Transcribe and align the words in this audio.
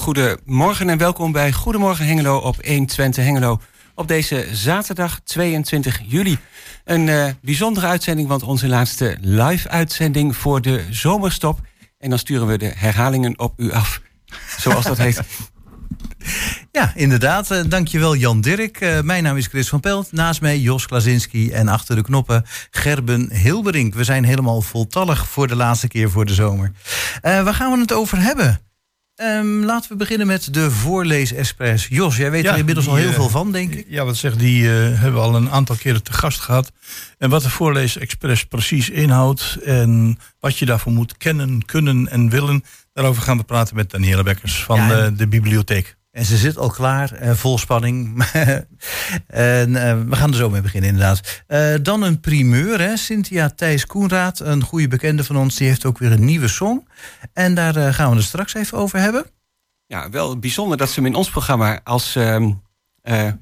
goedemorgen 0.00 0.88
en 0.88 0.98
welkom 0.98 1.32
bij 1.32 1.52
Goedemorgen 1.52 2.06
Hengelo 2.06 2.36
op 2.36 2.56
120 2.66 3.24
Hengelo. 3.24 3.60
Op 3.94 4.08
deze 4.08 4.46
zaterdag 4.52 5.20
22 5.24 6.00
juli. 6.06 6.38
Een 6.84 7.06
uh, 7.06 7.26
bijzondere 7.42 7.86
uitzending, 7.86 8.28
want 8.28 8.42
onze 8.42 8.68
laatste 8.68 9.16
live-uitzending 9.20 10.36
voor 10.36 10.60
de 10.60 10.84
zomerstop. 10.90 11.60
En 11.98 12.10
dan 12.10 12.18
sturen 12.18 12.46
we 12.46 12.58
de 12.58 12.72
herhalingen 12.76 13.38
op 13.38 13.52
u 13.56 13.72
af, 13.72 14.00
zoals 14.58 14.84
dat 14.84 14.98
heet. 14.98 15.20
Ja, 16.72 16.92
inderdaad. 16.94 17.50
Uh, 17.50 17.60
dankjewel 17.68 18.16
Jan 18.16 18.40
Dirk. 18.40 18.80
Uh, 18.80 19.00
mijn 19.00 19.22
naam 19.22 19.36
is 19.36 19.46
Chris 19.46 19.68
van 19.68 19.80
Pelt. 19.80 20.12
Naast 20.12 20.40
mij 20.40 20.58
Jos 20.58 20.86
Klazinski 20.86 21.50
en 21.50 21.68
achter 21.68 21.96
de 21.96 22.02
knoppen 22.02 22.44
Gerben 22.70 23.32
Hilberink. 23.32 23.94
We 23.94 24.04
zijn 24.04 24.24
helemaal 24.24 24.60
voltallig 24.60 25.28
voor 25.28 25.48
de 25.48 25.56
laatste 25.56 25.88
keer 25.88 26.10
voor 26.10 26.24
de 26.24 26.34
zomer. 26.34 26.72
Uh, 27.22 27.42
waar 27.42 27.54
gaan 27.54 27.72
we 27.72 27.78
het 27.78 27.92
over 27.92 28.18
hebben? 28.18 28.69
Um, 29.22 29.64
laten 29.64 29.90
we 29.90 29.96
beginnen 29.96 30.26
met 30.26 30.54
de 30.54 30.70
voorlees-express. 30.70 31.86
Jos, 31.86 32.16
jij 32.16 32.30
weet 32.30 32.42
ja, 32.42 32.52
er 32.52 32.58
inmiddels 32.58 32.86
die, 32.86 32.94
al 32.94 33.00
heel 33.00 33.12
veel 33.12 33.28
van, 33.28 33.52
denk 33.52 33.74
ik. 33.74 33.86
Ja, 33.88 34.04
wat 34.04 34.16
zeg, 34.16 34.36
die 34.36 34.62
uh, 34.62 34.70
hebben 34.70 35.12
we 35.12 35.18
al 35.18 35.34
een 35.34 35.50
aantal 35.50 35.76
keren 35.76 36.02
te 36.02 36.12
gast 36.12 36.40
gehad. 36.40 36.72
En 37.18 37.30
wat 37.30 37.42
de 37.42 37.50
voorlees-express 37.50 38.44
precies 38.44 38.90
inhoudt... 38.90 39.58
en 39.64 40.18
wat 40.38 40.58
je 40.58 40.66
daarvoor 40.66 40.92
moet 40.92 41.16
kennen, 41.16 41.64
kunnen 41.64 42.08
en 42.08 42.30
willen... 42.30 42.64
daarover 42.92 43.22
gaan 43.22 43.36
we 43.36 43.44
praten 43.44 43.76
met 43.76 43.90
Daniela 43.90 44.22
Bekkers 44.22 44.64
van 44.64 44.76
ja, 44.76 44.90
en... 44.90 45.04
de, 45.04 45.16
de 45.16 45.26
bibliotheek. 45.28 45.96
En 46.10 46.24
ze 46.24 46.36
zit 46.36 46.58
al 46.58 46.70
klaar, 46.70 47.22
uh, 47.22 47.30
vol 47.30 47.58
spanning. 47.58 48.24
en 49.26 49.70
uh, 49.70 50.02
we 50.08 50.16
gaan 50.16 50.30
er 50.30 50.36
zo 50.36 50.50
mee 50.50 50.60
beginnen, 50.60 50.90
inderdaad. 50.90 51.42
Uh, 51.48 51.74
dan 51.82 52.02
een 52.02 52.20
primeur, 52.20 52.80
hè? 52.80 52.96
Cynthia 52.96 53.50
Thijs 53.50 53.86
Koenraad, 53.86 54.40
een 54.40 54.62
goede 54.62 54.88
bekende 54.88 55.24
van 55.24 55.36
ons, 55.36 55.56
die 55.56 55.68
heeft 55.68 55.84
ook 55.84 55.98
weer 55.98 56.12
een 56.12 56.24
nieuwe 56.24 56.48
song. 56.48 56.86
En 57.32 57.54
daar 57.54 57.94
gaan 57.94 58.10
we 58.10 58.16
het 58.16 58.24
straks 58.24 58.54
even 58.54 58.78
over 58.78 58.98
hebben. 58.98 59.24
Ja, 59.86 60.10
wel 60.10 60.38
bijzonder 60.38 60.76
dat 60.76 60.88
ze 60.88 60.94
hem 60.94 61.06
in 61.06 61.14
ons 61.14 61.30
programma 61.30 61.80
als, 61.84 62.14
nou 62.14 62.58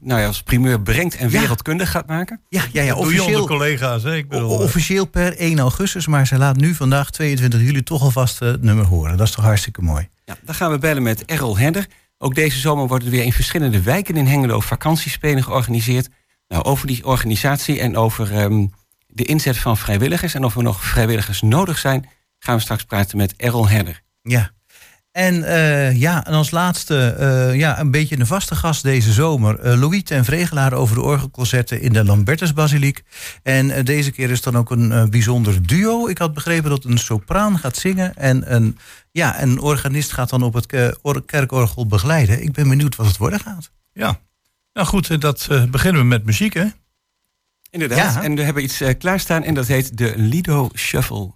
ja, 0.00 0.26
als 0.26 0.42
primeur 0.42 0.80
brengt 0.80 1.16
en 1.16 1.28
wereldkundig 1.28 1.90
gaat 1.90 2.06
maken. 2.06 2.40
Ja, 2.48 2.62
ja, 2.72 2.82
ja 2.82 2.94
officieel, 2.94 3.46
collega's, 3.46 4.02
hè? 4.02 4.16
Ik 4.16 4.28
bedoel, 4.28 4.58
officieel 4.58 5.04
per 5.04 5.36
1 5.36 5.58
augustus, 5.58 6.06
maar 6.06 6.26
ze 6.26 6.38
laat 6.38 6.56
nu 6.56 6.74
vandaag 6.74 7.10
22 7.10 7.60
juli 7.60 7.82
toch 7.82 8.02
alvast 8.02 8.38
het 8.38 8.62
nummer 8.62 8.84
horen. 8.86 9.16
Dat 9.16 9.26
is 9.26 9.34
toch 9.34 9.44
hartstikke 9.44 9.82
mooi. 9.82 10.08
Ja, 10.24 10.36
dan 10.42 10.54
gaan 10.54 10.70
we 10.70 10.78
bellen 10.78 11.02
met 11.02 11.24
Errol 11.24 11.58
Herder. 11.58 11.86
Ook 12.18 12.34
deze 12.34 12.58
zomer 12.58 12.86
worden 12.86 13.08
er 13.08 13.14
weer 13.14 13.24
in 13.24 13.32
verschillende 13.32 13.82
wijken 13.82 14.16
in 14.16 14.26
Hengelo 14.26 14.60
vakantiespelen 14.60 15.42
georganiseerd. 15.42 16.08
Nou, 16.48 16.64
over 16.64 16.86
die 16.86 17.06
organisatie 17.06 17.80
en 17.80 17.96
over 17.96 18.42
um, 18.42 18.70
de 19.06 19.24
inzet 19.24 19.58
van 19.58 19.76
vrijwilligers 19.76 20.34
en 20.34 20.44
of 20.44 20.56
er 20.56 20.62
nog 20.62 20.84
vrijwilligers 20.84 21.42
nodig 21.42 21.78
zijn, 21.78 22.08
gaan 22.38 22.56
we 22.56 22.62
straks 22.62 22.84
praten 22.84 23.16
met 23.16 23.36
Errol 23.36 23.68
Herder. 23.68 24.02
Ja. 24.22 24.50
En 25.18 25.34
uh, 25.34 25.96
ja, 25.96 26.26
en 26.26 26.32
als 26.32 26.50
laatste, 26.50 27.16
uh, 27.20 27.58
ja, 27.58 27.78
een 27.80 27.90
beetje 27.90 28.18
een 28.18 28.26
vaste 28.26 28.54
gast 28.54 28.82
deze 28.82 29.12
zomer. 29.12 29.66
Uh, 29.66 29.80
Louis 29.80 30.02
ten 30.02 30.24
Vregelaar 30.24 30.72
over 30.72 30.94
de 30.94 31.02
orgelconcerten 31.02 31.80
in 31.80 31.92
de 31.92 32.04
Lambertusbasiliek. 32.04 33.02
En 33.42 33.84
deze 33.84 34.10
keer 34.10 34.30
is 34.30 34.42
dan 34.42 34.56
ook 34.56 34.70
een 34.70 35.10
bijzonder 35.10 35.66
duo. 35.66 36.08
Ik 36.08 36.18
had 36.18 36.34
begrepen 36.34 36.70
dat 36.70 36.84
een 36.84 36.98
sopraan 36.98 37.58
gaat 37.58 37.76
zingen 37.76 38.16
en 38.16 38.54
een 38.54 38.78
ja, 39.12 39.42
een 39.42 39.60
organist 39.60 40.12
gaat 40.12 40.30
dan 40.30 40.42
op 40.42 40.54
het 40.54 40.66
kerkorgel 41.26 41.86
begeleiden. 41.86 42.42
Ik 42.42 42.52
ben 42.52 42.68
benieuwd 42.68 42.96
wat 42.96 43.06
het 43.06 43.16
worden 43.16 43.40
gaat. 43.40 43.70
Ja, 43.92 44.20
nou 44.72 44.86
goed, 44.86 45.20
dat 45.20 45.48
uh, 45.50 45.64
beginnen 45.64 46.00
we 46.00 46.06
met 46.08 46.24
muziek, 46.24 46.54
hè? 46.54 46.66
Inderdaad, 47.70 48.14
ja. 48.14 48.22
en 48.22 48.34
we 48.34 48.42
hebben 48.42 48.62
iets 48.62 48.82
uh, 48.82 48.88
klaarstaan 48.98 49.42
en 49.42 49.54
dat 49.54 49.66
heet 49.66 49.98
de 49.98 50.12
Lido 50.16 50.70
Shuffle. 50.74 51.32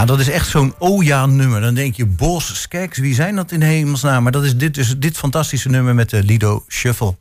Ja, 0.00 0.06
dat 0.06 0.20
is 0.20 0.28
echt 0.28 0.48
zo'n 0.48 0.74
Oja-nummer. 0.78 1.60
Dan 1.60 1.74
denk 1.74 1.94
je, 1.94 2.06
Bos, 2.06 2.60
Skeks, 2.60 2.98
wie 2.98 3.14
zijn 3.14 3.36
dat 3.36 3.52
in 3.52 3.62
hemelsnaam? 3.62 4.22
Maar 4.22 4.32
dat 4.32 4.44
is 4.44 4.56
dit, 4.56 4.74
dus 4.74 4.98
dit 4.98 5.16
fantastische 5.16 5.68
nummer 5.68 5.94
met 5.94 6.10
de 6.10 6.22
Lido 6.22 6.64
Shuffle. 6.68 7.16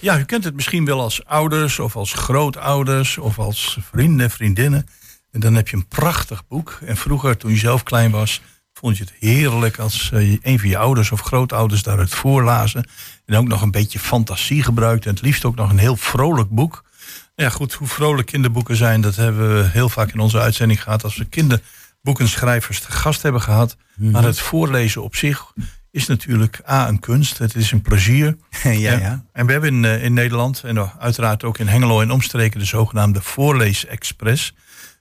Ja, 0.00 0.18
u 0.18 0.24
kent 0.24 0.44
het 0.44 0.54
misschien 0.54 0.84
wel 0.84 1.00
als 1.00 1.24
ouders 1.24 1.78
of 1.78 1.96
als 1.96 2.12
grootouders 2.12 3.18
of 3.18 3.38
als 3.38 3.78
vrienden, 3.80 4.30
vriendinnen. 4.30 4.86
En 5.30 5.40
dan 5.40 5.54
heb 5.54 5.68
je 5.68 5.76
een 5.76 5.86
prachtig 5.86 6.46
boek. 6.48 6.78
En 6.86 6.96
vroeger, 6.96 7.36
toen 7.36 7.50
je 7.50 7.58
zelf 7.58 7.82
klein 7.82 8.10
was, 8.10 8.42
vond 8.72 8.96
je 8.96 9.04
het 9.04 9.12
heerlijk 9.18 9.78
als 9.78 10.10
uh, 10.14 10.38
een 10.42 10.58
van 10.58 10.68
je 10.68 10.78
ouders 10.78 11.10
of 11.10 11.20
grootouders 11.20 11.82
daaruit 11.82 12.14
voorlazen. 12.14 12.88
En 13.26 13.36
ook 13.36 13.48
nog 13.48 13.62
een 13.62 13.70
beetje 13.70 13.98
fantasie 13.98 14.62
gebruikte. 14.62 15.08
En 15.08 15.14
het 15.14 15.24
liefst 15.24 15.44
ook 15.44 15.56
nog 15.56 15.70
een 15.70 15.78
heel 15.78 15.96
vrolijk 15.96 16.50
boek. 16.50 16.84
Ja, 17.34 17.48
goed, 17.48 17.72
hoe 17.72 17.88
vrolijk 17.88 18.26
kinderboeken 18.26 18.76
zijn, 18.76 19.00
dat 19.00 19.16
hebben 19.16 19.56
we 19.56 19.68
heel 19.68 19.88
vaak 19.88 20.12
in 20.12 20.20
onze 20.20 20.40
uitzending 20.40 20.82
gehad. 20.82 21.04
Als 21.04 21.16
we 21.16 21.24
kinderboekenschrijvers 22.02 22.80
te 22.80 22.92
gast 22.92 23.22
hebben 23.22 23.40
gehad. 23.40 23.76
Mm 23.96 24.10
Maar 24.10 24.24
het 24.24 24.40
voorlezen 24.40 25.02
op 25.02 25.16
zich 25.16 25.52
is 25.90 26.06
natuurlijk 26.06 26.60
A, 26.70 26.88
een 26.88 26.98
kunst. 26.98 27.38
Het 27.38 27.54
is 27.54 27.72
een 27.72 27.82
plezier. 27.82 28.36
ja, 28.62 28.70
ja. 28.70 29.24
En 29.32 29.46
we 29.46 29.52
hebben 29.52 29.70
in, 29.70 29.82
uh, 29.82 30.04
in 30.04 30.12
Nederland 30.12 30.62
en 30.64 30.98
uiteraard 30.98 31.44
ook 31.44 31.58
in 31.58 31.68
Hengelo 31.68 32.00
en 32.00 32.10
omstreken 32.10 32.58
de 32.58 32.64
zogenaamde 32.64 33.22
Voorleesexpress. 33.22 34.54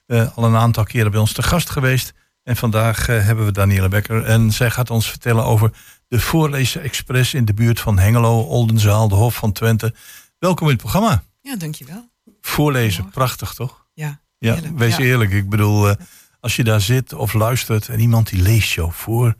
Uh, 0.07 0.37
al 0.37 0.43
een 0.43 0.55
aantal 0.55 0.83
keren 0.83 1.11
bij 1.11 1.19
ons 1.19 1.33
te 1.33 1.43
gast 1.43 1.69
geweest. 1.69 2.13
En 2.43 2.55
vandaag 2.55 3.09
uh, 3.09 3.25
hebben 3.25 3.45
we 3.45 3.51
Danielle 3.51 3.87
Becker. 3.89 4.23
En 4.23 4.51
zij 4.51 4.71
gaat 4.71 4.89
ons 4.89 5.09
vertellen 5.09 5.43
over 5.43 5.71
de 6.07 6.19
Voorlezen 6.19 6.81
Express 6.81 7.33
in 7.33 7.45
de 7.45 7.53
buurt 7.53 7.79
van 7.79 7.99
Hengelo, 7.99 8.41
Oldenzaal, 8.41 9.07
de 9.07 9.15
Hof 9.15 9.35
van 9.35 9.51
Twente. 9.51 9.93
Welkom 10.39 10.65
in 10.67 10.73
het 10.73 10.81
programma. 10.81 11.23
Ja, 11.41 11.55
dankjewel. 11.55 12.09
Voorlezen, 12.41 13.09
prachtig 13.09 13.53
toch? 13.53 13.85
Ja. 13.93 14.21
Ja, 14.37 14.57
wees 14.75 14.95
Ja. 14.97 15.03
eerlijk. 15.03 15.31
Ik 15.31 15.49
bedoel, 15.49 15.89
uh, 15.89 15.95
als 16.41 16.55
je 16.55 16.63
daar 16.63 16.81
zit 16.81 17.13
of 17.13 17.33
luistert 17.33 17.87
en 17.87 17.99
iemand 17.99 18.29
die 18.29 18.41
leest 18.41 18.73
jou 18.73 18.91
voor. 18.93 19.35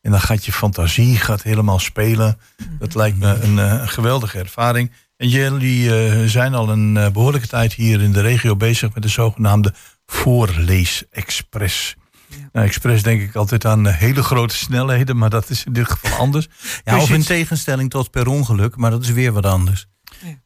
En 0.00 0.10
dan 0.10 0.20
gaat 0.20 0.44
je 0.44 0.52
fantasie 0.52 1.16
gaat 1.16 1.42
helemaal 1.42 1.78
spelen. 1.78 2.38
Dat 2.78 2.94
lijkt 2.94 3.18
me 3.18 3.40
een, 3.40 3.56
uh, 3.56 3.72
een 3.72 3.88
geweldige 3.88 4.38
ervaring. 4.38 4.90
En 5.16 5.28
jullie 5.28 5.84
uh, 5.84 6.28
zijn 6.28 6.54
al 6.54 6.68
een 6.68 6.96
uh, 6.96 7.08
behoorlijke 7.08 7.46
tijd 7.46 7.72
hier 7.72 8.00
in 8.00 8.12
de 8.12 8.20
regio 8.20 8.56
bezig 8.56 8.94
met 8.94 9.02
de 9.02 9.08
zogenaamde 9.08 9.74
Voorlees-express. 10.06 11.94
Ja. 12.28 12.48
Nou, 12.52 12.66
express 12.66 13.02
denk 13.02 13.22
ik 13.22 13.34
altijd 13.34 13.64
aan 13.64 13.86
hele 13.86 14.22
grote 14.22 14.56
snelheden, 14.56 15.16
maar 15.16 15.30
dat 15.30 15.50
is 15.50 15.64
in 15.64 15.72
dit 15.72 15.90
geval 15.90 16.18
anders. 16.18 16.48
Ja, 16.84 17.00
of 17.00 17.10
in 17.10 17.18
iets- 17.18 17.26
tegenstelling 17.26 17.90
tot 17.90 18.10
per 18.10 18.26
ongeluk, 18.26 18.76
maar 18.76 18.90
dat 18.90 19.02
is 19.02 19.10
weer 19.10 19.32
wat 19.32 19.46
anders. 19.46 19.86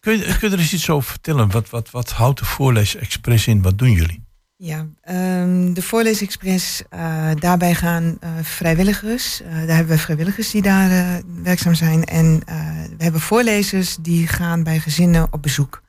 Kun 0.00 0.18
je, 0.18 0.36
kun 0.38 0.48
je 0.48 0.54
er 0.54 0.60
eens 0.60 0.72
iets 0.72 0.90
over 0.90 1.10
vertellen? 1.10 1.50
Wat, 1.50 1.70
wat, 1.70 1.90
wat 1.90 2.10
houdt 2.10 2.38
de 2.38 2.44
Voorlees-express 2.44 3.46
in? 3.46 3.62
Wat 3.62 3.78
doen 3.78 3.92
jullie? 3.92 4.26
Ja, 4.60 4.86
ehm, 5.00 5.72
de 5.72 5.82
Voorleesexpress, 5.82 6.82
eh 6.88 7.30
daarbij 7.34 7.74
gaan 7.74 8.16
eh, 8.20 8.30
vrijwilligers. 8.42 9.42
Eh, 9.42 9.50
daar 9.50 9.76
hebben 9.76 9.96
we 9.96 10.02
vrijwilligers 10.02 10.50
die 10.50 10.62
daar 10.62 11.22
werkzaam 11.42 11.74
zijn. 11.74 12.04
En 12.04 12.42
we 12.96 13.02
hebben 13.02 13.20
voorlezers 13.20 13.96
die 14.00 14.26
gaan 14.26 14.62
bij 14.62 14.78
gezinnen 14.78 15.26
op 15.30 15.42
bezoek. 15.42 15.82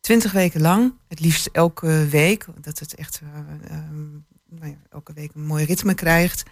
Twintig 0.00 0.32
weken 0.32 0.60
lang, 0.60 0.94
het 1.08 1.20
liefst 1.20 1.48
elke 1.52 2.06
week. 2.10 2.46
Dat 2.60 2.78
het 2.78 2.94
echt 2.94 3.20
eh, 3.22 3.76
ehm, 3.76 4.10
nou 4.48 4.70
ja, 4.70 4.76
elke 4.90 5.12
week 5.12 5.30
een 5.34 5.46
mooi 5.46 5.64
ritme 5.64 5.94
krijgt. 5.94 6.42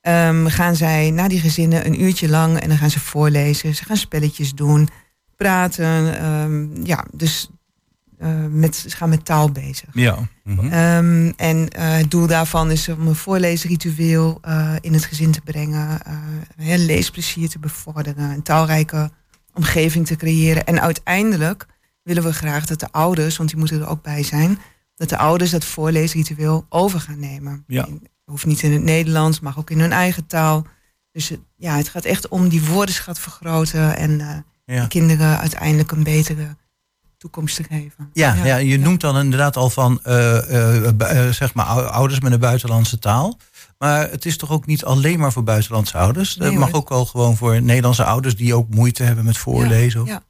Ehm, 0.00 0.46
gaan 0.46 0.76
zij 0.76 1.10
naar 1.10 1.28
die 1.28 1.40
gezinnen 1.40 1.86
een 1.86 2.02
uurtje 2.02 2.28
lang 2.28 2.58
en 2.58 2.68
dan 2.68 2.78
gaan 2.78 2.90
ze 2.90 3.00
voorlezen. 3.00 3.74
Ze 3.74 3.84
gaan 3.84 3.96
spelletjes 3.96 4.52
doen, 4.52 4.88
praten. 5.36 6.84
ja, 6.84 7.04
dus 7.12 7.50
met, 8.50 8.76
ze 8.76 8.90
gaan 8.96 9.08
met 9.08 9.24
taal 9.24 9.50
bezig. 9.52 9.88
Ja. 9.92 10.18
Ehm, 10.44 11.32
en 11.36 11.68
eh, 11.68 11.96
het 11.96 12.10
doel 12.10 12.26
daarvan 12.26 12.70
is 12.70 12.88
om 12.88 13.06
een 13.06 13.14
voorleesritueel 13.14 14.38
eh, 14.42 14.74
in 14.80 14.92
het 14.92 15.04
gezin 15.04 15.30
te 15.32 15.40
brengen, 15.40 16.02
eh, 16.04 16.12
heel 16.56 16.78
leesplezier 16.78 17.48
te 17.48 17.58
bevorderen, 17.58 18.30
een 18.30 18.42
taalrijke 18.42 19.10
omgeving 19.54 20.06
te 20.06 20.16
creëren. 20.16 20.64
En 20.66 20.80
uiteindelijk 20.80 21.66
willen 22.02 22.22
we 22.22 22.32
graag 22.32 22.66
dat 22.66 22.80
de 22.80 22.92
ouders, 22.92 23.36
want 23.36 23.48
die 23.48 23.58
moeten 23.58 23.80
er 23.80 23.88
ook 23.88 24.02
bij 24.02 24.22
zijn, 24.22 24.58
dat 24.94 25.08
de 25.08 25.18
ouders 25.18 25.50
dat 25.50 25.64
voorleesritueel 25.64 26.66
over 26.68 27.00
gaan 27.00 27.18
nemen. 27.18 27.64
Ja. 27.66 27.88
Hoeft 28.24 28.46
niet 28.46 28.62
in 28.62 28.72
het 28.72 28.82
Nederlands, 28.82 29.40
mag 29.40 29.58
ook 29.58 29.70
in 29.70 29.80
hun 29.80 29.92
eigen 29.92 30.26
taal. 30.26 30.66
Dus 31.12 31.32
ja, 31.56 31.76
het 31.76 31.88
gaat 31.88 32.04
echt 32.04 32.28
om 32.28 32.48
die 32.48 32.64
woordenschat 32.64 33.18
vergroten 33.20 33.96
en 33.96 34.20
eh, 34.20 34.36
Ja. 34.64 34.82
de 34.82 34.88
kinderen 34.88 35.38
uiteindelijk 35.38 35.90
een 35.90 36.02
betere 36.02 36.56
toekomst 37.18 37.56
te 37.56 37.64
geven. 37.64 38.10
Ja, 38.12 38.44
ja, 38.44 38.56
je 38.56 38.78
noemt 38.78 39.00
dan 39.00 39.18
inderdaad 39.18 39.56
al 39.56 39.70
van 39.70 40.00
eh, 40.02 40.36
eh, 40.36 41.26
eh, 41.26 41.32
zeg 41.32 41.54
maar 41.54 41.66
ou- 41.66 41.86
ouders 41.86 42.20
met 42.20 42.32
een 42.32 42.38
buitenlandse 42.38 42.98
taal. 42.98 43.38
Maar 43.78 44.10
het 44.10 44.24
is 44.26 44.36
toch 44.36 44.50
ook 44.50 44.66
niet 44.66 44.84
alleen 44.84 45.18
maar 45.18 45.32
voor 45.32 45.42
buitenlandse 45.42 45.98
ouders. 45.98 46.36
Nee, 46.36 46.50
het 46.50 46.58
mag 46.58 46.72
ook 46.72 46.88
wel 46.88 47.06
gewoon 47.06 47.36
voor 47.36 47.62
Nederlandse 47.62 48.04
ouders 48.04 48.36
die 48.36 48.54
ook 48.54 48.68
moeite 48.68 49.02
hebben 49.02 49.24
met 49.24 49.38
voorlezen. 49.38 50.04
Ja, 50.04 50.22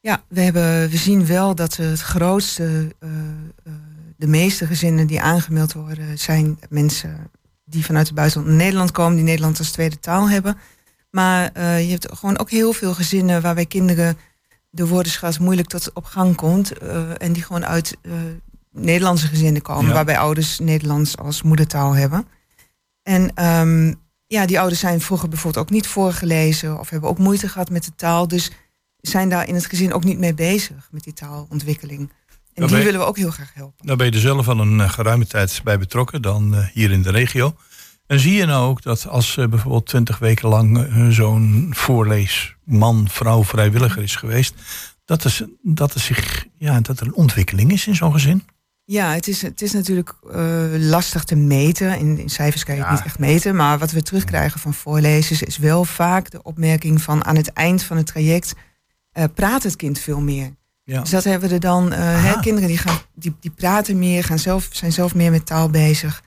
ja 0.00 0.22
we, 0.28 0.40
hebben, 0.40 0.88
we 0.90 0.96
zien 0.96 1.26
wel 1.26 1.54
dat 1.54 1.76
het 1.76 2.00
grootste, 2.00 2.94
de 4.16 4.26
meeste 4.26 4.66
gezinnen 4.66 5.06
die 5.06 5.20
aangemeld 5.20 5.72
worden, 5.72 6.18
zijn 6.18 6.58
mensen 6.68 7.30
die 7.64 7.84
vanuit 7.84 8.06
het 8.06 8.16
buitenland 8.16 8.50
naar 8.50 8.62
Nederland 8.64 8.90
komen, 8.90 9.16
die 9.16 9.24
Nederland 9.24 9.58
als 9.58 9.70
tweede 9.70 10.00
taal 10.00 10.30
hebben. 10.30 10.56
Maar 11.10 11.60
je 11.80 11.90
hebt 11.90 12.08
gewoon 12.12 12.38
ook 12.38 12.50
heel 12.50 12.72
veel 12.72 12.94
gezinnen 12.94 13.42
waarbij 13.42 13.66
kinderen 13.66 14.16
de 14.70 14.86
woordenschat 14.86 15.38
moeilijk 15.38 15.68
tot 15.68 15.92
op 15.92 16.04
gang 16.04 16.36
komt. 16.36 16.78
eh, 16.78 17.22
en 17.22 17.32
die 17.32 17.42
gewoon 17.42 17.66
uit 17.66 17.96
eh, 18.02 18.12
Nederlandse 18.72 19.26
gezinnen 19.26 19.62
komen, 19.62 19.86
Ja. 19.86 19.92
waarbij 19.92 20.18
ouders 20.18 20.58
Nederlands 20.58 21.16
als 21.16 21.42
moedertaal 21.42 21.92
hebben. 21.94 22.26
En 23.02 23.34
ehm, 23.34 23.94
ja, 24.26 24.46
die 24.46 24.58
ouders 24.58 24.80
zijn 24.80 25.00
vroeger 25.00 25.28
bijvoorbeeld 25.28 25.64
ook 25.64 25.70
niet 25.70 25.86
voorgelezen 25.86 26.78
of 26.78 26.90
hebben 26.90 27.10
ook 27.10 27.18
moeite 27.18 27.48
gehad 27.48 27.70
met 27.70 27.84
de 27.84 27.92
taal. 27.96 28.28
Dus 28.28 28.50
zijn 29.00 29.28
daar 29.28 29.48
in 29.48 29.54
het 29.54 29.66
gezin 29.66 29.92
ook 29.92 30.04
niet 30.04 30.18
mee 30.18 30.34
bezig 30.34 30.88
met 30.90 31.04
die 31.04 31.12
taalontwikkeling. 31.12 32.12
En 32.54 32.66
die 32.66 32.76
willen 32.76 33.00
we 33.00 33.06
ook 33.06 33.16
heel 33.16 33.30
graag 33.30 33.50
helpen. 33.54 33.86
Daar 33.86 33.96
ben 33.96 34.06
je 34.06 34.12
er 34.12 34.18
zelf 34.20 34.48
al 34.48 34.60
een 34.60 34.80
eh, 34.80 34.90
geruime 34.90 35.26
tijd 35.26 35.60
bij 35.64 35.78
betrokken, 35.78 36.22
dan 36.22 36.54
hier 36.72 36.90
in 36.90 37.02
de 37.02 37.10
regio. 37.10 37.56
En 38.10 38.20
zie 38.20 38.34
je 38.34 38.44
nou 38.44 38.68
ook 38.68 38.82
dat 38.82 39.08
als 39.08 39.36
eh, 39.36 39.46
bijvoorbeeld 39.46 39.86
twintig 39.86 40.18
weken 40.18 40.48
lang 40.48 40.78
eh, 40.78 41.08
zo'n 41.08 41.68
voorleesman, 41.70 43.08
vrouw, 43.08 43.44
vrijwilliger 43.44 44.02
is 44.02 44.16
geweest, 44.16 44.54
dat 45.04 45.24
er, 45.24 45.48
dat 45.62 45.94
er, 45.94 46.00
zich, 46.00 46.46
ja, 46.58 46.80
dat 46.80 47.00
er 47.00 47.06
een 47.06 47.14
ontwikkeling 47.14 47.72
is 47.72 47.86
in 47.86 47.94
zo'n 47.94 48.12
gezin? 48.12 48.42
Ja, 48.84 49.12
het 49.12 49.28
is, 49.28 49.42
het 49.42 49.62
is 49.62 49.72
natuurlijk 49.72 50.14
eh, 50.32 50.64
lastig 50.78 51.24
te 51.24 51.34
meten. 51.34 51.98
In, 51.98 52.18
in 52.18 52.28
cijfers 52.28 52.64
kan 52.64 52.74
je 52.74 52.82
het 52.82 52.90
niet 52.90 53.04
echt 53.04 53.18
meten. 53.18 53.56
Maar 53.56 53.78
wat 53.78 53.90
we 53.90 54.02
terugkrijgen 54.02 54.60
van 54.60 54.74
voorlezers 54.74 55.42
is 55.42 55.58
wel 55.58 55.84
vaak 55.84 56.30
de 56.30 56.42
opmerking 56.42 57.02
van 57.02 57.24
aan 57.24 57.36
het 57.36 57.52
eind 57.52 57.82
van 57.82 57.96
het 57.96 58.06
traject 58.06 58.54
eh, 59.12 59.24
praat 59.34 59.62
het 59.62 59.76
kind 59.76 59.98
veel 59.98 60.20
meer. 60.20 60.56
Ja. 60.84 61.00
Dus 61.00 61.10
dat 61.10 61.24
hebben 61.24 61.48
we 61.48 61.54
er 61.54 61.60
dan. 61.60 61.92
eh, 61.92 62.24
hè, 62.24 62.40
kinderen 62.40 62.68
die, 62.68 62.78
gaan, 62.78 62.98
die, 63.14 63.36
die 63.40 63.50
praten 63.50 63.98
meer, 63.98 64.24
gaan 64.24 64.38
zelf, 64.38 64.68
zijn 64.72 64.92
zelf 64.92 65.14
meer 65.14 65.30
met 65.30 65.46
taal 65.46 65.70
bezig. 65.70 66.22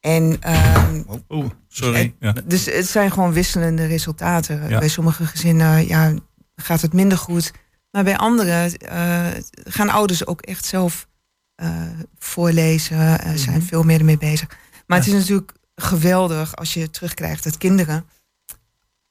En 0.00 0.36
ehm, 0.40 1.02
Oh, 1.28 1.50
sorry. 1.68 2.14
Ja. 2.20 2.34
Dus 2.44 2.66
het 2.66 2.86
zijn 2.88 3.12
gewoon 3.12 3.32
wisselende 3.32 3.86
resultaten. 3.86 4.68
Ja. 4.68 4.78
Bij 4.78 4.88
sommige 4.88 5.26
gezinnen 5.26 5.86
ja, 5.86 6.14
gaat 6.56 6.80
het 6.80 6.92
minder 6.92 7.18
goed. 7.18 7.52
Maar 7.90 8.04
bij 8.04 8.16
anderen 8.16 8.76
eh, 8.78 9.26
gaan 9.64 9.88
ouders 9.88 10.26
ook 10.26 10.40
echt 10.40 10.64
zelf 10.64 11.08
eh, 11.54 11.70
voorlezen. 12.18 13.20
eh, 13.20 13.32
zijn 13.34 13.62
veel 13.62 13.82
meer 13.82 13.98
ermee 13.98 14.18
bezig. 14.18 14.48
Maar 14.86 14.98
het 14.98 15.06
is 15.06 15.12
natuurlijk 15.12 15.52
geweldig 15.74 16.56
als 16.56 16.74
je 16.74 16.90
terugkrijgt 16.90 17.44
dat 17.44 17.58
kinderen 17.58 18.04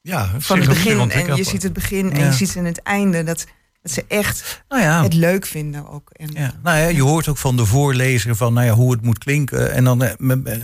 Ja, 0.00 0.40
van 0.40 0.58
het 0.58 0.68
begin. 0.68 1.10
En 1.10 1.36
je 1.36 1.44
ziet 1.44 1.62
het 1.62 1.72
begin 1.72 2.12
en 2.12 2.24
je 2.24 2.32
ziet 2.32 2.54
in 2.54 2.64
het 2.64 2.82
einde 2.82 3.22
dat, 3.22 3.46
dat 3.82 3.92
ze 3.92 4.04
echt 4.08 4.62
Nou 4.68 4.82
ja, 4.82 5.02
het 5.02 5.14
leuk 5.14 5.46
vinden 5.46 5.88
ook. 5.88 6.10
En, 6.12 6.30
Ja, 6.32 6.52
nou 6.62 6.78
ja, 6.78 6.86
je 6.86 7.02
hoort 7.02 7.28
ook 7.28 7.36
van 7.38 7.56
de 7.56 7.64
voorlezer 7.66 8.36
van 8.36 8.52
nou 8.52 8.66
ja, 8.66 8.72
hoe 8.72 8.92
het 8.92 9.02
moet 9.02 9.18
klinken. 9.18 9.72
En 9.72 9.84
dan 9.84 10.02
eh, 10.02 10.12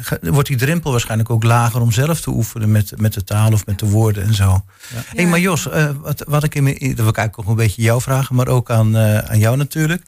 ga- 0.00 0.18
wordt 0.20 0.48
die 0.48 0.56
drempel 0.56 0.90
waarschijnlijk 0.90 1.30
ook 1.30 1.42
lager 1.42 1.80
om 1.80 1.92
zelf 1.92 2.20
te 2.20 2.30
oefenen 2.30 2.70
met, 2.70 2.92
met 2.96 3.12
de 3.12 3.24
taal 3.24 3.52
of 3.52 3.66
met 3.66 3.78
de 3.78 3.86
woorden 3.88 4.24
en 4.24 4.34
zo. 4.34 4.64
Hey, 5.14 5.26
maar 5.26 5.40
Jos, 5.40 5.68
eh, 5.68 5.90
wat, 6.00 6.24
wat 6.28 6.44
ik 6.44 6.54
in 6.54 6.62
mijn, 6.62 6.74
dat 6.78 6.96
wil 6.96 7.08
ik 7.08 7.16
eigenlijk 7.16 7.38
ook 7.38 7.46
een 7.48 7.64
beetje 7.64 7.82
jou 7.82 8.00
vragen, 8.00 8.34
maar 8.34 8.48
ook 8.48 8.70
aan, 8.70 8.96
eh, 8.96 9.18
aan 9.18 9.38
jou 9.38 9.56
natuurlijk. 9.56 10.02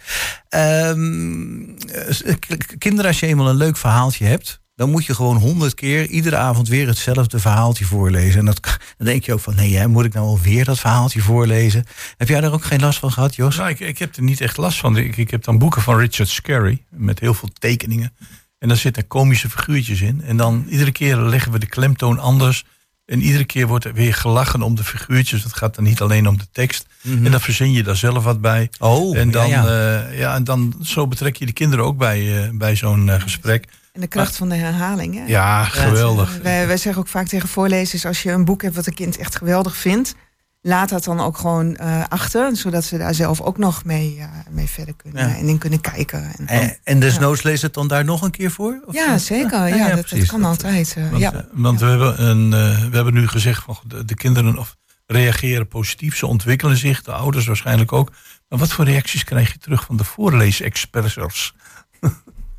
Ehm, 0.49 1.61
eh, 1.95 2.35
kinderen, 2.79 3.07
als 3.07 3.21
je 3.21 3.27
eenmaal 3.27 3.49
een 3.49 3.57
leuk 3.57 3.77
verhaaltje 3.77 4.25
hebt, 4.27 4.61
dan 4.79 4.91
moet 4.91 5.07
je 5.07 5.15
gewoon 5.15 5.37
honderd 5.37 5.75
keer 5.75 6.07
iedere 6.07 6.37
avond 6.37 6.69
weer 6.69 6.87
hetzelfde 6.87 7.39
verhaaltje 7.39 7.85
voorlezen. 7.85 8.39
En 8.39 8.45
dat, 8.45 8.61
dan 8.97 9.07
denk 9.07 9.25
je 9.25 9.33
ook 9.33 9.41
van, 9.41 9.55
nee, 9.55 9.77
hè, 9.77 9.89
moet 9.89 10.05
ik 10.05 10.15
nou 10.15 10.27
alweer 10.27 10.65
dat 10.65 10.79
verhaaltje 10.79 11.21
voorlezen? 11.21 11.85
Heb 12.17 12.29
jij 12.29 12.41
daar 12.41 12.53
ook 12.53 12.65
geen 12.65 12.81
last 12.81 12.99
van 12.99 13.13
gehad, 13.13 13.35
Jos? 13.35 13.57
Nou, 13.57 13.69
ik, 13.69 13.81
ik 13.81 13.99
heb 13.99 14.17
er 14.17 14.23
niet 14.23 14.41
echt 14.41 14.57
last 14.57 14.79
van. 14.79 14.97
Ik, 14.97 15.17
ik 15.17 15.31
heb 15.31 15.45
dan 15.45 15.59
boeken 15.59 15.83
van 15.83 15.99
Richard 15.99 16.29
Scarry 16.29 16.85
met 16.91 17.21
heel 17.21 17.35
veel 17.35 17.49
tekeningen. 17.59 18.13
En 18.59 18.69
daar 18.69 18.77
zitten 18.77 19.07
komische 19.07 19.51
figuurtjes 19.51 20.01
in. 20.01 20.23
En 20.23 20.37
dan 20.37 20.67
iedere 20.69 20.93
keer 20.93 21.17
leggen 21.17 21.53
we 21.53 21.59
de 21.59 21.67
klemtoon 21.67 22.19
anders. 22.19 22.65
En 23.05 23.23
iedere 23.23 23.45
keer 23.45 23.67
wordt 23.67 23.85
er 23.85 23.95
weer 23.95 24.15
gelachen 24.15 24.63
om 24.63 24.75
de 24.75 24.85
figuurtjes. 24.85 25.43
Het 25.43 25.57
gaat 25.57 25.75
dan 25.75 25.85
niet 25.85 26.01
alleen 26.01 26.29
om 26.29 26.39
de 26.39 26.49
tekst. 26.53 26.87
En 27.03 27.31
dan 27.31 27.41
verzin 27.41 27.73
je 27.73 27.83
daar 27.83 27.97
zelf 27.97 28.25
wat 28.25 28.41
bij. 28.41 28.71
Oh, 28.79 29.17
en 29.17 29.31
dan, 29.31 29.49
ja, 29.49 29.65
ja, 29.65 30.01
ja. 30.01 30.11
ja, 30.11 30.35
en 30.35 30.45
dan 30.45 30.75
zo 30.83 31.07
betrek 31.07 31.37
je 31.37 31.47
de 31.47 31.53
kinderen 31.53 31.85
ook 31.85 31.97
bij, 31.97 32.45
eh, 32.45 32.51
bij 32.53 32.77
zo'n 32.77 33.09
eh, 33.09 33.21
gesprek. 33.21 33.67
En 33.99 34.05
de 34.05 34.11
kracht 34.11 34.37
van 34.37 34.49
de 34.49 34.55
herhaling. 34.55 35.14
Hè? 35.14 35.25
Ja, 35.26 35.64
geweldig. 35.64 36.37
Uh, 36.37 36.43
wij, 36.43 36.67
wij 36.67 36.76
zeggen 36.76 37.02
ook 37.02 37.09
vaak 37.09 37.26
tegen 37.26 37.49
voorlezers, 37.49 38.07
als 38.07 38.23
je 38.23 38.31
een 38.31 38.45
boek 38.45 38.62
hebt 38.62 38.75
wat 38.75 38.87
een 38.87 38.95
kind 38.95 39.17
echt 39.17 39.37
geweldig 39.37 39.76
vindt, 39.76 40.14
laat 40.61 40.88
dat 40.88 41.05
dan 41.05 41.21
ook 41.21 41.38
gewoon 41.38 41.78
uh, 41.81 42.05
achter, 42.09 42.57
zodat 42.57 42.85
ze 42.85 42.99
daar 42.99 43.14
zelf 43.14 43.40
ook 43.40 43.59
nog 43.59 43.85
mee, 43.85 44.17
uh, 44.19 44.25
mee 44.50 44.67
verder 44.67 44.95
kunnen 44.95 45.37
en 45.37 45.49
in 45.49 45.59
kunnen 45.59 45.81
kijken. 45.81 46.33
En, 46.38 46.47
en, 46.47 46.78
en 46.85 47.00
desnoods 47.00 47.43
leest 47.43 47.62
het 47.62 47.75
dan 47.75 47.88
daar 47.88 48.05
nog 48.05 48.23
een 48.23 48.31
keer 48.31 48.50
voor? 48.50 48.83
Of 48.87 48.95
ja, 48.95 49.19
zeker. 49.19 49.59
Ja, 49.59 49.67
ja, 49.67 49.95
dat, 49.95 50.09
dat, 50.09 50.26
kan 50.26 50.45
altijd. 50.45 50.97
want, 51.11 51.23
ja. 51.23 51.47
want 51.52 51.81
we, 51.81 51.87
hebben 51.87 52.23
een, 52.23 52.50
we 52.90 52.97
hebben 52.97 53.14
nu 53.14 53.28
gezegd 53.28 53.62
van 53.62 53.78
de, 53.87 54.05
de 54.05 54.14
kinderen 54.14 54.59
of 54.59 54.76
reageren 55.07 55.69
positief, 55.69 56.17
ze 56.17 56.26
ontwikkelen 56.26 56.76
zich, 56.76 57.02
de 57.02 57.12
ouders 57.12 57.47
waarschijnlijk 57.47 57.93
ook. 57.93 58.12
Maar 58.49 58.59
wat 58.59 58.73
voor 58.73 58.85
reacties 58.85 59.25
krijg 59.25 59.52
je 59.52 59.59
terug 59.59 59.85
van 59.85 59.97
de 59.97 60.05
voorleesexperts? 60.05 61.55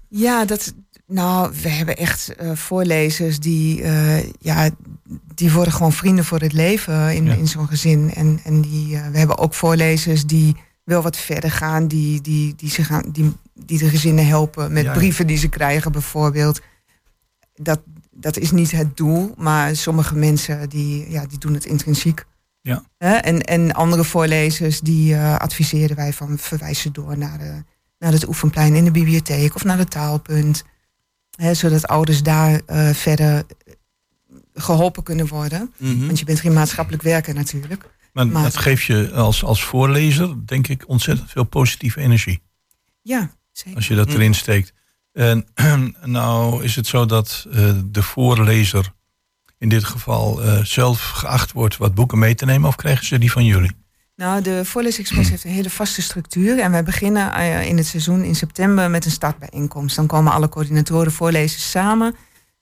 Ja, 0.10 0.46
dat, 0.46 0.74
nou, 1.10 1.54
we 1.62 1.70
hebben 1.70 1.98
echt 1.98 2.34
uh, 2.42 2.56
voorlezers 2.56 3.40
die, 3.40 3.82
uh, 3.82 4.24
ja, 4.24 4.70
die 5.36 5.52
worden 5.52 5.74
gewoon 5.74 5.94
vrienden 5.94 6.26
voor 6.26 6.40
het 6.40 6.54
leven 6.54 7.16
in, 7.16 7.26
ja. 7.26 7.34
in 7.34 7.48
zo'n 7.48 7.68
gezin. 7.68 8.14
En, 8.14 8.40
en 8.44 8.62
die, 8.62 8.96
uh, 8.96 9.08
we 9.08 9.18
hebben 9.18 9.38
ook 9.38 9.54
voorlezers 9.54 10.26
die 10.26 10.56
wel 10.84 11.02
wat 11.02 11.18
verder 11.18 11.52
gaan, 11.52 11.88
die, 11.88 12.22
die, 12.22 12.56
die, 12.56 12.70
ze 12.70 12.84
gaan, 12.84 13.04
die, 13.12 13.34
die 13.54 13.78
de 13.78 13.90
gezinnen 13.90 14.28
helpen 14.28 14.74
met 14.74 14.84
ja, 14.84 14.94
brieven 14.94 15.28
die 15.28 15.38
ze 15.38 15.50
krijgen 15.50 15.92
bijvoorbeeld. 15.92 16.62
Dat, 17.54 17.82
dat 18.12 18.38
is 18.38 18.52
niet 18.52 18.72
het 18.72 18.98
doel, 18.98 19.34
maar 19.38 19.76
sommige 19.76 20.16
mensen 20.16 20.70
die, 20.70 21.12
ja, 21.12 21.26
die 21.26 21.38
doen 21.38 21.54
het 21.54 21.66
intrinsiek. 21.66 22.28
Ja. 22.62 22.84
en, 22.98 23.42
en 23.42 23.74
andere 23.74 24.04
voorlezers 24.04 24.80
die 24.80 25.18
adviseren 25.18 25.96
wij 25.96 26.14
van 26.14 26.38
verwijzen 26.38 26.94
door 26.94 27.18
naar, 27.18 27.38
de, 27.38 27.64
naar 28.00 28.12
het 28.12 28.28
oefenplein 28.28 28.76
in 28.76 28.84
de 28.84 28.92
bibliotheek 28.92 29.56
of 29.56 29.64
naar 29.64 29.78
het 29.78 29.92
taalpunt. 29.92 30.64
Zodat 31.52 31.88
ouders 31.88 32.24
daar 32.24 32.62
uh, 32.68 32.90
verder 32.90 33.44
geholpen 34.54 35.04
kunnen 35.04 35.28
worden. 35.28 35.74
Mhm. 35.78 35.90
Mm 35.90 35.98
-hmm. 35.98 36.06
Want 36.06 36.20
je 36.20 36.26
bent 36.26 36.40
geen 36.40 36.54
maatschappelijk 36.54 37.04
werker 37.04 37.34
natuurlijk. 37.34 37.90
Maar, 38.14 38.28
maar 38.28 38.44
dat 38.44 38.58
geeft 38.58 38.84
je 38.84 39.12
als, 39.12 39.44
als 39.44 39.64
voorlezer, 39.64 40.46
denk 40.46 40.68
ik, 40.68 40.84
ontzettend 40.88 41.32
veel 41.32 41.44
positieve 41.44 42.00
energie. 42.00 42.42
Ja, 43.02 43.32
zeker. 43.52 43.76
Als 43.76 43.88
je 43.88 43.96
dat 43.96 44.14
erin 44.14 44.34
steekt. 44.34 44.74
En 45.14 45.48
nou 46.04 46.64
is 46.64 46.76
het 46.76 46.88
zo 46.88 47.06
dat 47.06 47.46
uh, 47.48 47.72
de 47.86 48.04
voorlezer 48.04 48.94
in 49.58 49.70
dit 49.70 49.84
geval 49.84 50.46
uh, 50.46 50.64
zelf 50.64 51.10
geacht 51.10 51.52
wordt 51.52 51.78
wat 51.78 51.94
boeken 51.94 52.20
mee 52.20 52.36
te 52.36 52.46
nemen, 52.46 52.68
of 52.68 52.76
krijgen 52.76 53.06
ze 53.06 53.18
die 53.18 53.32
van 53.32 53.46
jullie? 53.46 53.72
Nou, 54.20 54.42
de 54.42 54.66
Voorleesexpress 54.66 55.30
heeft 55.30 55.44
een 55.44 55.52
hele 55.52 55.70
vaste 55.70 56.02
structuur. 56.02 56.60
En 56.60 56.72
wij 56.72 56.84
beginnen 56.84 57.38
uh, 57.38 57.66
in 57.66 57.78
het 57.78 57.86
seizoen 57.86 58.24
in 58.24 58.36
september 58.36 58.90
met 58.90 59.06
een 59.06 59.12
startbijeenkomst. 59.12 59.96
Dan 59.96 60.08
komen 60.08 60.32
alle 60.32 60.50
coördinatoren 60.50 61.12
voorlezers 61.12 61.70
samen. 61.70 62.16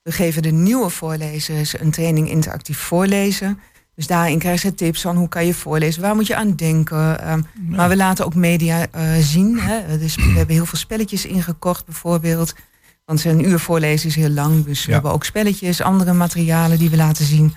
We 0.03 0.11
geven 0.11 0.41
de 0.41 0.51
nieuwe 0.51 0.89
voorlezers 0.89 1.79
een 1.79 1.91
training 1.91 2.29
interactief 2.29 2.77
voorlezen. 2.77 3.59
Dus 3.95 4.07
daarin 4.07 4.39
krijgen 4.39 4.69
ze 4.69 4.75
tips 4.75 5.01
van 5.01 5.15
hoe 5.15 5.29
kan 5.29 5.45
je 5.45 5.53
voorlezen, 5.53 6.01
waar 6.01 6.15
moet 6.15 6.27
je 6.27 6.35
aan 6.35 6.55
denken. 6.55 7.31
Um, 7.31 7.45
ja. 7.69 7.75
Maar 7.75 7.89
we 7.89 7.95
laten 7.95 8.25
ook 8.25 8.35
media 8.35 8.87
uh, 8.95 9.15
zien. 9.19 9.59
Hè. 9.59 9.97
Dus 9.97 10.15
we 10.15 10.21
hebben 10.21 10.55
heel 10.55 10.65
veel 10.65 10.79
spelletjes 10.79 11.25
ingekocht 11.25 11.85
bijvoorbeeld. 11.85 12.53
Want 13.05 13.23
een 13.23 13.49
uur 13.49 13.59
voorlezen 13.59 14.09
is 14.09 14.15
heel 14.15 14.29
lang. 14.29 14.65
Dus 14.65 14.85
we 14.85 14.93
hebben 14.93 15.11
ook 15.11 15.23
spelletjes, 15.23 15.81
andere 15.81 16.13
materialen 16.13 16.77
die 16.77 16.89
we 16.89 16.95
laten 16.95 17.25
zien. 17.25 17.53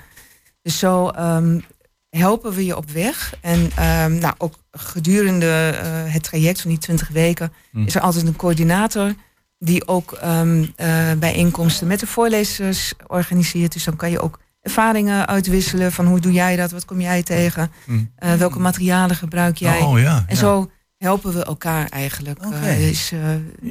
Dus 0.62 0.78
zo 0.78 1.11
um, 1.19 1.64
helpen 2.10 2.52
we 2.52 2.64
je 2.64 2.76
op 2.76 2.90
weg. 2.90 3.34
En 3.40 3.60
um, 3.60 4.18
nou, 4.18 4.34
ook 4.38 4.54
gedurende 4.72 5.74
uh, 5.74 6.12
het 6.12 6.22
traject 6.22 6.60
van 6.60 6.70
die 6.70 6.78
20 6.78 7.08
weken 7.08 7.52
Hm. 7.72 7.82
is 7.86 7.94
er 7.94 8.00
altijd 8.00 8.26
een 8.26 8.36
coördinator 8.36 9.14
die 9.58 9.88
ook 9.88 10.18
um, 10.24 10.60
uh, 10.60 11.12
bijeenkomsten 11.18 11.86
met 11.86 12.00
de 12.00 12.06
voorlezers 12.06 12.92
organiseert. 13.06 13.72
Dus 13.72 13.84
dan 13.84 13.96
kan 13.96 14.10
je 14.10 14.20
ook 14.20 14.38
ervaringen 14.60 15.26
uitwisselen 15.26 15.92
van 15.92 16.06
hoe 16.06 16.20
doe 16.20 16.32
jij 16.32 16.56
dat, 16.56 16.70
wat 16.70 16.84
kom 16.84 17.00
jij 17.00 17.22
tegen, 17.22 17.70
Hm. 17.84 17.92
uh, 17.92 18.34
welke 18.34 18.58
materialen 18.58 19.16
gebruik 19.16 19.56
jij. 19.56 19.80
Oh 19.80 19.98
ja. 20.00 20.16
En 20.16 20.34
ja. 20.34 20.40
zo 20.40 20.70
helpen 20.96 21.32
we 21.32 21.44
elkaar 21.44 21.88
eigenlijk. 21.88 22.42
Dus, 22.78 23.12
uh, 23.12 23.20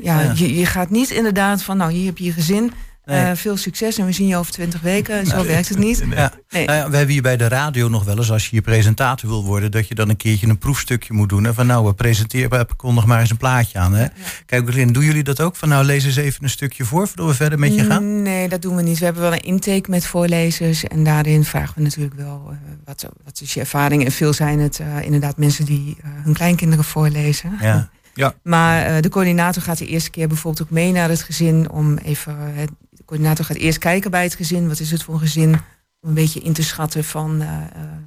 ja, 0.04 0.22
Ja. 0.22 0.32
Je, 0.36 0.56
je 0.56 0.66
gaat 0.66 0.90
niet 0.90 1.10
inderdaad 1.10 1.64
van, 1.64 1.78
nou, 1.78 1.92
hier 1.92 2.06
heb 2.06 2.18
je 2.18 2.24
je 2.24 2.32
gezin. 2.32 2.72
Nee. 3.10 3.32
Uh, 3.32 3.32
veel 3.34 3.58
succes 3.58 3.98
en 3.98 4.06
we 4.06 4.12
zien 4.12 4.28
je 4.28 4.38
over 4.38 4.52
twintig 4.52 4.82
weken. 4.82 5.26
Zo 5.26 5.46
werkt 5.46 5.70
het 5.70 5.78
niet. 5.78 6.06
Nee. 6.06 6.18
Ja. 6.18 6.34
Nee. 6.50 6.66
Nou 6.66 6.78
ja, 6.78 6.90
we 6.90 6.96
hebben 6.96 7.14
hier 7.14 7.22
bij 7.22 7.38
de 7.38 7.48
radio 7.48 7.88
nog 7.88 8.04
wel 8.04 8.18
eens, 8.18 8.32
als 8.32 8.44
je 8.44 8.50
hier 8.50 8.62
presentator 8.62 9.30
wil 9.30 9.44
worden, 9.44 9.72
dat 9.72 9.88
je 9.88 9.96
dan 9.96 10.10
een 10.10 10.18
keertje 10.18 10.48
een 10.48 10.58
proefstukje 10.58 11.14
moet 11.14 11.30
doen. 11.30 11.44
Hè? 11.44 11.54
Van 11.54 11.68
nou, 11.68 11.86
we 11.86 11.94
presenteren, 11.94 12.68
kondig 12.76 13.06
maar 13.06 13.20
eens 13.20 13.30
een 13.30 13.38
plaatje 13.38 13.80
aan. 13.80 13.94
Hè? 13.94 14.06
Kijk, 14.46 14.68
Erin, 14.68 14.94
doen 14.94 15.04
jullie 15.04 15.24
dat 15.24 15.42
ook? 15.42 15.56
Van 15.56 15.70
nou, 15.70 15.86
lees 15.86 16.06
eens 16.06 16.16
even 16.16 16.44
een 16.44 16.50
stukje 16.50 16.86
voor, 16.86 17.08
voordat 17.08 17.26
we 17.26 17.34
verder 17.34 17.60
met 17.60 17.76
je 17.76 17.84
gaan? 17.84 18.22
Nee, 18.22 18.50
dat 18.50 18.62
doen 18.62 18.76
we 18.76 18.82
niet. 18.82 19.00
We 19.00 19.06
hebben 19.06 19.24
wel 19.24 19.34
een 19.34 19.40
intake 19.44 19.90
met 19.90 20.06
voorlezers. 20.06 20.84
En 20.84 21.04
daarin 21.04 21.44
vragen 21.46 21.76
we 21.76 21.82
natuurlijk 21.82 22.16
wel 22.16 22.50
uh, 22.52 22.58
wat, 22.86 23.06
wat 23.24 23.42
is 23.42 23.54
je 23.54 23.60
ervaring. 23.60 24.06
En 24.06 24.12
veel 24.12 24.34
zijn 24.34 24.60
het 24.60 24.80
uh, 24.80 25.06
inderdaad 25.06 25.38
mensen 25.38 25.66
die 25.66 25.98
uh, 26.00 26.10
hun 26.24 26.34
kleinkinderen 26.34 26.86
voorlezen. 26.86 27.52
Ja. 27.62 27.90
Maar 28.44 28.90
uh, 28.90 29.02
de 29.02 29.10
coördinator 29.10 29.62
gaat 29.62 29.78
de 29.78 29.88
eerste 29.88 30.10
keer 30.10 30.28
bijvoorbeeld 30.28 30.64
ook 30.64 30.74
mee 30.74 30.92
naar 30.92 31.10
het 31.10 31.22
gezin 31.22 31.70
om 31.70 31.98
even. 31.98 32.36
Het, 32.54 32.70
coördinator 33.10 33.46
gaat 33.46 33.58
eerst 33.58 33.78
kijken 33.78 34.12
bij 34.12 34.24
het 34.24 34.36
gezin. 34.36 34.68
Wat 34.68 34.80
is 34.80 34.92
het 34.92 35.04
voor 35.04 35.14
een 35.14 35.20
gezin? 35.20 35.54
Om 36.02 36.10
een 36.10 36.14
beetje 36.14 36.40
in 36.40 36.54
te 36.54 36.64
schatten 36.64 37.04
van. 37.04 37.42
Uh, 37.42 37.48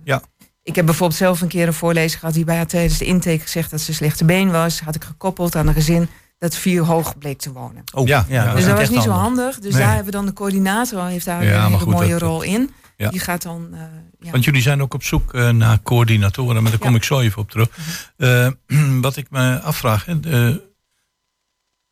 Ja. 0.04 0.23
Ik 0.62 0.75
heb 0.76 0.85
bijvoorbeeld 0.87 1.18
zelf 1.18 1.40
een 1.40 1.49
keer 1.49 1.66
een 1.66 1.73
voorlezer 1.75 2.18
gehad 2.18 2.35
die 2.35 2.44
bij 2.44 2.56
haar 2.56 2.66
tijdens 2.66 2.99
de 2.99 3.04
intake 3.04 3.38
gezegd 3.38 3.71
dat 3.71 3.80
ze 3.80 3.94
slechte 3.94 4.25
been 4.25 4.50
was. 4.50 4.80
Had 4.80 4.94
ik 4.94 5.04
gekoppeld 5.04 5.56
aan 5.56 5.66
een 5.66 5.75
gezin 5.75 6.09
dat 6.38 6.56
vier 6.56 6.82
hoog 6.82 7.18
bleek 7.18 7.38
te 7.38 7.52
wonen. 7.52 7.82
Oh, 7.94 8.06
Ja, 8.06 8.25
ja, 8.28 8.50
dus 8.52 8.61
is 8.61 8.66
dat 8.66 8.78
was 8.78 8.88
niet 8.88 9.02
zo 9.02 9.11
handig. 9.11 9.59
Dus 9.59 9.73
Nee. 9.73 9.80
daar 9.82 9.88
hebben 9.94 10.04
we 10.12 10.18
dan 10.18 10.26
de 10.26 10.32
coördinator 10.32 11.06
heeft 11.06 11.25
daar 11.25 11.44
Ja, 11.44 11.56
een 11.64 11.64
hele 11.64 11.78
goed, 11.78 11.92
mooie 11.92 12.11
dat- 12.11 12.21
rol 12.21 12.42
in. 12.42 12.71
Ja. 12.97 13.09
Die 13.11 13.21
gaat 13.21 13.42
dan. 13.42 13.68
Uh, 13.73 13.80
ja. 14.21 14.30
Want 14.30 14.44
jullie 14.44 14.62
zijn 14.62 14.82
ook 14.82 14.94
op 14.94 15.02
zoek 15.02 15.35
uh, 15.35 15.49
naar 15.50 15.82
coördinatoren, 15.82 16.62
maar 16.62 16.71
daar 16.71 16.80
kom 16.80 16.90
Ja. 16.90 16.97
ik 16.97 17.04
zo 17.04 17.21
even 17.21 17.38
op 17.42 17.50
terug. 17.50 17.68
Uh, 18.16 18.49
wat 19.06 19.16
ik 19.16 19.26
me 19.30 19.61
afvraag, 19.61 20.04
hè, 20.04 20.21
de, 20.21 20.62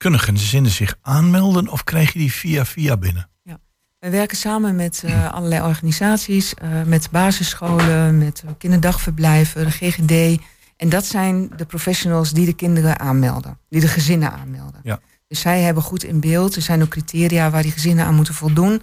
kunnen 0.00 0.20
gezinnen 0.20 0.70
zich 0.70 0.96
aanmelden 1.02 1.68
of 1.68 1.84
krijg 1.84 2.12
je 2.12 2.18
die 2.18 2.32
via 2.32 2.64
via 2.64 2.96
binnen? 2.96 3.28
We 3.98 4.10
werken 4.10 4.36
samen 4.36 4.76
met 4.76 5.02
uh, 5.04 5.32
allerlei 5.32 5.62
organisaties, 5.62 6.54
uh, 6.62 6.82
met 6.82 7.08
basisscholen, 7.10 8.18
met 8.18 8.42
uh, 8.44 8.50
kinderdagverblijven, 8.58 9.64
de 9.64 9.70
GGD. 9.70 10.42
En 10.76 10.88
dat 10.88 11.04
zijn 11.04 11.50
de 11.56 11.64
professionals 11.64 12.32
die 12.32 12.46
de 12.46 12.54
kinderen 12.54 12.98
aanmelden, 12.98 13.58
die 13.68 13.80
de 13.80 13.88
gezinnen 13.88 14.32
aanmelden. 14.32 14.80
Ja. 14.82 15.00
Dus 15.26 15.40
zij 15.40 15.60
hebben 15.60 15.82
goed 15.82 16.04
in 16.04 16.20
beeld. 16.20 16.56
Er 16.56 16.62
zijn 16.62 16.82
ook 16.82 16.88
criteria 16.88 17.50
waar 17.50 17.62
die 17.62 17.72
gezinnen 17.72 18.04
aan 18.04 18.14
moeten 18.14 18.34
voldoen. 18.34 18.82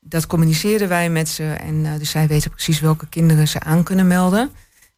Dat 0.00 0.26
communiceren 0.26 0.88
wij 0.88 1.10
met 1.10 1.28
ze. 1.28 1.44
En 1.44 1.74
uh, 1.74 1.98
dus 1.98 2.10
zij 2.10 2.26
weten 2.26 2.50
precies 2.50 2.80
welke 2.80 3.08
kinderen 3.08 3.48
ze 3.48 3.60
aan 3.60 3.82
kunnen 3.82 4.06
melden. 4.06 4.50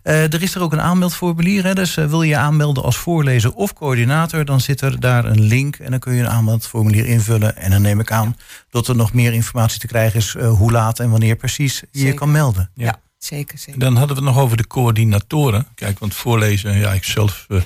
Uh, 0.04 0.32
er 0.32 0.42
is 0.42 0.54
er 0.54 0.62
ook 0.62 0.72
een 0.72 0.80
aanmeldformulier. 0.80 1.64
Hè? 1.64 1.74
Dus 1.74 1.96
uh, 1.96 2.06
wil 2.06 2.22
je 2.22 2.28
je 2.28 2.36
aanmelden 2.36 2.82
als 2.82 2.96
voorlezer 2.96 3.54
of 3.54 3.72
coördinator... 3.72 4.44
dan 4.44 4.60
zit 4.60 4.80
er 4.80 5.00
daar 5.00 5.24
een 5.24 5.40
link 5.40 5.76
en 5.76 5.90
dan 5.90 6.00
kun 6.00 6.14
je 6.14 6.20
een 6.20 6.28
aanmeldformulier 6.28 7.06
invullen. 7.06 7.56
En 7.56 7.70
dan 7.70 7.82
neem 7.82 8.00
ik 8.00 8.12
aan 8.12 8.36
dat 8.70 8.88
er 8.88 8.96
nog 8.96 9.12
meer 9.12 9.32
informatie 9.32 9.80
te 9.80 9.86
krijgen 9.86 10.18
is... 10.18 10.34
Uh, 10.34 10.50
hoe 10.50 10.72
laat 10.72 10.98
en 10.98 11.10
wanneer 11.10 11.36
precies 11.36 11.82
je 11.90 12.06
je 12.06 12.14
kan 12.14 12.30
melden. 12.30 12.70
Ja. 12.74 13.00
Zeker, 13.18 13.58
zeker. 13.58 13.80
Dan 13.80 13.96
hadden 13.96 14.16
we 14.16 14.22
het 14.22 14.34
nog 14.34 14.42
over 14.44 14.56
de 14.56 14.66
coördinatoren. 14.66 15.66
Kijk, 15.74 15.98
want 15.98 16.14
voorlezen, 16.14 16.78
ja, 16.78 16.92
ik 16.92 17.04
zelf... 17.04 17.46
uh, 17.48 17.62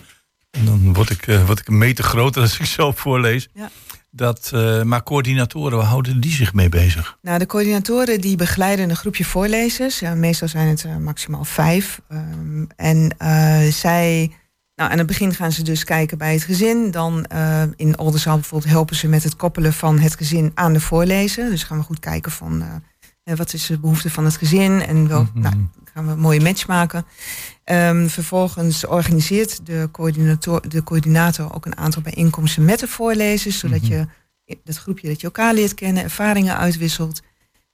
dan 0.64 0.94
word 0.94 1.10
ik, 1.10 1.26
uh, 1.26 1.46
word 1.46 1.58
ik 1.58 1.68
een 1.68 1.78
meter 1.78 2.04
groter 2.04 2.42
als 2.42 2.58
ik 2.58 2.66
zelf 2.66 2.98
voorlees. 2.98 3.48
Ja. 3.54 3.70
Dat, 4.10 4.50
uh, 4.54 4.82
maar 4.82 5.02
coördinatoren, 5.02 5.78
waar 5.78 5.86
houden 5.86 6.20
die 6.20 6.32
zich 6.32 6.52
mee 6.52 6.68
bezig? 6.68 7.18
Nou, 7.22 7.38
de 7.38 7.46
coördinatoren 7.46 8.20
die 8.20 8.36
begeleiden 8.36 8.90
een 8.90 8.96
groepje 8.96 9.24
voorlezers. 9.24 9.98
Ja, 9.98 10.14
meestal 10.14 10.48
zijn 10.48 10.68
het 10.68 10.84
uh, 10.84 10.96
maximaal 10.96 11.44
vijf. 11.44 12.00
Um, 12.08 12.66
en 12.76 13.14
uh, 13.18 13.72
zij 13.72 14.30
Nou, 14.74 14.90
aan 14.90 14.98
het 14.98 15.06
begin 15.06 15.34
gaan 15.34 15.52
ze 15.52 15.62
dus 15.62 15.84
kijken 15.84 16.18
bij 16.18 16.32
het 16.32 16.42
gezin. 16.42 16.90
Dan 16.90 17.26
in 17.76 17.98
Oldenzaal 17.98 18.34
bijvoorbeeld 18.34 18.72
helpen 18.72 18.96
ze 18.96 19.08
met 19.08 19.22
het 19.22 19.36
koppelen 19.36 19.72
van 19.72 19.98
het 19.98 20.16
gezin 20.16 20.50
aan 20.54 20.72
de 20.72 20.80
voorlezen. 20.80 21.50
Dus 21.50 21.62
gaan 21.62 21.78
we 21.78 21.84
goed 21.84 21.98
kijken 21.98 22.32
van 22.32 22.82
uh, 23.24 23.36
wat 23.36 23.52
is 23.52 23.66
de 23.66 23.78
behoefte 23.78 24.10
van 24.10 24.24
het 24.24 24.36
gezin 24.36 24.82
en 24.82 25.08
wel, 25.08 25.26
mm 25.34 25.42
nou, 25.42 25.54
gaan 25.92 26.06
we 26.06 26.12
een 26.12 26.18
mooie 26.18 26.40
match 26.40 26.66
maken. 26.66 27.06
Um, 27.64 28.08
vervolgens 28.08 28.86
organiseert 28.86 29.66
de 29.66 29.88
coördinator, 29.92 30.68
de 30.68 30.82
coördinator 30.82 31.54
ook 31.54 31.66
een 31.66 31.76
aantal 31.76 32.02
bijeenkomsten 32.02 32.64
met 32.64 32.78
de 32.78 32.88
voorlezers, 32.88 33.58
zodat 33.58 33.82
mm 33.82 33.88
-hmm. 33.88 34.08
je 34.46 34.58
dat 34.64 34.76
groepje 34.76 35.08
dat 35.08 35.20
je 35.20 35.26
elkaar 35.26 35.54
leert 35.54 35.74
kennen, 35.74 36.02
ervaringen 36.02 36.56
uitwisselt. 36.56 37.22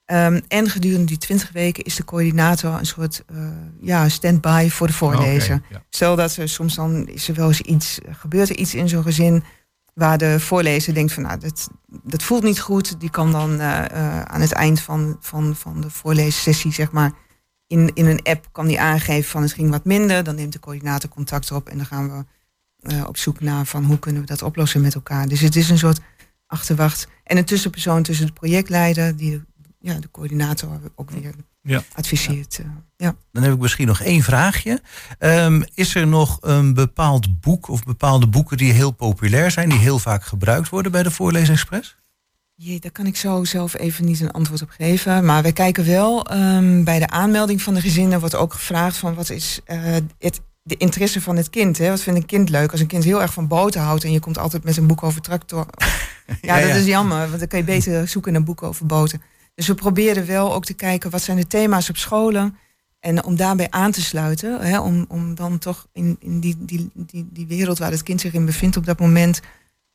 Um, 0.07 0.41
en 0.49 0.71
gedurende 0.71 1.07
die 1.07 1.19
twintig 1.19 1.53
weken 1.53 1.85
is 1.85 1.95
de 1.95 2.05
coördinator 2.05 2.75
een 2.75 2.87
soort 2.87 3.25
uh, 3.33 3.49
ja, 3.81 4.09
stand-by 4.09 4.69
voor 4.71 4.87
de 4.87 4.93
voorlezer. 4.93 5.57
Okay, 5.57 5.69
ja. 5.71 5.83
Stel 5.91 6.17
dat 6.17 6.37
er 6.37 6.49
soms 6.49 6.75
dan 6.75 7.09
is 7.09 7.29
er 7.29 7.35
wel 7.35 7.49
eens 7.49 7.61
iets, 7.61 7.99
gebeurt 8.11 8.49
er 8.49 8.57
iets 8.57 8.75
in 8.75 8.89
zo'n 8.89 9.03
gezin 9.03 9.45
waar 9.99 10.19
de 10.19 10.41
voorlezer 10.41 10.95
denkt 10.95 11.13
van 11.13 11.23
nou, 11.23 11.39
dat, 11.39 11.71
dat 11.87 12.23
voelt 12.23 12.43
niet 12.43 12.61
goed. 12.61 13.01
Die 13.01 13.11
kan 13.11 13.33
dan 13.33 13.53
uh, 13.53 13.59
uh, 13.59 14.23
aan 14.23 14.41
het 14.41 14.53
eind 14.53 14.81
van, 14.81 15.17
van, 15.21 15.57
van 15.57 15.81
de 15.81 15.91
voorleessessie, 15.91 16.73
zeg 16.73 16.91
maar, 16.91 17.13
in, 17.67 17.91
in 17.95 18.07
een 18.07 18.23
app 18.23 18.49
kan 18.53 18.67
die 18.67 18.81
aangeven 18.81 19.31
van 19.31 19.43
het 19.43 19.53
ging 19.53 19.71
wat 19.71 19.85
minder. 19.85 20.25
Dan 20.25 20.35
neemt 20.35 20.53
de 20.53 20.61
coördinator 20.61 21.11
contact 21.11 21.53
op 21.53 21.69
en 21.69 21.77
dan 21.77 21.87
gaan 21.87 22.11
we 22.11 22.25
uh, 22.95 23.05
op 23.07 23.17
zoek 23.17 23.41
naar 23.41 23.67
van 23.67 23.85
hoe 23.85 23.99
kunnen 23.99 24.21
we 24.21 24.27
dat 24.29 24.43
oplossen 24.43 24.81
met 24.81 24.95
elkaar. 24.95 25.29
Dus 25.29 25.41
het 25.41 25.57
is 25.57 25.71
een 25.71 25.79
soort 25.79 26.01
achterwacht. 26.47 27.09
En 27.25 27.37
een 27.37 27.45
tussenpersoon 27.45 28.03
tussen 28.03 28.27
de 28.27 28.33
projectleider, 28.33 29.17
die 29.17 29.43
ja, 29.79 29.95
de 29.95 30.11
coördinator 30.11 30.81
ook 30.95 31.11
weer 31.11 31.35
ja. 31.69 31.83
adviseert. 31.95 32.61
Ja. 32.63 32.85
ja. 32.97 33.15
Dan 33.33 33.43
heb 33.43 33.53
ik 33.53 33.59
misschien 33.59 33.87
nog 33.87 34.01
één 34.01 34.23
vraagje. 34.23 34.83
Um, 35.19 35.65
is 35.75 35.95
er 35.95 36.07
nog 36.07 36.39
een 36.41 36.75
bepaald 36.75 37.41
boek 37.41 37.69
of 37.69 37.83
bepaalde 37.83 38.27
boeken 38.27 38.57
die 38.57 38.73
heel 38.73 38.91
populair 38.91 39.51
zijn, 39.51 39.69
die 39.69 39.79
heel 39.79 39.99
vaak 39.99 40.25
gebruikt 40.25 40.69
worden 40.69 40.93
bij 40.93 41.03
de 41.03 41.11
Voorleesexpress? 41.11 41.97
Jee, 42.55 42.81
daar 42.81 42.91
kan 42.91 43.07
ik 43.07 43.17
zo 43.17 43.45
zelf 43.45 43.75
even 43.75 44.05
niet 44.05 44.21
een 44.21 44.31
antwoord 44.31 44.63
op 44.63 44.71
geven. 44.71 45.25
Maar 45.25 45.43
wij 45.43 45.53
kijken 45.53 45.87
wel 45.87 46.33
um, 46.33 46.85
bij 46.85 46.99
de 46.99 47.09
aanmelding 47.09 47.63
van 47.63 47.75
de 47.75 47.81
gezinnen 47.81 48.21
wordt 48.21 48.35
ook 48.35 48.53
gevraagd 48.53 48.97
van 48.97 49.15
wat 49.15 49.31
is 49.31 49.61
uh, 49.67 49.97
het, 50.19 50.41
de 50.63 50.77
interesse 50.77 51.21
van 51.21 51.37
het 51.37 51.51
kind. 51.51 51.79
Hè? 51.79 51.89
Wat 51.89 52.01
vindt 52.01 52.21
een 52.21 52.27
kind 52.27 52.49
leuk? 52.49 52.71
Als 52.71 52.81
een 52.81 52.87
kind 52.87 53.05
heel 53.05 53.23
erg 53.23 53.33
van 53.33 53.49
boten 53.49 53.81
houdt 53.81 54.05
en 54.05 54.13
je 54.13 54.21
komt 54.21 54.39
altijd 54.39 54.65
met 54.65 54.77
een 54.77 54.87
boek 54.87 55.03
over 55.03 55.21
tractor. 55.21 55.67
ja, 56.27 56.57
ja, 56.57 56.61
dat 56.61 56.69
ja. 56.69 56.75
is 56.75 56.85
jammer, 56.85 57.27
want 57.29 57.39
dan 57.39 57.49
kan 57.49 57.59
je 57.59 57.65
beter 57.65 58.09
zoeken 58.09 58.33
naar 58.33 58.43
boeken 58.43 58.69
over 58.69 58.87
boten. 58.87 59.23
Dus 59.59 59.67
we 59.67 59.75
proberen 59.75 60.27
wel 60.27 60.55
ook 60.55 60.65
te 60.65 60.75
kijken 60.75 61.11
wat 61.11 61.23
zijn 61.23 61.37
de 61.37 61.47
thema's 61.47 61.89
op 61.89 61.97
scholen. 61.97 62.57
En 63.01 63.25
om 63.25 63.37
daarbij 63.37 63.71
aan 63.71 63.91
te 63.91 64.03
sluiten, 64.03 64.61
hè, 64.61 64.81
om, 64.81 65.05
om 65.09 65.35
dan 65.35 65.59
toch 65.59 65.87
in, 65.93 66.17
in 66.21 66.41
die, 66.41 66.57
die, 66.59 66.91
die, 66.95 67.29
die 67.33 67.47
wereld 67.47 67.79
waar 67.79 67.91
het 67.91 68.03
kind 68.03 68.21
zich 68.21 68.33
in 68.33 68.45
bevindt 68.45 68.77
op 68.77 68.87
dat 68.87 68.99
moment, 68.99 69.41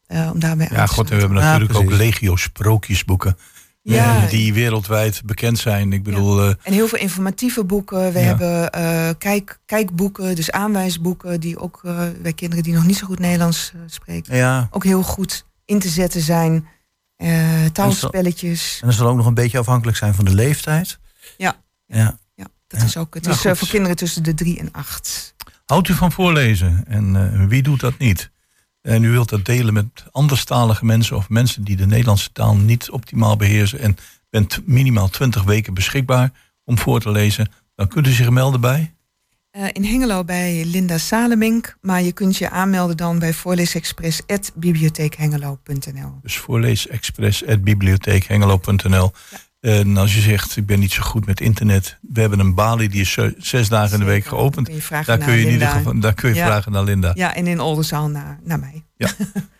uh, 0.08 0.30
om 0.34 0.40
daarbij 0.40 0.68
ja, 0.72 0.78
aan 0.78 0.88
te 0.88 0.94
God, 0.94 1.08
sluiten. 1.08 1.16
we 1.16 1.40
hebben 1.40 1.52
natuurlijk 1.52 1.90
ja, 1.90 1.96
ook 1.96 2.02
legio 2.02 2.36
sprookjesboeken. 2.36 3.38
Ja. 3.82 4.26
Die 4.26 4.54
wereldwijd 4.54 5.22
bekend 5.26 5.60
zijn. 5.60 5.94
Ik 5.94 6.04
bedoel, 6.04 6.48
ja. 6.48 6.56
En 6.64 6.74
heel 6.74 6.88
veel 6.88 7.00
informatieve 7.00 7.64
boeken. 7.64 8.14
We 8.14 8.20
ja. 8.20 8.26
hebben 8.26 8.80
uh, 8.82 9.10
kijk, 9.18 9.60
kijkboeken, 9.66 10.36
dus 10.36 10.52
aanwijsboeken, 10.52 11.40
die 11.40 11.60
ook 11.60 11.82
uh, 11.86 12.02
bij 12.22 12.34
kinderen 12.34 12.64
die 12.64 12.74
nog 12.74 12.86
niet 12.86 12.98
zo 12.98 13.06
goed 13.06 13.20
Nederlands 13.20 13.72
uh, 13.76 13.82
spreken, 13.86 14.36
ja. 14.36 14.68
ook 14.72 14.84
heel 14.84 15.04
goed 15.04 15.46
in 15.66 15.80
te 15.80 15.90
zetten 15.90 16.22
zijn. 16.22 16.68
Uh, 17.18 17.66
taalspelletjes. 17.66 18.78
En 18.82 18.88
dat 18.88 18.96
zal 18.96 19.08
ook 19.08 19.18
nog 19.18 19.26
een 19.26 19.34
beetje 19.34 19.58
afhankelijk 19.58 19.98
zijn 19.98 20.14
van 20.14 20.26
de 20.26 20.34
leeftijd. 20.34 21.00
Ja. 21.38 21.56
Ja. 21.86 22.18
ja 22.36 22.48
dat 22.68 22.82
is 22.82 22.98
ook. 22.98 23.14
Het 23.14 23.24
nou, 23.24 23.36
is 23.36 23.46
uh, 23.46 23.54
voor 23.54 23.68
kinderen 23.68 23.98
tussen 23.98 24.24
de 24.24 24.34
drie 24.34 24.60
en 24.60 24.72
acht. 24.72 25.36
Houdt 25.66 25.88
u 25.88 25.94
van 25.94 26.12
voorlezen? 26.12 26.84
En 26.88 27.16
uh, 27.16 27.48
wie 27.48 27.64
doet 27.64 27.80
dat 27.80 27.98
niet? 27.98 28.32
En 28.82 29.04
u 29.04 29.10
wilt 29.10 29.30
dat 29.30 29.46
delen 29.46 29.74
met 29.74 30.06
anderstalige 30.12 30.86
mensen 30.86 31.16
of 31.16 31.30
mensen 31.30 31.64
die 31.64 31.76
de 31.76 31.86
Nederlandse 31.86 32.32
taal 32.32 32.56
niet 32.56 32.90
optimaal 32.90 33.38
beheersen 33.38 33.80
en 33.80 33.98
bent 34.30 34.68
minimaal 34.68 35.10
20 35.10 35.44
weken 35.44 35.74
beschikbaar 35.74 36.32
om 36.64 36.78
voor 36.78 37.02
te 37.02 37.12
lezen, 37.12 37.52
dan 37.76 37.88
kunt 37.88 38.08
u 38.08 38.12
zich 38.12 38.30
melden 38.30 38.62
bij? 38.62 38.94
Uh, 39.58 39.68
in 39.72 39.84
Hengelo 39.84 40.24
bij 40.24 40.66
Linda 40.66 40.98
Salemink, 40.98 41.78
maar 41.82 42.02
je 42.02 42.12
kunt 42.12 42.38
je 42.38 42.50
aanmelden 42.50 42.98
dan 42.98 43.20
bij 43.20 43.34
voorleesexpress.bibliotheekhengelo.nl. 43.34 46.20
Dus 46.22 46.38
voorleesexpress.bibliotheekhengelo.nl. 46.38 49.12
Ja. 49.30 49.38
En 49.60 49.98
als 49.98 50.16
je 50.16 50.22
zegt, 50.22 50.58
ik 50.58 50.66
ben 50.66 50.80
niet 50.80 50.92
zo 50.92 51.02
goed 51.02 51.26
met 51.26 51.42
internet, 51.42 51.98
we 52.02 52.20
hebben 52.20 52.40
een 52.40 52.54
balie 52.54 52.90
die 52.90 53.02
is 53.02 53.18
zes 53.38 53.70
dagen 53.70 53.94
in 53.94 54.00
de 54.00 54.06
week 54.06 54.26
geopend. 54.26 54.90
Daar, 55.06 55.18
kun 55.18 55.34
je 55.34 55.46
in 55.46 55.52
ieder 55.52 55.68
geval, 55.68 56.00
daar 56.00 56.14
kun 56.14 56.30
je 56.30 56.36
ja. 56.36 56.46
vragen 56.46 56.72
naar 56.72 56.84
Linda. 56.84 57.12
Ja, 57.14 57.36
en 57.36 57.48
in 57.48 57.60
Oldenzaal 57.60 58.10
naar, 58.10 58.40
naar 58.44 58.60
mij. 58.60 58.84
Ja. 58.98 59.10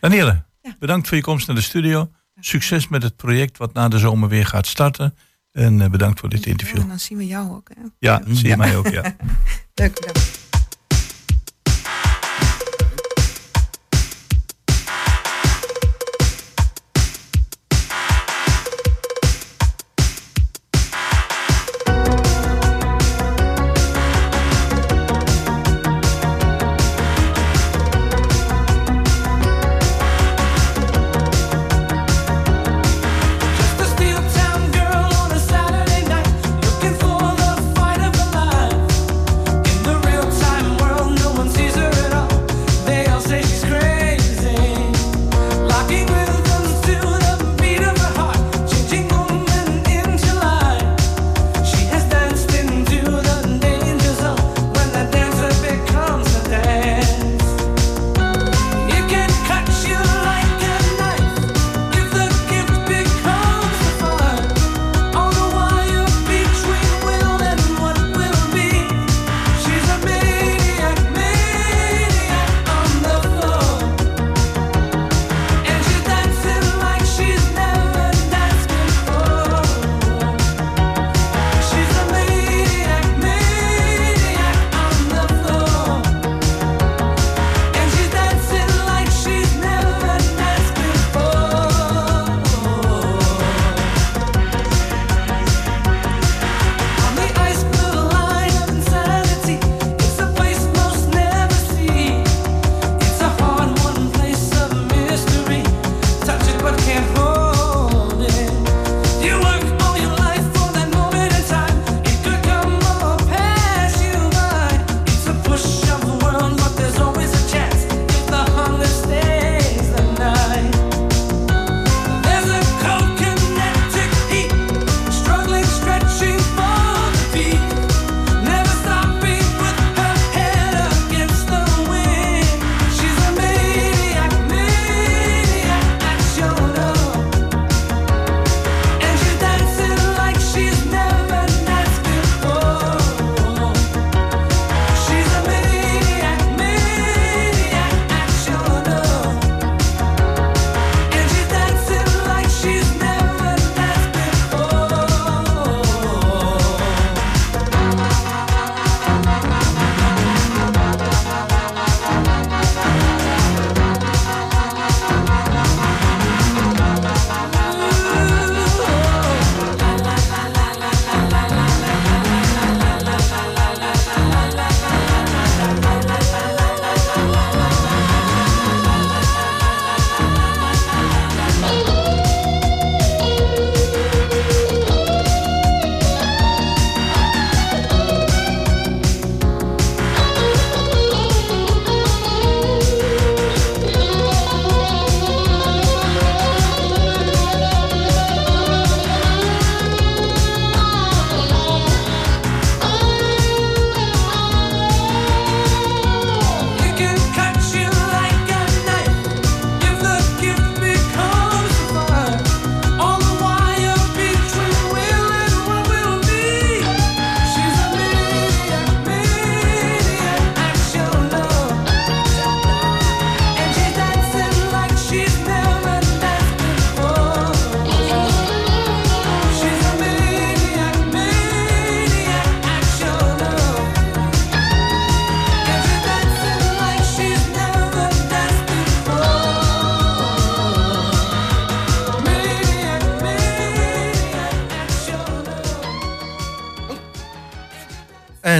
Danielle, 0.00 0.42
ja. 0.62 0.76
bedankt 0.78 1.08
voor 1.08 1.16
je 1.16 1.22
komst 1.22 1.46
naar 1.46 1.56
de 1.56 1.62
studio. 1.62 2.10
Succes 2.40 2.88
met 2.88 3.02
het 3.02 3.16
project 3.16 3.58
wat 3.58 3.72
na 3.72 3.88
de 3.88 3.98
zomer 3.98 4.28
weer 4.28 4.46
gaat 4.46 4.66
starten. 4.66 5.14
En 5.54 5.80
uh, 5.80 5.86
bedankt 5.86 6.20
voor 6.20 6.28
dit 6.28 6.46
interview. 6.46 6.80
En 6.80 6.88
dan 6.88 6.98
zien 6.98 7.18
we 7.18 7.26
jou 7.26 7.50
ook. 7.50 7.68
Hè? 7.74 7.82
Ja, 7.98 8.22
ja. 8.26 8.34
zie 8.34 8.48
je 8.48 8.56
mij 8.56 8.76
ook, 8.76 8.88
ja. 8.88 9.02
Leuk, 9.74 9.94
bedankt. 9.94 10.43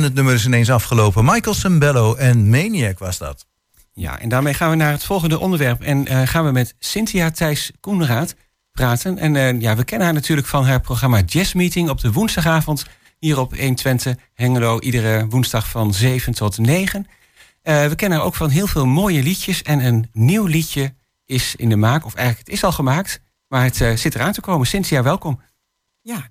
Het 0.04 0.14
nummer 0.14 0.34
is 0.34 0.46
ineens 0.46 0.70
afgelopen. 0.70 1.24
Michael 1.24 1.54
Sembello 1.54 2.14
en 2.14 2.48
Maniac 2.50 2.98
was 2.98 3.18
dat. 3.18 3.46
Ja, 3.92 4.20
en 4.20 4.28
daarmee 4.28 4.54
gaan 4.54 4.70
we 4.70 4.76
naar 4.76 4.92
het 4.92 5.04
volgende 5.04 5.38
onderwerp. 5.38 5.82
En 5.82 6.06
eh, 6.06 6.26
gaan 6.26 6.44
we 6.44 6.52
met 6.52 6.74
Cynthia 6.78 7.30
Thijs 7.30 7.72
Koenraad 7.80 8.34
praten. 8.72 9.18
En 9.18 9.36
eh, 9.36 9.60
ja, 9.60 9.76
we 9.76 9.84
kennen 9.84 10.06
haar 10.06 10.16
natuurlijk 10.16 10.46
van 10.46 10.64
haar 10.66 10.80
programma 10.80 11.20
Jazz 11.20 11.52
Meeting 11.52 11.88
op 11.88 12.00
de 12.00 12.12
woensdagavond. 12.12 12.86
Hier 13.18 13.38
op 13.38 13.56
120 13.56 14.16
Hengelo, 14.34 14.80
iedere 14.80 15.26
woensdag 15.26 15.68
van 15.68 15.94
7 15.94 16.34
tot 16.34 16.58
9. 16.58 17.06
Eh, 17.62 17.86
we 17.86 17.94
kennen 17.94 18.18
haar 18.18 18.26
ook 18.26 18.34
van 18.34 18.50
heel 18.50 18.66
veel 18.66 18.86
mooie 18.86 19.22
liedjes. 19.22 19.62
En 19.62 19.84
een 19.84 20.08
nieuw 20.12 20.46
liedje 20.46 20.94
is 21.24 21.56
in 21.56 21.68
de 21.68 21.76
maak. 21.76 22.04
Of 22.04 22.14
eigenlijk, 22.14 22.46
het 22.46 22.56
is 22.56 22.64
al 22.64 22.72
gemaakt. 22.72 23.20
Maar 23.48 23.64
het 23.64 23.80
uh, 23.80 23.96
zit 23.96 24.14
eraan 24.14 24.32
te 24.32 24.40
komen. 24.40 24.66
Cynthia, 24.66 25.02
welkom. 25.02 25.40
Ja, 26.00 26.28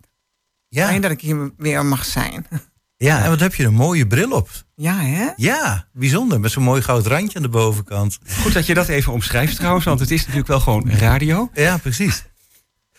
ja. 0.67 0.87
fijn 0.87 1.01
dat 1.01 1.11
ik 1.11 1.21
hier 1.21 1.51
weer 1.57 1.85
mag 1.85 2.05
zijn. 2.05 2.45
Ja, 3.03 3.23
en 3.23 3.29
wat 3.29 3.39
heb 3.39 3.55
je 3.55 3.63
een 3.63 3.73
mooie 3.73 4.07
bril 4.07 4.31
op. 4.31 4.49
Ja, 4.75 4.99
hè? 4.99 5.29
Ja, 5.35 5.87
bijzonder. 5.93 6.39
Met 6.39 6.51
zo'n 6.51 6.63
mooi 6.63 6.81
goud 6.81 7.05
randje 7.05 7.37
aan 7.37 7.43
de 7.43 7.49
bovenkant. 7.49 8.19
Goed 8.41 8.53
dat 8.53 8.65
je 8.65 8.73
dat 8.73 8.87
even 8.87 9.13
omschrijft 9.13 9.55
trouwens, 9.55 9.85
want 9.85 9.99
het 9.99 10.11
is 10.11 10.19
natuurlijk 10.19 10.47
wel 10.47 10.59
gewoon 10.59 10.89
radio. 10.89 11.49
Ja, 11.53 11.77
precies. 11.77 12.23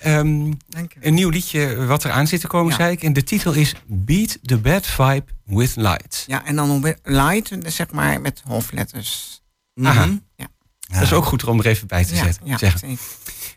Um, 0.06 0.56
een 1.00 1.14
nieuw 1.14 1.28
liedje 1.28 1.86
wat 1.86 2.04
eraan 2.04 2.26
zit 2.26 2.40
te 2.40 2.46
komen, 2.46 2.74
zei 2.74 2.92
ik. 2.92 3.02
En 3.02 3.12
de 3.12 3.22
titel 3.22 3.52
is 3.52 3.74
Beat 3.86 4.38
the 4.42 4.58
Bad 4.58 4.86
Vibe 4.86 5.24
with 5.44 5.76
Light. 5.76 6.24
Ja, 6.26 6.44
en 6.44 6.56
dan 6.56 6.96
light, 7.02 7.56
zeg 7.66 7.90
maar, 7.90 8.20
met 8.20 8.42
hoofdletters. 8.46 9.42
Aha. 9.82 10.04
Mhm. 10.04 10.16
Ja. 10.36 10.46
Dat 10.80 11.02
is 11.02 11.12
ook 11.12 11.24
goed 11.24 11.44
om 11.44 11.58
er 11.58 11.66
even 11.66 11.86
bij 11.86 12.04
te 12.04 12.16
zetten. 12.16 12.46
Ja, 12.46 12.58
zeggen. 12.58 12.98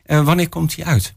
Uh, 0.05 0.25
wanneer 0.25 0.49
komt 0.49 0.75
die 0.75 0.85
uit? 0.85 1.13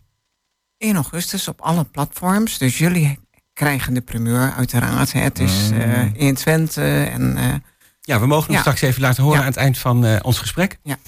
1 0.79 0.95
augustus 0.95 1.49
op 1.49 1.61
alle 1.61 1.85
platforms. 1.85 2.59
Dus 2.59 2.79
jullie 2.79 3.19
krijgen 3.61 3.95
de 3.95 4.01
primeur 4.01 4.53
uiteraard. 4.57 5.13
Het 5.13 5.39
is 5.39 5.71
uh, 5.71 6.15
in 6.15 6.35
Twente 6.35 7.03
en... 7.03 7.37
Uh, 7.37 7.55
ja, 8.01 8.21
we 8.21 8.27
mogen 8.27 8.53
hem 8.53 8.61
straks 8.61 8.81
even 8.81 9.01
laten 9.01 9.23
horen 9.23 9.41
aan 9.41 9.47
het 9.47 9.57
eind 9.57 9.79
van 9.79 10.05
uh, 10.05 10.17
ons 10.23 10.39
gesprek. 10.39 10.79
Ja. 10.83 10.99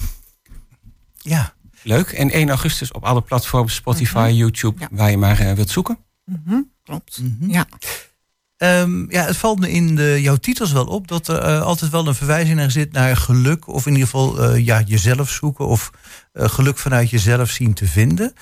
Ja. 1.17 1.53
Leuk. 1.81 2.07
En 2.07 2.31
1 2.31 2.49
augustus 2.49 2.91
op 2.91 3.03
alle 3.03 3.21
platforms, 3.21 3.75
Spotify, 3.75 4.17
mm 4.17 4.23
-hmm. 4.23 4.35
YouTube, 4.35 4.87
waar 4.91 5.09
je 5.09 5.17
maar 5.17 5.55
wilt 5.55 5.69
zoeken. 5.69 5.97
Mm 6.25 6.43
-hmm. 6.45 6.71
Klopt. 6.83 7.19
Mm 7.21 7.37
-hmm. 7.39 7.49
Ja. 7.49 7.67
Um, 8.57 9.11
ja, 9.11 9.25
het 9.25 9.37
valt 9.37 9.59
me 9.59 9.71
in 9.71 9.95
de, 9.95 10.21
jouw 10.21 10.35
titels 10.35 10.71
wel 10.71 10.85
op 10.85 11.07
dat 11.07 11.27
er 11.27 11.59
altijd 11.59 11.91
wel 11.91 12.07
een 12.07 12.15
verwijzing 12.15 12.55
naar 12.55 12.71
zit 12.71 12.91
naar 12.91 13.17
geluk. 13.17 13.67
Of 13.67 13.85
in 13.85 13.91
ieder 13.91 14.07
geval 14.07 14.55
ja, 14.55 14.81
jezelf 14.85 15.29
zoeken 15.29 15.67
of 15.67 15.91
geluk 16.33 16.77
vanuit 16.77 17.09
jezelf 17.09 17.49
zien 17.49 17.73
te 17.73 17.87
vinden. 17.87 18.33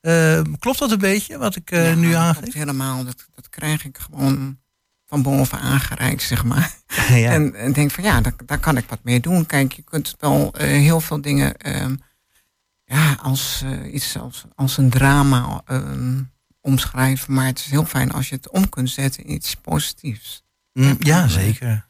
Ehm, 0.00 0.52
klopt 0.58 0.78
dat 0.78 0.90
een 0.90 0.98
beetje 0.98 1.38
wat 1.38 1.56
ik 1.56 1.70
ja, 1.70 1.94
nu 1.94 2.12
aangeef? 2.12 2.54
helemaal. 2.54 3.04
Dat, 3.04 3.26
dat 3.34 3.48
krijg 3.48 3.84
ik 3.84 3.98
gewoon 3.98 4.58
van 5.06 5.22
boven 5.22 5.58
aangereikt, 5.58 6.22
zeg 6.22 6.44
maar. 6.44 6.72
Ja. 7.08 7.30
En, 7.30 7.54
en 7.54 7.72
denk 7.72 7.90
van 7.90 8.04
ja, 8.04 8.20
daar, 8.20 8.32
daar, 8.46 8.58
kan 8.58 8.76
ik 8.76 8.88
wat 8.88 8.98
mee 9.02 9.20
doen. 9.20 9.46
Kijk, 9.46 9.72
je 9.72 9.82
kunt 9.82 10.14
wel 10.18 10.54
heel 10.56 11.00
veel 11.00 11.20
dingen 11.20 11.56
ehm, 11.56 11.94
ja, 12.84 13.18
als 13.22 13.64
iets 13.92 14.18
als, 14.18 14.44
als 14.54 14.76
een 14.76 14.90
drama 14.90 15.62
omschrijven. 16.60 17.34
Maar 17.34 17.46
het 17.46 17.58
is 17.58 17.64
heel 17.64 17.84
fijn 17.84 18.12
als 18.12 18.28
je 18.28 18.34
het 18.34 18.50
om 18.50 18.68
kunt 18.68 18.90
zetten 18.90 19.24
in 19.24 19.32
iets 19.32 19.54
positiefs. 19.54 20.42
Mm, 20.72 20.96
ja, 20.98 21.28
zeker. 21.28 21.86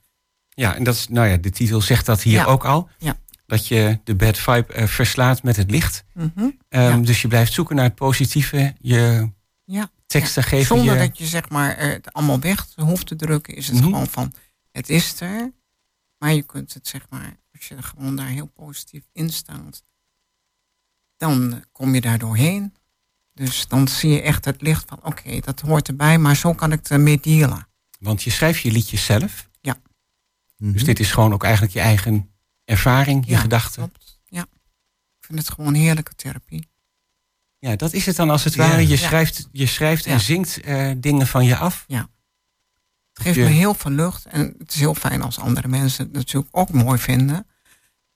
Ja, 0.49 0.75
en 0.75 0.85
dat 0.85 0.95
is, 0.95 1.09
nou 1.09 1.29
ja, 1.29 1.37
de 1.37 1.51
titel 1.51 1.81
zegt 1.81 2.07
dat 2.07 2.23
hier 2.23 2.47
ook 2.47 2.65
al. 2.65 2.89
Ja. 2.99 3.17
Dat 3.51 3.67
je 3.67 4.01
de 4.05 4.15
bad 4.15 4.39
vibe 4.39 4.75
uh, 4.77 4.87
verslaat 4.87 5.43
met 5.43 5.57
het 5.57 5.71
licht. 5.71 6.05
Mm 6.15 6.33
-hmm. 6.35 6.59
um, 6.69 7.05
Dus 7.05 7.23
je 7.23 7.29
blijft 7.29 7.53
zoeken 7.53 7.77
naar 7.77 7.85
het 7.85 7.95
positieve. 7.95 8.75
Je 8.81 9.31
ja. 9.65 9.91
teksten 10.07 10.43
geven 10.43 10.67
Zonder 10.77 10.95
je... 10.95 11.07
dat 11.07 11.19
je 11.19 11.27
zeg 11.27 11.49
maar 11.49 11.79
het 11.79 12.13
allemaal 12.13 12.41
weg 12.41 12.67
hoeft 12.77 13.07
te 13.07 13.17
drukken. 13.17 13.55
Is 13.55 13.67
het 13.67 13.77
Mhm. 13.77 13.85
gewoon 13.85 14.07
van, 14.07 14.33
het 14.73 14.89
is 14.89 15.21
er. 15.21 15.53
Maar 16.19 16.33
je 16.33 16.43
kunt 16.43 16.75
het 16.75 16.89
zeg 16.89 17.07
maar, 17.11 17.37
als 17.53 17.69
je 17.69 17.75
er 17.75 17.83
gewoon 17.83 18.17
daar 18.17 18.27
heel 18.27 18.47
positief 18.47 19.03
in 19.13 19.31
staat. 19.31 19.83
Dan 21.17 21.65
kom 21.73 21.95
je 21.95 22.01
daar 22.01 22.19
doorheen. 22.19 22.75
Dus 23.35 23.69
dan 23.69 23.89
zie 23.89 24.11
je 24.11 24.23
echt 24.23 24.45
het 24.45 24.61
licht 24.63 24.85
van, 24.89 24.99
oké, 25.03 25.41
dat 25.41 25.61
hoort 25.61 25.89
erbij, 25.89 26.19
maar 26.19 26.37
zo 26.37 26.53
kan 26.55 26.73
ik 26.73 26.89
ermee 26.89 27.21
dealen. 27.21 27.69
Want 27.99 28.23
je 28.23 28.31
schrijft 28.31 28.61
je 28.61 28.73
liedjes 28.73 29.05
zelf. 29.05 29.49
Ja. 29.61 29.77
Mhm. 30.57 30.73
Dus 30.73 30.85
dit 30.85 31.01
is 31.01 31.13
gewoon 31.13 31.33
ook 31.33 31.43
eigenlijk 31.45 31.73
je 31.73 31.81
eigen 31.81 32.30
ervaring, 32.71 33.25
je 33.27 33.31
ja, 33.31 33.39
gedachten. 33.39 33.83
Klopt. 33.83 34.21
Ja. 34.29 34.43
Ik 35.21 35.27
vind 35.27 35.39
het 35.39 35.51
gewoon 35.51 35.75
heerlijke 35.75 36.15
therapie. 36.15 36.69
Ja, 37.59 37.77
dat 37.77 37.93
is 37.93 38.07
het 38.07 38.17
dan 38.17 38.31
als 38.31 38.45
het 38.45 38.55
Ja. 38.55 38.69
ware. 38.69 38.83
Je 38.83 38.89
Ja. 38.89 38.97
schrijft, 38.97 39.49
je 39.53 39.67
schrijft 39.67 40.07
en 40.07 40.13
Ja. 40.13 40.19
zingt 40.19 40.61
eh, 40.61 40.91
dingen 40.97 41.27
van 41.27 41.45
je 41.45 41.57
af. 41.57 41.85
Het 41.89 43.23
geeft 43.23 43.37
Je- 43.37 43.43
me 43.43 43.49
heel 43.49 43.75
veel 43.75 43.91
lucht. 43.91 44.25
En 44.27 44.55
het 44.59 44.75
is 44.75 44.81
heel 44.81 44.95
fijn 44.95 45.23
als 45.23 45.39
andere 45.39 45.69
mensen 45.69 46.05
het 46.05 46.13
natuurlijk 46.13 46.57
ook 46.57 46.71
mooi 46.73 46.99
vinden. 46.99 47.47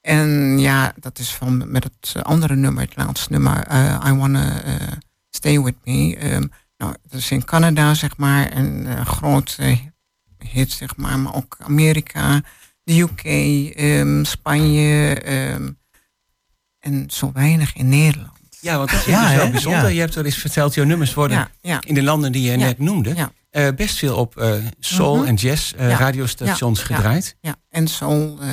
En 0.01 0.59
ja, 0.59 0.93
dat 1.01 1.19
is 1.19 1.31
van 1.35 1.71
met 1.71 1.85
het 1.85 2.23
andere 2.25 2.57
nummer, 2.57 2.83
het 2.83 2.97
laatste 2.97 3.33
nummer, 3.33 3.67
eh, 3.67 4.05
I 4.07 4.13
Wanna 4.13 4.63
eh, 4.63 4.75
Stay 5.31 5.61
With 5.61 5.75
Me. 5.85 6.17
Ehm, 6.17 6.47
nou, 6.77 6.95
dat 7.03 7.21
is 7.21 7.31
in 7.31 7.45
Canada, 7.45 7.95
zeg 7.95 8.17
maar, 8.17 8.57
een 8.57 8.87
eh, 8.87 9.07
grote 9.07 9.79
hit, 10.39 10.73
zeg 10.73 10.97
maar. 10.97 11.19
Maar 11.19 11.35
ook 11.35 11.57
Amerika, 11.61 12.41
de 12.85 12.99
UK, 13.01 13.23
ehm, 13.77 14.25
Spanje 14.25 15.15
ehm, 15.21 15.71
en 16.81 17.05
zo 17.11 17.31
weinig 17.33 17.75
in 17.77 17.89
Nederland. 17.89 18.33
Ja, 18.61 18.77
want 18.77 18.91
dat 18.91 18.99
is 19.01 19.07
Ja, 19.07 19.27
dus 19.27 19.37
wel 19.37 19.45
hè? 19.45 19.51
bijzonder. 19.51 19.83
Ja. 19.83 19.89
Je 19.89 20.01
hebt 20.01 20.15
wel 20.15 20.25
eens 20.25 20.37
verteld, 20.37 20.75
jouw 20.75 20.85
nummers 20.85 21.15
worden 21.15 21.37
Ja, 21.37 21.51
ja. 21.61 21.81
in 21.87 21.95
de 21.95 22.03
landen 22.03 22.33
die 22.33 22.43
je 22.43 22.51
Ja. 22.51 22.57
net 22.57 22.79
noemde... 22.79 23.15
Ja. 23.15 23.33
eh, 23.51 23.69
best 23.77 23.99
veel 23.99 24.17
op 24.17 24.37
eh, 24.37 24.55
soul 24.79 25.17
Mhm. 25.17 25.27
en 25.27 25.35
jazz 25.35 25.73
eh, 25.73 25.89
Ja. 25.91 25.97
radiostations 25.97 26.81
gedraaid. 26.83 27.37
Ja, 27.41 27.57
en 27.71 27.89
zo 27.89 28.39
eh, 28.41 28.49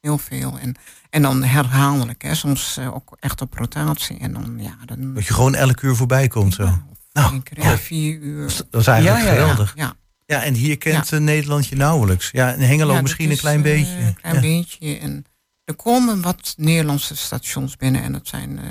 heel 0.00 0.18
veel. 0.18 0.58
En, 0.60 0.74
en 1.10 1.22
dan 1.22 1.42
herhaaldelijk, 1.42 2.22
hè. 2.22 2.34
soms 2.34 2.78
ook 2.78 3.16
echt 3.20 3.40
op 3.40 3.54
rotatie. 3.54 4.18
En 4.18 4.32
dan, 4.32 4.54
ja, 4.58 4.76
dan... 4.84 5.14
Dat 5.14 5.26
je 5.26 5.32
gewoon 5.34 5.54
elk 5.54 5.80
uur 5.82 5.96
voorbij 5.96 6.28
komt 6.28 6.54
zo. 6.54 6.78
Nou, 7.12 7.32
één 7.32 7.42
keer 7.42 7.64
ja. 7.64 7.78
vier 7.78 8.18
uur. 8.18 8.52
Dat 8.70 8.80
is 8.80 8.86
eigenlijk 8.86 9.22
Ja, 9.24 9.28
ja, 9.30 9.34
ja. 9.34 9.40
geweldig. 9.40 9.72
Ja, 9.76 9.94
Ja, 10.26 10.42
en 10.42 10.54
hier 10.54 10.78
kent 10.78 11.12
eh, 11.12 11.20
Nederland 11.20 11.66
je 11.66 11.76
nauwelijks. 11.76 12.30
Ja, 12.30 12.52
in 12.52 12.60
Hengelo 12.60 12.94
Ja, 12.94 13.00
misschien 13.00 13.26
is, 13.30 13.32
een 13.32 13.40
klein 13.40 13.56
eh, 13.56 13.62
beetje. 13.62 13.96
Een 13.98 14.14
klein 14.20 14.34
Ja. 14.34 14.40
beetje. 14.40 14.98
En 14.98 15.24
er 15.64 15.74
komen 15.74 16.20
wat 16.22 16.54
Nederlandse 16.56 17.16
stations 17.16 17.76
binnen. 17.76 18.02
En 18.02 18.12
dat 18.12 18.26
zijn 18.28 18.58
eh, 18.58 18.64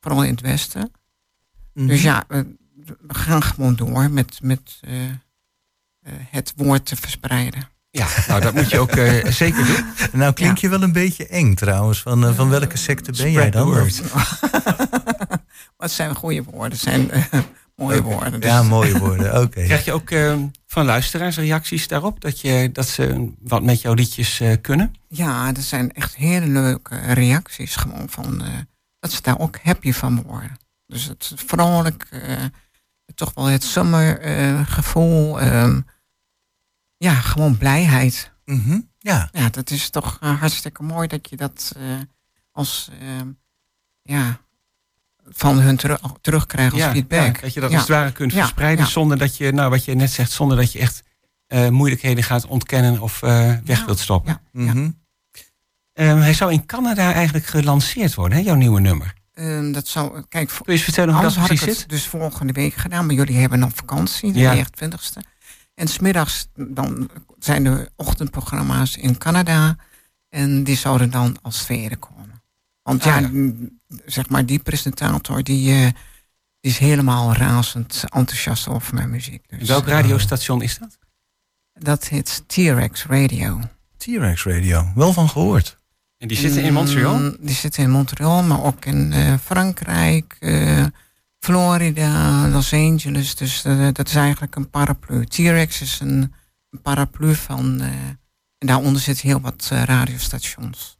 vooral 0.00 0.22
in 0.24 0.30
het 0.30 0.40
westen. 0.40 0.92
Mhm. 1.74 1.86
Dus 1.86 2.02
ja, 2.02 2.24
we, 2.28 2.56
we 3.00 3.14
gaan 3.14 3.42
gewoon 3.42 3.76
door 3.76 4.10
met, 4.10 4.38
met 4.42 4.78
eh, 4.80 5.04
eh, 5.04 5.14
het 6.30 6.52
woord 6.56 6.86
te 6.86 6.96
verspreiden. 6.96 7.68
Ja, 7.90 8.06
nou 8.26 8.40
dat 8.40 8.54
moet 8.54 8.70
je 8.70 8.78
ook 8.78 8.90
eh, 8.90 9.26
zeker 9.42 9.66
doen. 9.66 9.84
Nou 10.12 10.32
klink 10.32 10.58
je 10.58 10.68
wel 10.68 10.82
een 10.82 10.92
beetje 10.92 11.26
eng 11.26 11.54
trouwens. 11.54 12.02
Van, 12.02 12.34
van 12.34 12.48
welke 12.48 12.76
secte 12.76 13.12
ben 13.12 13.32
jij 13.32 13.46
Spread 13.46 13.52
the 13.52 13.58
dan? 13.58 13.66
word. 13.66 14.02
Wat 15.76 15.90
zijn 15.90 16.14
goede 16.14 16.42
woorden? 16.42 16.78
Zijn 16.78 17.10
eh, 17.10 17.22
mooie 17.74 18.02
woorden. 18.02 18.40
Dus, 18.40 18.50
Ja, 18.50 18.62
mooie 18.62 18.98
woorden. 18.98 19.34
Oké. 19.42 19.62
Krijg 19.64 19.84
je 19.84 19.92
ook 19.92 20.10
eh, 20.10 20.42
van 20.66 20.84
luisteraars 20.84 21.36
reacties 21.36 21.88
daarop? 21.88 22.20
Dat, 22.20 22.40
je, 22.40 22.70
dat 22.72 22.88
ze 22.88 23.32
wat 23.40 23.62
met 23.62 23.80
jouw 23.80 23.94
liedjes 23.94 24.40
eh, 24.40 24.56
kunnen? 24.60 24.94
Ja, 25.08 25.48
er 25.54 25.62
zijn 25.62 25.92
echt 25.92 26.16
hele 26.16 26.46
leuke 26.46 26.96
reacties 26.96 27.76
gewoon 27.76 28.08
van 28.08 28.42
eh, 28.42 28.48
dat 28.98 29.12
ze 29.12 29.22
daar 29.22 29.38
ook 29.38 29.58
happy 29.62 29.92
van 29.92 30.22
worden. 30.22 30.56
Dus 30.86 31.04
het 31.04 31.22
is 31.36 31.42
vrolijk, 31.46 32.06
eh, 32.10 32.44
toch 33.14 33.34
wel 33.34 33.44
het 33.44 33.64
zomergevoel. 33.64 35.40
ehm, 35.40 35.80
ja, 36.96 37.14
gewoon 37.14 37.56
blijheid. 37.58 38.32
Mhm. 38.44 38.80
Ja. 38.98 39.28
Ja, 39.32 39.48
dat 39.48 39.70
is 39.70 39.90
toch 39.90 40.18
hartstikke 40.20 40.82
mooi 40.82 41.08
dat 41.08 41.28
je 41.30 41.36
dat 41.36 41.74
eh, 41.76 41.82
als 42.52 42.90
ehm, 43.00 43.28
ja, 44.02 44.40
van 45.28 45.58
hun 45.60 45.76
teru- 45.76 45.98
terugkrijgt 46.20 46.72
als 46.72 46.80
ja, 46.82 46.90
feedback. 46.90 47.34
ja, 47.36 47.40
dat 47.42 47.54
je 47.54 47.60
dat 47.60 47.70
Ja. 47.70 47.76
als 47.78 47.88
het 47.88 47.96
ware 47.96 48.12
kunt 48.12 48.32
Ja, 48.32 48.38
verspreiden 48.38 48.84
ja. 48.84 48.90
zonder 48.90 49.18
dat 49.18 49.36
je, 49.36 49.52
nou 49.52 49.70
wat 49.70 49.84
je 49.84 49.94
net 49.94 50.10
zegt, 50.10 50.30
zonder 50.32 50.56
dat 50.56 50.72
je 50.72 50.78
echt 50.78 51.02
eh, 51.46 51.68
moeilijkheden 51.68 52.24
gaat 52.24 52.46
ontkennen 52.46 53.00
of 53.00 53.22
eh, 53.22 53.30
weg 53.64 53.78
Ja, 53.78 53.84
wilt 53.84 53.98
stoppen. 53.98 54.40
ja. 54.52 54.60
Ja. 54.64 54.72
Mhm. 54.72 54.90
Ehm, 55.92 56.16
hij 56.18 56.34
zou 56.34 56.52
in 56.52 56.66
Canada 56.66 57.12
eigenlijk 57.12 57.46
gelanceerd 57.46 58.14
worden, 58.14 58.38
hè, 58.38 58.44
jouw 58.44 58.54
nieuwe 58.54 58.80
nummer. 58.80 59.14
Ehm, 59.34 59.72
dat 59.72 59.86
zou, 59.88 60.24
kijk, 60.28 60.48
Kun 60.48 60.58
je 60.64 60.72
eens 60.72 60.82
vertellen 60.82 61.08
hoe 61.08 61.16
Anders 61.16 61.34
dat 61.34 61.42
had 61.42 61.52
ik 61.52 61.58
precies 61.58 61.80
het 61.82 61.90
zit? 61.90 61.98
dus 62.00 62.08
volgende 62.08 62.52
week 62.52 62.74
gedaan, 62.74 63.06
maar 63.06 63.14
jullie 63.14 63.36
hebben 63.36 63.58
nog 63.58 63.70
vakantie, 63.74 64.32
de 64.32 64.38
Ja. 64.38 64.54
29ste. 64.54 65.20
En 65.74 65.88
smiddags 65.88 66.46
dan 66.54 67.10
zijn 67.38 67.66
er 67.66 67.88
ochtendprogramma's 67.96 68.96
in 68.96 69.18
Canada. 69.18 69.76
En 70.28 70.64
die 70.64 70.76
zouden 70.76 71.10
dan 71.10 71.36
als 71.42 71.62
tweede 71.62 71.96
komen. 71.96 72.33
Want 72.84 73.00
Ah, 73.00 73.06
ja, 73.06 73.18
ja. 73.20 73.28
m, 73.32 73.78
zeg 74.06 74.28
maar, 74.28 74.46
die 74.46 74.58
presentator 74.58 75.42
die, 75.42 75.72
eh, 75.72 75.80
die 76.60 76.70
is 76.72 76.78
helemaal 76.78 77.32
razend 77.32 78.04
enthousiast 78.08 78.68
over 78.68 78.94
mijn 78.94 79.10
muziek. 79.10 79.44
Dus, 79.58 79.68
Welk 79.68 79.86
radiostation 79.86 80.62
is 80.62 80.78
dat? 80.78 80.98
Dat 81.72 82.08
heet 82.08 82.42
T-Rex 82.46 83.04
Radio. 83.06 83.60
T-Rex 83.96 84.44
Radio. 84.44 84.92
Wel 84.94 85.12
van 85.12 85.28
gehoord. 85.28 85.78
En 86.18 86.28
die 86.28 86.36
zitten 86.36 86.62
in 86.62 86.72
Montreal? 86.72 87.18
Mm, 87.18 87.36
Die 87.40 87.54
zitten 87.54 87.82
in 87.82 87.90
Montreal, 87.90 88.42
maar 88.42 88.62
ook 88.62 88.84
in 88.84 89.12
eh, 89.12 89.34
Frankrijk, 89.44 90.36
eh, 90.40 90.84
Florida, 91.38 92.48
Los 92.48 92.72
Angeles. 92.72 93.34
Dus 93.34 93.64
eh, 93.64 93.88
dat 93.92 94.08
is 94.08 94.14
eigenlijk 94.14 94.54
een 94.56 94.70
paraplu. 94.70 95.26
T-Rex 95.26 95.80
is 95.80 96.00
een 96.00 96.32
een 96.70 96.82
paraplu 96.82 97.34
van. 97.34 97.80
eh, 97.80 97.86
en 98.58 98.66
daaronder 98.66 99.00
zitten 99.02 99.28
heel 99.28 99.40
wat 99.40 99.68
eh, 99.72 99.82
radiostations. 99.82 100.93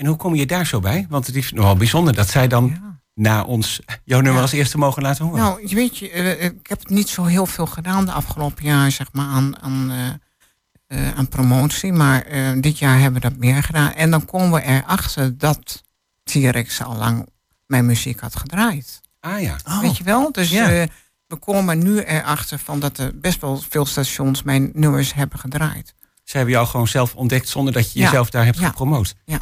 En 0.00 0.06
hoe 0.06 0.16
kom 0.16 0.34
je 0.34 0.46
daar 0.46 0.66
zo 0.66 0.80
bij? 0.80 1.06
Want 1.08 1.26
het 1.26 1.36
is 1.36 1.52
nogal 1.52 1.76
bijzonder 1.76 2.14
dat 2.14 2.28
zij 2.30 2.48
dan 2.48 2.66
Ja. 2.82 3.00
na 3.14 3.42
ons 3.44 3.80
jouw 4.04 4.16
nummer 4.18 4.34
Ja. 4.36 4.40
als 4.42 4.52
eerste 4.52 4.78
mogen 4.78 5.02
laten 5.02 5.24
horen. 5.24 5.40
Nou, 5.40 5.68
je 5.68 5.74
weet 5.74 5.98
je, 5.98 6.10
eh, 6.10 6.44
ik 6.44 6.66
heb 6.66 6.88
niet 6.88 7.08
zo 7.08 7.24
heel 7.24 7.46
veel 7.46 7.66
gedaan 7.66 8.04
de 8.04 8.12
afgelopen 8.12 8.64
jaar, 8.64 8.90
zeg 8.90 9.12
maar, 9.12 9.26
aan, 9.26 9.62
aan, 9.62 9.90
eh, 9.90 11.06
eh, 11.08 11.18
aan 11.18 11.28
promotie. 11.28 11.92
Maar 11.92 12.22
eh, 12.22 12.50
dit 12.60 12.78
jaar 12.78 12.98
hebben 13.00 13.20
we 13.22 13.28
dat 13.28 13.38
meer 13.38 13.62
gedaan. 13.62 13.92
En 13.92 14.10
dan 14.10 14.24
komen 14.24 14.52
we 14.52 14.62
erachter 14.66 15.38
dat 15.38 15.82
T-Rex 16.22 16.82
al 16.82 16.96
lang 16.96 17.28
mijn 17.66 17.86
muziek 17.86 18.20
had 18.20 18.36
gedraaid. 18.36 19.00
ah 19.20 19.40
ja. 19.40 19.56
Oh, 19.68 19.80
Weet 19.80 19.96
je 19.96 20.04
wel? 20.04 20.32
Dus 20.32 20.50
Ja. 20.50 20.70
eh, 20.70 20.86
we 21.26 21.36
komen 21.36 21.78
nu 21.78 22.00
erachter 22.00 22.58
van 22.58 22.80
dat 22.80 22.98
er 22.98 23.18
best 23.20 23.40
wel 23.40 23.62
veel 23.68 23.86
stations 23.86 24.42
mijn 24.42 24.70
nummers 24.74 25.14
hebben 25.14 25.38
gedraaid. 25.38 25.94
Ze 26.24 26.36
hebben 26.36 26.54
jou 26.54 26.66
gewoon 26.66 26.88
zelf 26.88 27.14
ontdekt 27.14 27.48
zonder 27.48 27.72
dat 27.72 27.92
je 27.92 27.98
jezelf 27.98 28.30
daar 28.30 28.44
hebt 28.44 28.58
gepromoot. 28.58 29.14
Ja. 29.24 29.40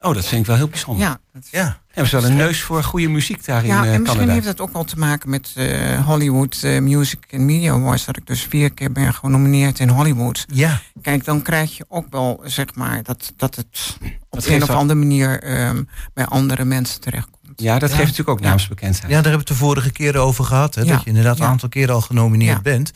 Oh, 0.00 0.14
dat 0.14 0.26
vind 0.26 0.40
ik 0.40 0.46
wel 0.46 0.56
heel 0.56 0.68
bijzonder. 0.68 1.04
Ja, 1.06 1.20
dat 1.32 1.42
is- 1.44 1.50
ja. 1.50 1.80
Hebben 1.86 2.08
ze 2.08 2.20
wel 2.20 2.30
een 2.30 2.36
neus 2.36 2.60
voor 2.62 2.82
goede 2.84 3.08
muziek 3.08 3.44
daar 3.44 3.60
in 3.62 3.66
ja 3.68 3.84
eh, 3.84 3.94
en 3.94 4.00
misschien 4.00 4.04
Canada? 4.06 4.32
heeft 4.32 4.46
dat 4.46 4.60
ook 4.60 4.72
wel 4.72 4.84
te 4.84 4.98
maken 4.98 5.30
met 5.30 5.52
eh, 5.56 6.06
Hollywood 6.06 6.58
eh, 6.62 6.80
Music 6.80 7.18
and 7.32 7.42
Media 7.42 7.72
Awards. 7.72 8.04
Dat 8.04 8.16
ik 8.16 8.26
dus 8.26 8.42
vier 8.42 8.72
keer 8.74 8.92
ben 8.92 9.14
genomineerd 9.14 9.78
in 9.78 9.88
Hollywood. 9.88 10.44
Ja, 10.52 10.80
Kijk, 11.02 11.24
dan 11.24 11.42
krijg 11.42 11.76
je 11.76 11.84
ook 11.88 12.06
wel, 12.10 12.40
zeg 12.44 12.74
maar, 12.74 13.02
dat, 13.02 13.32
dat 13.36 13.54
het 13.54 13.96
op 14.00 14.10
Dat 14.30 14.46
een 14.46 14.62
of 14.62 14.70
andere 14.70 14.98
manier 14.98 15.42
ehm, 15.42 15.82
bij 16.14 16.24
andere 16.26 16.64
mensen 16.64 17.00
terechtkomt. 17.00 17.36
Ja, 17.60 17.78
dat 17.78 17.88
Ja. 17.90 17.94
geeft 17.96 18.08
natuurlijk 18.08 18.38
ook 18.38 18.40
Ja. 18.44 18.48
naamsbekendheid. 18.48 19.02
ja, 19.02 19.08
daar 19.08 19.14
hebben 19.30 19.32
we 19.32 19.38
het 19.38 19.46
de 19.48 19.54
vorige 19.64 19.90
keren 19.90 20.20
over 20.22 20.44
gehad. 20.44 20.74
Hè, 20.74 20.82
Ja. 20.82 20.92
Dat 20.92 21.02
je 21.02 21.08
inderdaad 21.08 21.38
een 21.38 21.44
Ja. 21.44 21.50
aantal 21.50 21.68
keren 21.68 21.94
al 21.94 22.00
genomineerd 22.00 22.56
Ja. 22.56 22.62
bent. 22.62 22.92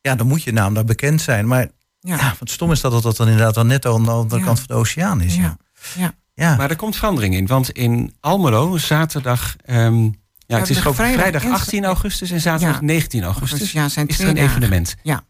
Ja, 0.00 0.14
dan 0.14 0.26
moet 0.26 0.42
je 0.42 0.52
naam 0.52 0.74
daar 0.74 0.84
bekend 0.84 1.20
zijn. 1.20 1.46
Maar 1.46 1.68
ja. 2.00 2.16
Ja, 2.16 2.34
wat 2.38 2.50
stom 2.50 2.72
is 2.72 2.80
dat 2.80 3.02
dat 3.02 3.16
dan 3.16 3.28
inderdaad 3.28 3.54
dan 3.54 3.66
net 3.66 3.86
aan 3.86 4.04
de 4.04 4.10
andere 4.10 4.40
Ja. 4.40 4.46
kant 4.46 4.58
van 4.58 4.66
de 4.68 4.74
oceaan 4.74 5.20
is. 5.20 5.34
Ja. 5.36 5.56
ja. 5.96 6.14
Ja. 6.40 6.56
Maar 6.56 6.70
er 6.70 6.76
komt 6.76 6.96
verandering 6.96 7.34
in. 7.34 7.46
Want 7.46 7.70
in 7.70 8.14
Almelo, 8.20 8.76
zaterdag... 8.78 9.56
ehm, 9.64 10.02
ja, 10.46 10.58
het 10.58 10.70
is 10.70 10.78
gewoon 10.78 10.94
vrijdag 10.94 11.20
vrijdag 11.20 11.42
en- 11.44 11.50
18 11.52 11.84
augustus 11.84 12.30
en 12.30 12.40
zaterdag 12.40 12.80
Ja. 12.80 12.84
19 12.86 13.22
augustus. 13.22 13.72
Ja, 13.72 13.88
zijn 13.88 14.06
is 14.06 14.18
er 14.20 14.28
een 14.28 14.34
dagen. 14.34 14.50
evenement. 14.50 14.96
Ja. 15.02 15.22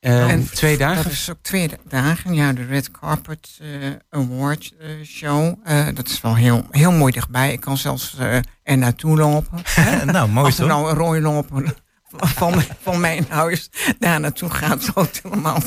Eh, 0.00 0.30
En 0.30 0.50
twee 0.50 0.76
dagen. 0.76 1.02
Dat 1.02 1.12
is 1.12 1.30
ook 1.30 1.38
twee 1.42 1.70
dagen. 1.88 2.34
Ja, 2.34 2.52
de 2.52 2.64
Red 2.64 2.90
Carpet 2.90 3.58
eh, 3.60 3.68
Award 4.10 4.72
eh, 4.78 4.88
Show. 5.04 5.54
Eh, 5.64 5.86
dat 5.94 6.08
is 6.08 6.20
wel 6.20 6.34
heel, 6.34 6.66
heel 6.70 6.92
mooi 6.92 7.12
dichtbij. 7.12 7.52
Ik 7.52 7.60
kan 7.60 7.76
zelfs 7.76 8.16
er 8.62 8.78
naartoe 8.78 9.16
lopen. 9.16 9.62
nou, 10.12 10.28
mooi 10.28 10.46
Als 10.46 10.58
er 10.58 10.66
nou 10.66 10.90
een 10.90 10.96
rooi 10.96 11.20
lopen 11.20 11.74
van, 12.38 12.62
van 12.82 13.00
mijn 13.00 13.26
huis 13.28 13.70
daar 13.98 14.20
naartoe 14.20 14.50
gaat, 14.50 14.82
zou 14.82 15.06
het 15.06 15.20
helemaal 15.22 15.62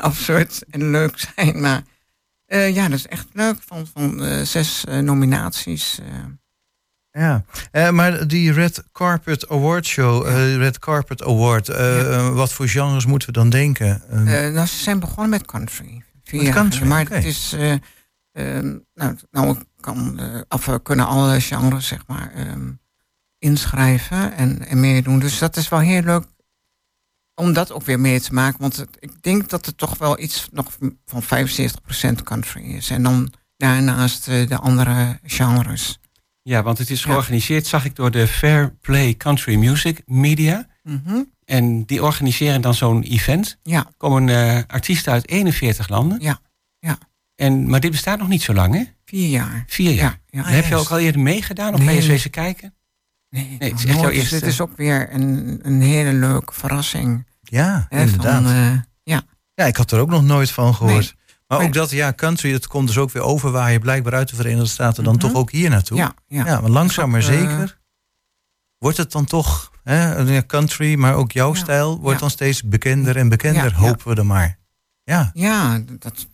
absurd 0.00 0.64
en 0.70 0.90
leuk 0.90 1.26
zijn. 1.34 1.60
Maar 1.60 1.82
eh, 2.48 2.74
ja, 2.74 2.88
dat 2.88 2.98
is 2.98 3.06
echt 3.06 3.26
leuk. 3.32 3.56
Van, 3.66 3.86
van 3.92 4.24
eh, 4.24 4.42
zes 4.42 4.84
eh, 4.84 4.98
nominaties. 4.98 5.98
Ja, 7.10 7.44
maar 7.90 8.26
die 8.26 8.52
Red 8.52 8.82
Carpet 8.92 9.48
Award 9.48 9.86
Show, 9.86 10.26
Red 10.56 10.78
Carpet 10.78 11.22
Award, 11.24 11.66
wat 12.34 12.52
voor 12.52 12.68
genres 12.68 13.06
moeten 13.06 13.28
we 13.28 13.34
dan 13.34 13.50
denken? 13.50 14.02
Eh, 14.10 14.46
Eh, 14.46 14.54
nou, 14.54 14.66
ze 14.66 14.76
zijn 14.82 14.98
begonnen 15.00 15.28
met 15.30 15.46
country. 15.46 16.02
Met 16.30 16.48
country. 16.54 16.86
Maar 16.86 17.06
het 17.08 17.24
is. 17.24 17.52
eh, 17.52 17.72
eh, 17.72 18.64
nou, 18.94 19.16
nou 19.30 19.56
kan, 19.80 20.20
of 20.48 20.66
we 20.66 20.82
kunnen 20.82 21.06
alle 21.06 21.40
genres, 21.40 21.86
zeg 21.86 22.06
maar, 22.06 22.32
ehm, 22.34 22.70
inschrijven 23.38 24.36
en, 24.36 24.66
en 24.68 24.80
meedoen. 24.80 25.18
Dus 25.18 25.38
dat 25.38 25.56
is 25.56 25.68
wel 25.68 25.80
heel 25.80 26.02
leuk 26.02 26.24
om 27.38 27.52
dat 27.52 27.72
ook 27.72 27.84
weer 27.84 28.00
mee 28.00 28.20
te 28.20 28.34
maken. 28.34 28.60
Want 28.60 28.76
het- 28.76 28.96
ik 29.00 29.22
denk 29.22 29.48
dat 29.48 29.66
het 29.66 29.78
toch 29.78 29.98
wel 29.98 30.20
iets 30.20 30.48
nog 30.52 30.76
van 31.06 31.22
75% 31.22 32.22
country 32.22 32.62
is. 32.62 32.90
En 32.90 33.02
dan 33.02 33.32
daarnaast 33.56 34.28
eh, 34.28 34.48
de 34.48 34.56
andere 34.58 35.18
genres. 35.22 35.98
Ja, 36.42 36.62
want 36.62 36.78
het 36.78 36.90
is 36.90 37.02
Ja. 37.02 37.10
georganiseerd, 37.10 37.66
zag 37.66 37.84
ik, 37.84 37.96
door 37.96 38.10
de 38.10 38.26
Fair 38.28 38.74
Play 38.80 39.14
Country 39.14 39.56
Music 39.56 40.02
Media. 40.06 40.66
Mhm. 40.82 41.22
En 41.44 41.84
die 41.84 42.02
organiseren 42.02 42.60
dan 42.60 42.74
zo'n 42.74 43.02
event. 43.02 43.58
Ja, 43.62 43.78
Er 43.86 43.92
komen 43.96 44.28
eh, 44.28 44.62
artiesten 44.66 45.12
uit 45.12 45.28
41 45.28 45.88
landen. 45.88 46.20
Ja, 46.20 46.40
ja. 46.78 46.98
En, 47.34 47.68
maar 47.70 47.80
dit 47.80 47.90
bestaat 47.90 48.18
nog 48.18 48.28
niet 48.28 48.42
zo 48.42 48.54
lang, 48.54 48.74
hè? 48.74 48.82
vier 49.04 49.28
jaar. 49.28 49.64
Vier 49.66 49.92
jaar. 49.92 50.20
Ja, 50.26 50.40
ja. 50.40 50.46
Ah, 50.46 50.50
heb 50.50 50.66
je 50.66 50.74
ook 50.76 50.88
al 50.90 50.98
eerder 50.98 51.20
meegedaan 51.20 51.72
of 51.74 51.78
ben 51.78 51.84
je 51.88 51.92
eens 51.94 52.00
Nee. 52.00 52.08
wezen 52.10 52.30
kijken? 52.30 52.74
Nee, 53.30 53.56
het 53.58 53.78
is 53.78 53.84
echt 53.84 53.98
jouw. 54.00 54.08
Dus 54.08 54.16
eerste- 54.18 54.34
Dit 54.38 54.48
is 54.48 54.60
ook 54.60 54.76
weer 54.76 55.12
een, 55.14 55.58
een 55.62 55.80
hele 55.80 56.12
leuke 56.12 56.52
verrassing. 56.52 57.26
Ja, 57.50 57.86
Hè, 57.88 58.00
inderdaad. 58.00 58.42
Van, 58.42 58.52
eh, 58.52 58.72
ja. 59.02 59.22
ja, 59.54 59.64
ik 59.64 59.76
had 59.76 59.90
er 59.90 60.00
ook 60.00 60.08
nog 60.10 60.22
nooit 60.22 60.50
van 60.50 60.74
gehoord. 60.74 60.94
Nee. 61.16 61.16
Maar 61.46 61.60
ook 61.60 61.72
dat, 61.72 61.90
ja, 61.90 62.12
country, 62.12 62.52
het 62.52 62.66
komt 62.66 62.86
dus 62.86 62.98
ook 62.98 63.10
weer 63.10 63.22
overwaaien, 63.22 63.80
blijkbaar 63.80 64.14
uit 64.14 64.28
de 64.28 64.36
Verenigde 64.36 64.66
Staten, 64.68 65.04
dan 65.04 65.14
Mhm. 65.14 65.22
toch 65.22 65.34
ook 65.34 65.50
hier 65.50 65.70
naartoe. 65.70 65.96
Ja, 65.98 66.14
ja. 66.26 66.44
Ja, 66.46 66.60
maar 66.60 66.70
langzaam 66.70 67.10
maar 67.10 67.20
eh, 67.20 67.26
zeker 67.26 67.78
wordt 68.78 68.96
het 68.96 69.12
dan 69.12 69.24
toch, 69.24 69.70
hè, 69.82 70.46
country, 70.46 70.94
maar 70.98 71.14
ook 71.14 71.32
jouw 71.32 71.54
Ja. 71.54 71.60
stijl, 71.60 71.98
wordt 72.00 72.20
dan 72.20 72.30
steeds 72.30 72.62
bekender 72.62 73.16
en 73.16 73.28
bekender, 73.28 73.74
hopen 73.74 74.08
we 74.08 74.14
dan 74.14 74.26
maar. 74.26 74.58
Ja, 75.02 75.30
Ja, 75.34 75.78
dat, 75.78 76.00
dat, 76.02 76.26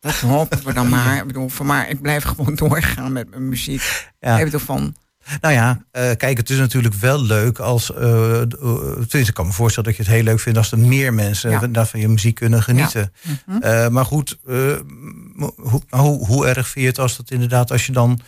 dat 0.00 0.14
hopen 0.14 0.64
we 0.64 0.72
dan 0.72 0.88
maar. 0.98 1.16
Ik 1.16 1.26
bedoel, 1.26 1.48
voor 1.48 1.66
maar 1.66 1.88
ik 1.88 2.02
blijf 2.02 2.24
gewoon 2.24 2.54
doorgaan 2.68 3.12
met 3.12 3.30
mijn 3.30 3.48
muziek. 3.48 4.12
ja. 4.18 4.38
Ik 4.38 4.44
bedoel 4.44 4.60
van, 4.60 4.96
Nou 5.40 5.54
ja, 5.54 5.84
eh, 5.90 6.10
kijk, 6.16 6.36
het 6.36 6.50
is 6.50 6.58
natuurlijk 6.58 6.94
wel 6.94 7.22
leuk 7.22 7.58
als. 7.58 7.94
eh, 7.94 8.40
eh, 8.42 8.48
tenminste, 8.48 9.18
ik 9.18 9.34
kan 9.34 9.46
me 9.46 9.52
voorstellen 9.52 9.88
dat 9.88 9.98
je 9.98 10.04
het 10.04 10.12
heel 10.12 10.22
leuk 10.24 10.40
vindt 10.40 10.58
als 10.58 10.72
er 10.72 10.78
meer 10.78 11.14
mensen 11.14 11.50
Ja. 11.50 11.58
van- 11.72 11.86
van 11.86 12.00
je 12.00 12.08
muziek 12.08 12.34
kunnen 12.34 12.62
genieten. 12.62 13.12
mhm. 13.46 13.92
Maar 13.92 14.04
goed, 14.04 14.38
m- 14.44 15.50
hoe, 15.56 15.82
hoe, 15.88 16.26
hoe 16.26 16.46
erg 16.46 16.68
vind 16.68 16.84
je 16.84 16.90
het 16.90 16.98
als 16.98 17.16
dat 17.16 17.30
inderdaad, 17.30 17.70
als 17.70 17.86
je 17.86 17.92
dan 17.92 18.20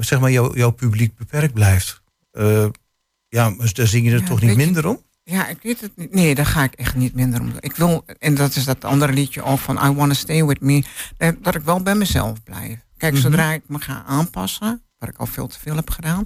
zeg 0.00 0.20
maar 0.20 0.30
jouw 0.30 0.54
jouw 0.54 0.70
publiek 0.70 1.16
beperkt 1.16 1.54
blijft? 1.54 2.02
Ja, 3.28 3.50
dus 3.58 3.72
daar 3.74 3.86
zing 3.86 4.06
je 4.06 4.12
er 4.12 4.20
Ja, 4.20 4.26
toch 4.26 4.40
niet 4.40 4.56
minder 4.56 4.86
om? 4.88 5.00
ja, 5.24 5.48
ik 5.48 5.58
weet 5.62 5.80
het 5.80 5.92
niet. 5.96 6.14
Nee, 6.14 6.34
daar 6.34 6.46
ga 6.46 6.62
ik 6.62 6.72
echt 6.74 6.94
niet 6.94 7.14
minder 7.14 7.40
om. 7.40 7.52
Ik 7.60 7.76
wil, 7.76 8.04
en 8.18 8.34
dat 8.34 8.56
is 8.56 8.64
dat 8.64 8.84
andere 8.84 9.12
liedje 9.12 9.42
ook 9.42 9.58
van 9.58 9.76
I 9.90 9.94
Wanna 9.94 10.14
Stay 10.14 10.44
With 10.44 10.60
Me, 10.60 10.82
dat, 11.16 11.34
dat 11.42 11.54
ik 11.54 11.62
wel 11.62 11.82
bij 11.82 11.94
mezelf 11.94 12.42
blijf. 12.42 12.78
Kijk, 12.96 13.12
Mhm. 13.12 13.22
zodra 13.22 13.52
ik 13.52 13.62
me 13.66 13.78
ga 13.80 14.04
aanpassen, 14.06 14.82
wat 15.02 15.14
ik 15.14 15.20
al 15.20 15.26
veel 15.26 15.46
te 15.46 15.58
veel 15.58 15.76
heb 15.76 15.90
gedaan 15.90 16.24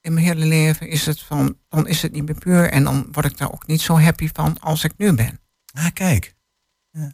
in 0.00 0.12
mijn 0.14 0.26
hele 0.26 0.44
leven, 0.44 0.88
is 0.88 1.06
het 1.06 1.20
van, 1.22 1.56
dan 1.68 1.86
is 1.88 2.02
het 2.02 2.12
niet 2.12 2.24
meer 2.24 2.38
puur 2.38 2.70
en 2.70 2.84
dan 2.84 3.08
word 3.12 3.26
ik 3.26 3.36
daar 3.38 3.52
ook 3.52 3.66
niet 3.66 3.80
zo 3.80 3.98
happy 4.00 4.30
van 4.32 4.60
als 4.60 4.84
ik 4.84 4.92
nu 4.96 5.12
ben. 5.12 5.40
Ah, 5.74 5.86
kijk. 5.92 6.34
Ja. 6.90 7.12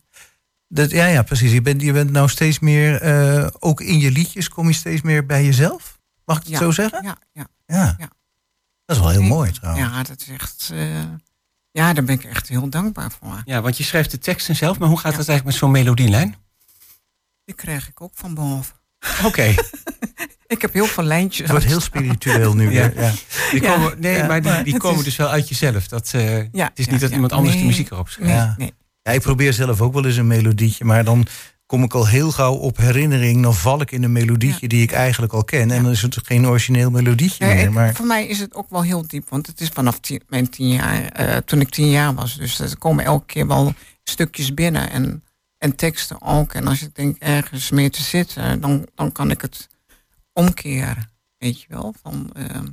Dat, 0.69 0.91
ja, 0.91 1.07
ja, 1.07 1.23
precies. 1.23 1.53
Je 1.53 1.63
bent, 1.63 1.81
je 1.83 1.93
bent 1.93 2.11
nou 2.11 2.29
steeds 2.29 2.59
meer, 2.59 3.01
eh, 3.03 3.47
ook 3.59 3.81
in 3.81 3.99
je 3.99 4.11
liedjes 4.11 4.49
kom 4.49 4.67
je 4.67 4.73
steeds 4.75 5.03
meer 5.03 5.27
bij 5.27 5.45
jezelf. 5.45 5.99
Mag 6.25 6.37
ik 6.37 6.43
het 6.43 6.53
Ja. 6.53 6.59
zo 6.59 6.71
zeggen? 6.71 7.03
Ja, 7.05 7.17
ja. 7.33 7.47
Ja. 7.67 7.95
Ja. 7.99 8.11
Dat 8.85 8.97
is 8.97 9.03
wel 9.03 9.11
heel 9.11 9.23
mooi 9.23 9.53
trouwens. 9.53 9.87
Ja, 9.89 10.03
dat 10.03 10.21
is 10.21 10.29
echt. 10.29 10.71
eh, 10.73 11.03
ja, 11.71 11.93
daar 11.93 12.05
ben 12.05 12.15
ik 12.15 12.25
echt 12.25 12.49
heel 12.49 12.69
dankbaar 12.71 13.11
voor. 13.11 13.43
Ja, 13.45 13.61
want 13.61 13.77
je 13.77 13.85
schrijft 13.85 14.11
de 14.11 14.19
teksten 14.19 14.57
zelf, 14.57 14.79
maar 14.79 14.89
hoe 14.89 14.99
gaat 14.99 15.13
Ja. 15.13 15.19
dat 15.19 15.29
eigenlijk 15.29 15.45
met 15.45 15.55
zo'n 15.55 15.71
melodielijn? 15.83 16.37
Die 17.45 17.55
krijg 17.55 17.89
ik 17.89 18.01
ook 18.01 18.13
van 18.15 18.35
boven. 18.35 18.75
Oké. 19.25 19.55
Ik 20.49 20.61
heb 20.63 20.73
heel 20.73 20.87
veel 20.87 21.05
lijntjes. 21.05 21.39
Het 21.41 21.51
wordt 21.51 21.65
heel 21.65 21.81
spiritueel 21.81 22.55
nu 22.55 22.71
Ja. 22.79 22.91
Ja. 22.97 23.13
Die 23.51 23.63
Ja. 23.63 23.73
komen, 23.75 23.95
nee, 24.01 24.17
Ja, 24.17 24.27
maar 24.27 24.43
die, 24.43 24.63
die 24.63 24.77
komen 24.77 24.99
is- 24.99 25.05
dus 25.05 25.17
wel 25.17 25.29
uit 25.29 25.49
jezelf. 25.49 25.89
Dat, 25.89 26.11
eh, 26.15 26.37
Ja, 26.53 26.65
het 26.69 26.79
is 26.79 26.85
ja, 26.85 26.91
niet 26.91 27.01
dat 27.01 27.09
ja. 27.09 27.15
iemand 27.15 27.33
anders 27.33 27.57
de 27.57 27.65
muziek 27.65 27.91
erop 27.91 28.09
schrijft. 28.09 28.31
Nee, 28.33 28.41
Ja. 28.41 28.55
nee. 28.59 28.73
Ja, 29.03 29.13
ik 29.13 29.21
probeer 29.21 29.53
zelf 29.53 29.81
ook 29.81 29.93
wel 29.93 30.05
eens 30.05 30.17
een 30.17 30.27
melodietje, 30.27 30.85
maar 30.85 31.05
dan 31.05 31.27
kom 31.67 31.83
ik 31.83 31.95
al 31.95 32.07
heel 32.07 32.31
gauw 32.31 32.55
op 32.55 32.77
herinnering. 32.77 33.43
Dan 33.43 33.55
val 33.55 33.81
ik 33.81 33.91
in 33.91 34.03
een 34.03 34.13
melodietje 34.13 34.59
Ja. 34.61 34.69
die 34.69 34.83
ik 34.83 34.93
eigenlijk 34.93 35.33
al 35.33 35.45
ken. 35.45 35.71
En 35.71 35.83
dan 35.83 35.93
is 35.93 36.03
het 36.03 36.19
geen 36.25 36.47
origineel 36.47 36.91
melodietje 36.91 37.47
meer. 37.47 37.59
ik- 37.65 37.71
Maar 37.71 37.95
Voor 37.95 38.07
mij 38.07 38.27
is 38.27 38.39
het 38.39 38.55
ook 38.55 38.71
wel 38.71 38.83
heel 38.83 39.07
diep, 39.07 39.29
want 39.29 39.47
het 39.47 39.61
is 39.61 39.69
vanaf 39.69 39.99
tien- 39.99 40.23
mijn 40.29 40.49
tien 40.51 40.69
jaar, 40.69 41.05
eh, 41.05 41.37
toen 41.37 41.61
ik 41.61 41.69
tien 41.69 41.91
jaar 41.91 42.15
was. 42.15 42.37
Dus 42.37 42.59
er 42.59 42.79
komen 42.79 43.05
elke 43.05 43.27
keer 43.27 43.47
wel 43.47 43.75
stukjes 44.05 44.55
binnen 44.55 44.91
en, 44.91 45.23
en 45.59 45.77
teksten 45.77 46.23
ook. 46.23 46.53
En 46.55 46.67
als 46.67 46.83
ik 46.83 46.95
denk 46.95 47.17
ergens 47.19 47.71
mee 47.71 47.91
te 47.91 48.03
zitten, 48.03 48.61
dan, 48.61 48.87
dan 48.95 49.13
kan 49.13 49.31
ik 49.31 49.41
het 49.41 49.69
omkeren. 50.39 51.11
Weet 51.39 51.61
je 51.61 51.67
wel? 51.69 51.95
Van, 52.03 52.31
ehm, 52.33 52.67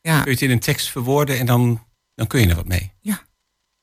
ja, 0.00 0.16
Kun 0.16 0.24
je 0.24 0.30
het 0.30 0.42
in 0.42 0.50
een 0.50 0.58
tekst 0.58 0.90
verwoorden 0.90 1.38
en 1.38 1.46
dan, 1.46 1.84
dan 2.14 2.26
kun 2.26 2.40
je 2.40 2.48
er 2.48 2.54
wat 2.54 2.66
mee? 2.68 2.92
Ja. 3.00 3.22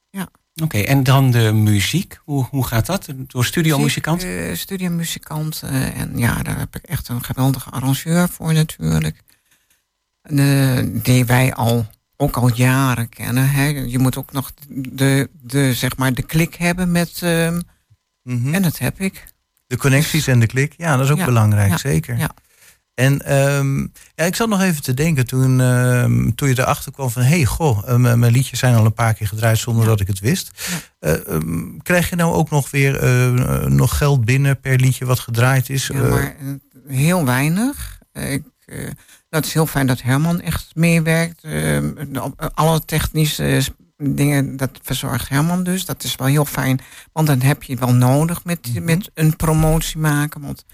Ja. 0.09 0.27
Oké, 0.63 0.77
en 0.79 1.03
dan 1.03 1.31
de 1.31 1.51
muziek. 1.53 2.19
Hoe, 2.23 2.45
hoe 2.49 2.65
gaat 2.67 2.85
dat? 2.85 3.07
Door 3.17 3.45
studiomuzikant? 3.45 4.23
Muziek, 4.23 4.49
eh, 4.49 4.55
studiomuzikant. 4.55 5.61
eh, 5.63 5.99
en 5.99 6.17
ja, 6.17 6.43
daar 6.43 6.57
heb 6.59 6.75
ik 6.75 6.83
echt 6.85 7.07
een 7.07 7.23
geweldige 7.23 7.69
arrangeur 7.69 8.29
voor 8.29 8.53
natuurlijk. 8.53 9.21
Eh, 10.21 10.79
die 10.93 11.25
wij 11.25 11.53
al, 11.53 11.85
ook 12.17 12.37
al 12.37 12.53
jaren 12.53 13.09
kennen. 13.09 13.49
Hè. 13.49 13.65
Je 13.65 13.99
moet 13.99 14.17
ook 14.17 14.31
nog 14.31 14.51
de, 14.69 15.29
de, 15.41 15.73
zeg 15.73 15.97
maar, 15.97 16.13
de 16.13 16.21
klik 16.23 16.55
hebben 16.55 16.91
met... 16.91 17.21
ehm, 17.21 17.61
Mhm. 18.23 18.53
En 18.53 18.61
dat 18.61 18.77
heb 18.77 18.99
ik. 18.99 19.27
de 19.67 19.77
connecties 19.77 20.27
en 20.27 20.39
de 20.39 20.45
klik, 20.47 20.73
ja, 20.77 20.95
dat 20.95 21.05
is 21.05 21.11
ook 21.11 21.17
Ja, 21.17 21.25
belangrijk, 21.25 21.69
ja, 21.69 21.77
zeker. 21.77 22.17
ja. 22.17 22.31
En 23.01 23.21
ehm, 23.25 23.79
ja, 24.15 24.25
ik 24.25 24.35
zat 24.35 24.49
nog 24.49 24.61
even 24.61 24.81
te 24.81 24.93
denken 24.93 25.25
toen, 25.25 25.61
ehm, 25.61 26.31
toen 26.35 26.49
je 26.49 26.59
erachter 26.59 26.91
kwam 26.91 27.09
van... 27.09 27.21
hé, 27.21 27.27
hey, 27.27 27.45
goh, 27.45 27.89
eh, 27.89 27.95
mijn 27.95 28.31
liedjes 28.31 28.59
zijn 28.59 28.75
al 28.75 28.85
een 28.85 28.93
paar 28.93 29.13
keer 29.13 29.27
gedraaid 29.27 29.57
zonder 29.57 29.85
dat 29.85 29.99
ik 29.99 30.07
het 30.07 30.19
wist. 30.19 30.51
Eh, 30.99 31.27
ehm, 31.27 31.77
krijg 31.77 32.09
je 32.09 32.15
nou 32.15 32.33
ook 32.33 32.49
nog 32.49 32.71
weer 32.71 32.99
eh, 32.99 33.65
nog 33.65 33.97
geld 33.97 34.25
binnen 34.25 34.59
per 34.59 34.79
liedje 34.79 35.05
wat 35.05 35.19
gedraaid 35.19 35.69
is? 35.69 35.87
Ja, 35.87 36.01
maar 36.01 36.35
heel 36.87 37.25
weinig. 37.25 37.99
Ik, 38.13 38.43
dat 39.29 39.45
is 39.45 39.53
heel 39.53 39.65
fijn 39.65 39.87
dat 39.87 40.01
Herman 40.01 40.41
echt 40.41 40.71
meewerkt. 40.73 41.45
Alle 42.53 42.85
technische 42.85 43.61
dingen, 43.97 44.57
dat 44.57 44.69
verzorgt 44.81 45.29
Herman 45.29 45.63
dus. 45.63 45.85
Dat 45.85 46.03
is 46.03 46.15
wel 46.15 46.27
heel 46.27 46.45
fijn. 46.45 46.79
Want 47.13 47.27
dan 47.27 47.41
heb 47.41 47.63
je 47.63 47.71
het 47.71 47.81
wel 47.81 47.93
nodig 47.93 48.43
met, 48.43 48.83
met 48.83 49.11
een 49.13 49.35
promotie 49.35 49.97
maken. 49.97 50.41
Want 50.41 50.65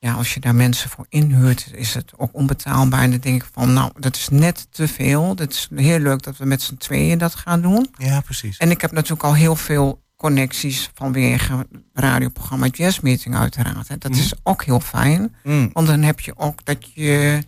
ja, 0.00 0.12
als 0.12 0.34
je 0.34 0.40
daar 0.40 0.54
mensen 0.54 0.90
voor 0.90 1.06
inhuurt, 1.08 1.70
is 1.74 1.94
het 1.94 2.12
ook 2.16 2.30
onbetaalbaar. 2.32 3.02
En 3.02 3.10
dan 3.10 3.20
denk 3.20 3.42
ik 3.42 3.48
van, 3.52 3.72
nou, 3.72 3.90
dat 3.98 4.16
is 4.16 4.28
net 4.28 4.66
te 4.70 4.88
veel. 4.88 5.34
Het 5.36 5.52
is 5.52 5.68
heel 5.74 5.98
leuk 5.98 6.22
dat 6.22 6.36
we 6.36 6.44
met 6.44 6.62
z'n 6.62 6.76
tweeën 6.76 7.18
dat 7.18 7.34
gaan 7.34 7.60
doen. 7.62 7.94
ja, 7.98 8.20
precies. 8.20 8.56
En 8.56 8.70
ik 8.70 8.80
heb 8.80 8.92
natuurlijk 8.92 9.22
al 9.22 9.34
heel 9.34 9.56
veel 9.56 10.02
connecties 10.16 10.90
vanwege 10.94 11.56
het 11.56 11.66
radioprogramma 11.92 12.66
Jazz 12.66 13.00
Meeting 13.00 13.36
uiteraard. 13.36 13.88
Hè. 13.88 13.98
Dat 13.98 14.14
is 14.16 14.32
ook 14.42 14.64
heel 14.64 14.80
fijn. 14.80 15.34
Mm. 15.42 15.70
Want 15.72 15.86
dan 15.86 16.02
heb 16.02 16.20
je 16.20 16.32
ook 16.36 16.64
dat 16.64 16.94
je 16.94 17.42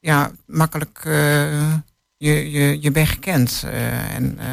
ja, 0.00 0.30
makkelijk 0.46 1.00
eh, 1.04 1.72
je, 2.16 2.50
je, 2.50 2.78
je 2.80 2.90
weg 2.90 3.18
kent. 3.18 3.62
eh, 3.66 4.14
en, 4.14 4.38
eh, 4.38 4.46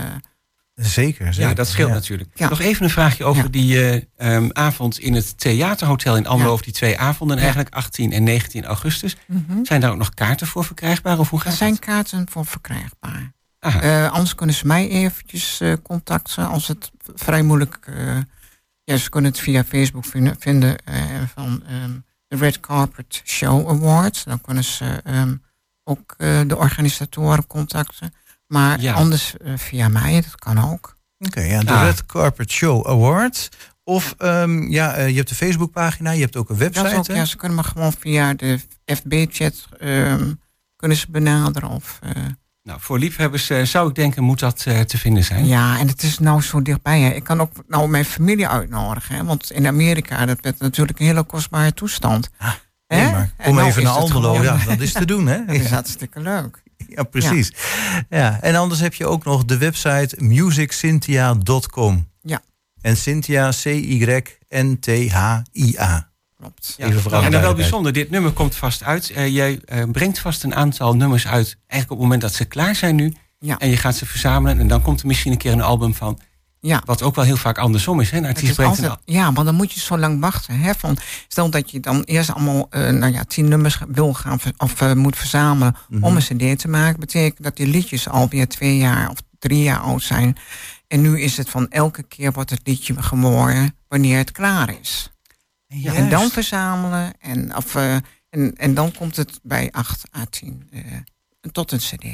Zeker, 0.76 1.34
zeker. 1.34 1.50
Ja, 1.50 1.56
dat 1.56 1.68
scheelt 1.68 1.88
Ja. 1.90 1.94
natuurlijk. 1.94 2.30
Ja. 2.34 2.50
Nog 2.50 2.60
even 2.60 2.84
een 2.84 2.90
vraagje 2.90 3.24
over 3.24 3.44
Ja. 3.44 3.50
die 3.50 3.90
eh, 3.90 4.02
ehm, 4.36 4.50
avond 4.54 5.00
in 5.00 5.14
het 5.14 5.40
Theaterhotel 5.40 6.18
in 6.18 6.28
Almelo. 6.28 6.48
Ja. 6.50 6.54
Of 6.54 6.62
die 6.62 6.74
twee 6.74 7.00
avonden, 7.00 7.36
Ja. 7.38 7.44
eigenlijk 7.44 7.76
18 7.76 8.12
en 8.12 8.24
19 8.24 8.66
augustus. 8.66 9.16
Zijn 9.64 9.82
daar 9.82 9.92
ook 9.92 9.98
nog 9.98 10.14
kaarten 10.14 10.48
voor 10.48 10.66
verkrijgbaar? 10.66 11.20
Of 11.20 11.30
hoe 11.30 11.40
gaat 11.40 11.52
er 11.52 11.58
zijn 11.58 11.72
dat? 11.72 11.80
kaarten 11.80 12.26
voor 12.30 12.46
verkrijgbaar. 12.46 13.34
Eh, 13.60 14.12
anders 14.12 14.36
kunnen 14.36 14.56
ze 14.56 14.68
mij 14.68 14.90
eventjes 14.90 15.60
eh, 15.62 15.74
contacten 15.84 16.48
als 16.48 16.68
het 16.68 16.92
vrij 17.16 17.42
moeilijk... 17.44 17.78
eh, 17.82 18.18
ja, 18.84 18.98
ze 18.98 19.10
kunnen 19.10 19.32
het 19.32 19.40
via 19.40 19.64
Facebook 19.64 20.06
vinden, 20.06 20.36
vinden 20.40 20.78
eh, 20.78 20.96
van 21.34 21.64
ehm, 21.68 21.92
de 22.28 22.36
Red 22.38 22.60
Carpet 22.60 23.22
Show 23.26 23.70
Awards. 23.70 24.24
Dan 24.24 24.42
kunnen 24.42 24.64
ze 24.64 25.02
ehm, 25.04 25.36
ook 25.84 26.14
eh, 26.18 26.42
de 26.48 26.58
organisatoren 26.58 27.48
contacten. 27.48 28.14
Maar 28.48 28.82
Ja. 28.82 28.94
anders 28.94 29.38
eh, 29.38 29.54
via 29.58 29.88
mij, 29.88 30.14
dat 30.22 30.36
kan 30.36 30.72
ook. 30.72 30.96
Oké, 31.20 31.42
ja, 31.42 31.60
de 31.64 31.72
Ah. 31.72 31.82
Red 31.84 32.06
Carpet 32.06 32.52
Show 32.52 32.88
Award. 32.88 33.50
Of 33.84 34.16
ehm, 34.18 34.72
ja, 34.72 34.94
eh, 34.94 35.10
je 35.10 35.16
hebt 35.16 35.30
de 35.30 35.36
Facebookpagina, 35.36 36.12
je 36.12 36.22
hebt 36.22 36.36
ook 36.36 36.50
een 36.50 36.58
Dat 36.58 36.74
website. 36.74 36.96
ook, 36.98 37.08
hè? 37.08 37.14
ja, 37.14 37.26
ze 37.26 37.38
kunnen 37.38 37.58
me 37.58 37.64
gewoon 37.64 37.94
via 38.00 38.34
de 38.34 38.60
FB-chat 38.86 39.66
ehm, 39.80 40.32
kunnen 40.76 40.98
ze 40.98 41.06
benaderen. 41.12 41.70
Of, 41.70 42.00
eh, 42.04 42.12
Nou, 42.64 42.80
voor 42.82 43.00
liefhebbers 43.00 43.52
zou 43.64 43.90
ik 43.90 43.96
denken, 43.96 44.24
moet 44.24 44.40
dat 44.40 44.58
te 44.60 44.98
vinden 44.98 45.24
zijn. 45.24 45.46
ja, 45.46 45.80
en 45.80 45.88
het 45.88 46.04
is 46.04 46.20
nou 46.20 46.42
zo 46.42 46.62
dichtbij. 46.62 47.00
Hè. 47.02 47.10
Ik 47.10 47.24
kan 47.24 47.42
ook 47.42 47.52
nou 47.68 47.88
mijn 47.88 48.06
familie 48.06 48.48
uitnodigen. 48.48 49.16
Hè, 49.16 49.24
want 49.24 49.52
in 49.52 49.68
Amerika, 49.68 50.26
dat 50.26 50.38
werd 50.42 50.60
natuurlijk 50.60 51.00
een 51.00 51.06
hele 51.06 51.24
kostbare 51.24 51.74
toestand. 51.74 52.30
Ah? 52.38 52.52
Nee, 52.88 53.12
maar 53.12 53.34
kom 53.44 53.56
nou 53.56 53.68
even 53.68 53.84
naar 53.84 53.92
Almelo, 53.94 54.44
ja, 54.44 54.58
dat 54.66 54.80
is 54.80 54.92
te 54.92 55.06
doen, 55.06 55.28
hè? 55.28 55.46
Dat 55.46 55.56
is 55.56 55.70
hartstikke 55.70 56.20
leuk. 56.20 56.64
Ja, 56.88 57.04
precies. 57.04 57.52
Ja. 58.10 58.42
En 58.42 58.56
anders 58.56 58.80
heb 58.80 58.94
je 58.94 59.06
ook 59.06 59.24
nog 59.24 59.46
de 59.46 59.58
website 59.58 60.16
musiccynthia.com. 60.20 62.08
Ja. 62.22 62.42
En 62.82 62.98
Cynthia, 62.98 63.50
C-Y-N-T-H-I-A. 63.50 64.90
Klopt. 66.38 66.74
Ja. 66.78 66.86
En 67.22 67.32
dan 67.32 67.42
wel 67.42 67.54
bijzonder, 67.54 67.94
dit 67.94 68.10
nummer 68.10 68.32
komt 68.32 68.56
vast 68.56 68.84
uit. 68.84 69.10
Eh, 69.10 69.28
jij 69.28 69.60
eh, 69.66 69.84
brengt 69.92 70.20
vast 70.20 70.44
een 70.44 70.56
aantal 70.56 70.96
nummers 70.96 71.28
uit, 71.28 71.58
eigenlijk 71.68 71.92
op 71.92 71.98
het 71.98 72.00
moment 72.00 72.22
dat 72.22 72.34
ze 72.34 72.46
klaar 72.46 72.76
zijn 72.76 72.96
nu. 72.96 73.14
Ja. 73.40 73.58
En 73.60 73.70
je 73.70 73.78
gaat 73.78 73.96
ze 73.96 74.06
verzamelen 74.06 74.60
en 74.60 74.68
dan 74.68 74.82
komt 74.82 75.02
er 75.02 75.08
misschien 75.08 75.32
een 75.32 75.38
keer 75.38 75.52
een 75.52 75.62
album 75.62 75.94
van. 75.94 76.20
Ja. 76.66 76.82
Wat 76.86 77.02
ook 77.02 77.16
wel 77.16 77.26
heel 77.26 77.38
vaak 77.38 77.58
andersom 77.58 78.00
is. 78.00 78.12
Hè? 78.12 78.18
Een 78.18 78.26
artiest 78.26 78.58
een 78.58 78.98
ja, 79.06 79.32
maar 79.32 79.44
dan 79.46 79.56
moet 79.56 79.72
je 79.72 79.80
zo 79.80 79.98
lang 79.98 80.20
wachten. 80.20 80.60
Hè? 80.60 80.74
Van, 80.76 80.98
stel 81.28 81.50
dat 81.50 81.72
je 81.72 81.80
dan 81.80 82.04
eerst 82.04 82.32
allemaal 82.32 82.68
eh, 82.70 82.90
nou 82.90 83.14
ja, 83.14 83.24
tien 83.24 83.48
nummers 83.48 83.80
wil 83.88 84.14
gaan 84.14 84.40
of 84.58 84.82
eh, 84.82 84.94
moet 84.94 85.18
verzamelen 85.18 85.76
Mhm. 85.90 86.04
om 86.04 86.16
een 86.16 86.22
cd 86.56 86.60
te 86.60 86.68
maken. 86.68 87.00
betekent 87.00 87.44
dat 87.44 87.56
die 87.56 87.68
liedjes 87.68 88.10
alweer 88.10 88.48
twee 88.48 88.78
jaar 88.78 89.10
of 89.10 89.18
drie 89.40 89.64
jaar 89.64 89.80
oud 89.80 90.04
zijn. 90.04 90.38
En 90.88 91.02
nu 91.02 91.22
is 91.22 91.38
het 91.38 91.50
van 91.50 91.70
elke 91.70 92.04
keer 92.04 92.32
wordt 92.32 92.50
het 92.50 92.62
liedje 92.64 93.02
geworden 93.02 93.76
wanneer 93.88 94.18
het 94.18 94.32
klaar 94.32 94.76
is. 94.80 95.12
En 95.84 96.10
dan 96.10 96.30
verzamelen 96.30 97.14
en, 97.20 97.56
of, 97.56 97.76
eh, 97.76 97.96
en, 98.30 98.56
en 98.56 98.74
dan 98.74 98.92
komt 98.92 99.16
het 99.16 99.40
bij 99.44 99.70
8 99.72 100.04
à 100.18 100.26
10 100.30 100.70
eh, 100.72 100.82
tot 101.52 101.72
een 101.72 101.80
cd. 101.80 102.06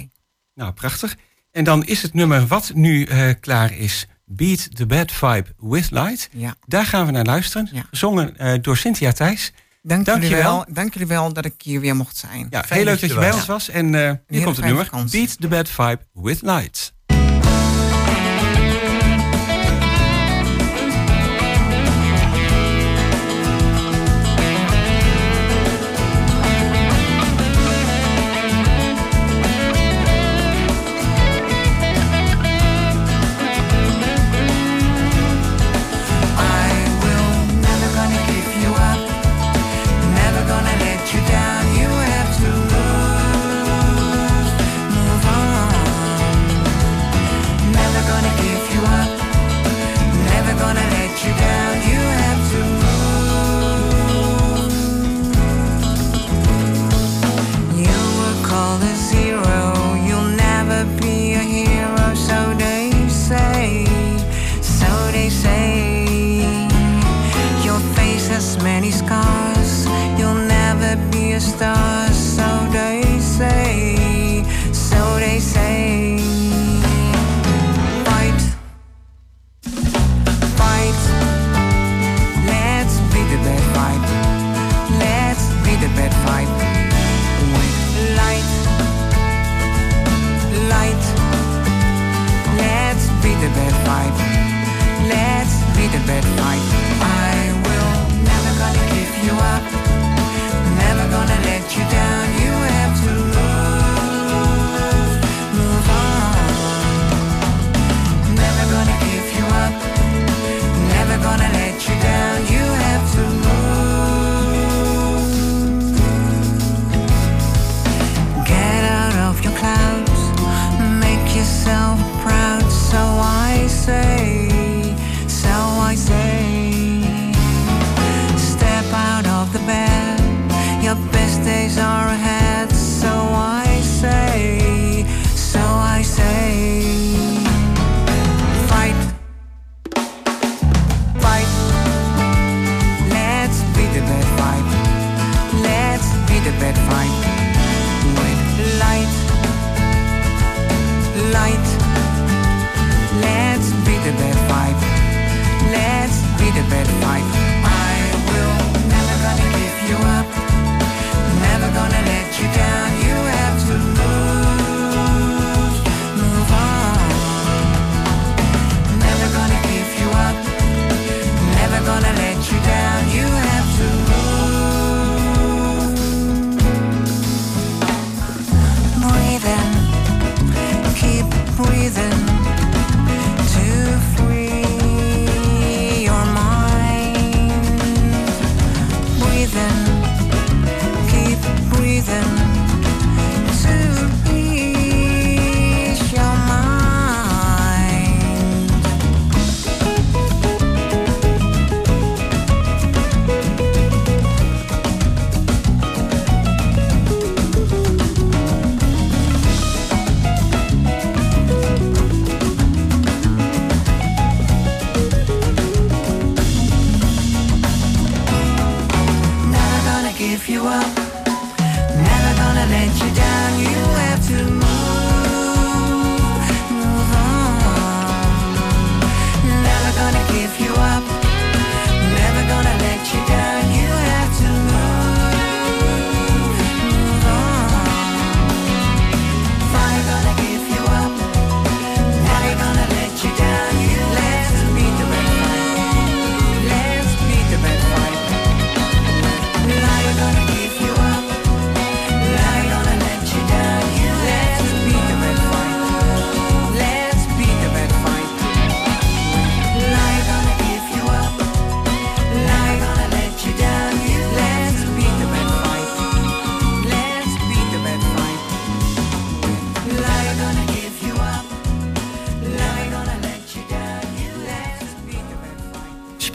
Nou, 0.53 0.71
prachtig. 0.71 1.17
En 1.51 1.63
dan 1.63 1.85
is 1.85 2.01
het 2.01 2.13
nummer 2.13 2.47
wat 2.47 2.71
nu 2.73 3.07
klaar 3.39 3.73
is. 3.77 4.07
Beat 4.35 4.75
the 4.75 4.85
Bad 4.85 5.11
Vibe 5.11 5.45
with 5.57 5.91
Light. 5.91 6.29
Ja. 6.31 6.55
Daar 6.65 6.85
gaan 6.85 7.05
we 7.05 7.11
naar 7.11 7.25
luisteren. 7.25 7.69
Ja. 7.71 7.85
Gezongen 7.89 8.37
eh, 8.37 8.53
door 8.61 8.77
Cynthia 8.77 9.11
Thijs. 9.11 9.51
Dank, 9.83 10.05
Dank 10.05 10.21
jullie 10.23 10.37
wel. 10.37 10.65
Dank 10.69 10.93
jullie 10.93 11.07
wel 11.07 11.33
dat 11.33 11.45
ik 11.45 11.53
hier 11.57 11.79
weer 11.79 11.95
mocht 11.95 12.17
zijn. 12.17 12.47
Ja, 12.49 12.63
Fijn 12.63 12.79
heel 12.79 12.83
leuk 12.89 12.99
dat 12.99 13.09
je 13.09 13.15
bij 13.15 13.31
ons 13.31 13.45
was. 13.45 13.69
En 13.69 13.95
eh, 13.95 14.11
hier 14.27 14.43
komt 14.43 14.55
het 14.55 14.65
nummer. 14.65 14.85
vakantie. 14.85 15.19
Beat 15.25 15.41
the 15.41 15.47
Bad 15.47 15.69
Vibe 15.69 15.99
with 16.13 16.41
Light. 16.41 16.93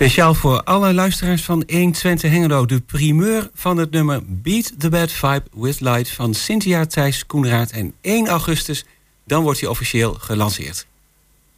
Speciaal 0.07 0.35
voor 0.35 0.63
alle 0.63 0.95
luisteraars 0.95 1.45
van 1.45 1.65
120 1.67 2.31
Hengelo... 2.31 2.67
de 2.67 2.81
primeur 2.81 3.51
van 3.55 3.77
het 3.77 3.91
nummer 3.91 4.21
Beat 4.27 4.73
the 4.79 4.89
Bad 4.89 5.13
Vibe 5.13 5.43
with 5.53 5.81
Light... 5.81 6.11
van 6.11 6.35
Cynthia 6.35 6.87
Thijs 6.87 7.27
Koenraad. 7.27 7.71
En 7.71 7.95
1 8.01 8.29
augustus, 8.29 8.85
dan 9.25 9.43
wordt 9.43 9.61
hij 9.61 9.69
officieel 9.69 10.15
gelanceerd. 10.15 10.87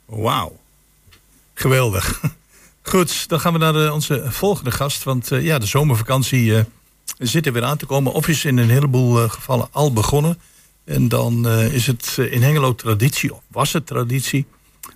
Wauw. 0.04 0.56
Geweldig. 1.54 2.20
Goed, 2.82 3.28
dan 3.28 3.40
gaan 3.40 3.52
we 3.52 3.58
naar 3.58 3.92
onze 3.92 4.24
volgende 4.26 4.70
gast. 4.70 5.02
Want 5.02 5.32
eh, 5.32 5.44
ja, 5.44 5.58
de 5.58 5.66
zomervakantie 5.66 6.56
eh, 6.56 6.64
zit 7.18 7.46
er 7.46 7.52
weer 7.52 7.64
aan 7.64 7.78
te 7.78 7.86
komen. 7.86 8.12
Of 8.12 8.28
is 8.28 8.44
in 8.44 8.58
een 8.58 8.70
heleboel 8.70 9.22
eh, 9.22 9.30
gevallen 9.30 9.68
al 9.70 9.92
begonnen. 9.92 10.38
En 10.84 11.08
dan 11.08 11.48
is 11.48 11.86
het 11.86 12.16
in 12.30 12.42
Hengelo 12.42 12.74
traditie, 12.74 13.34
of 13.34 13.40
was 13.48 13.72
het 13.72 13.86
traditie... 13.86 14.46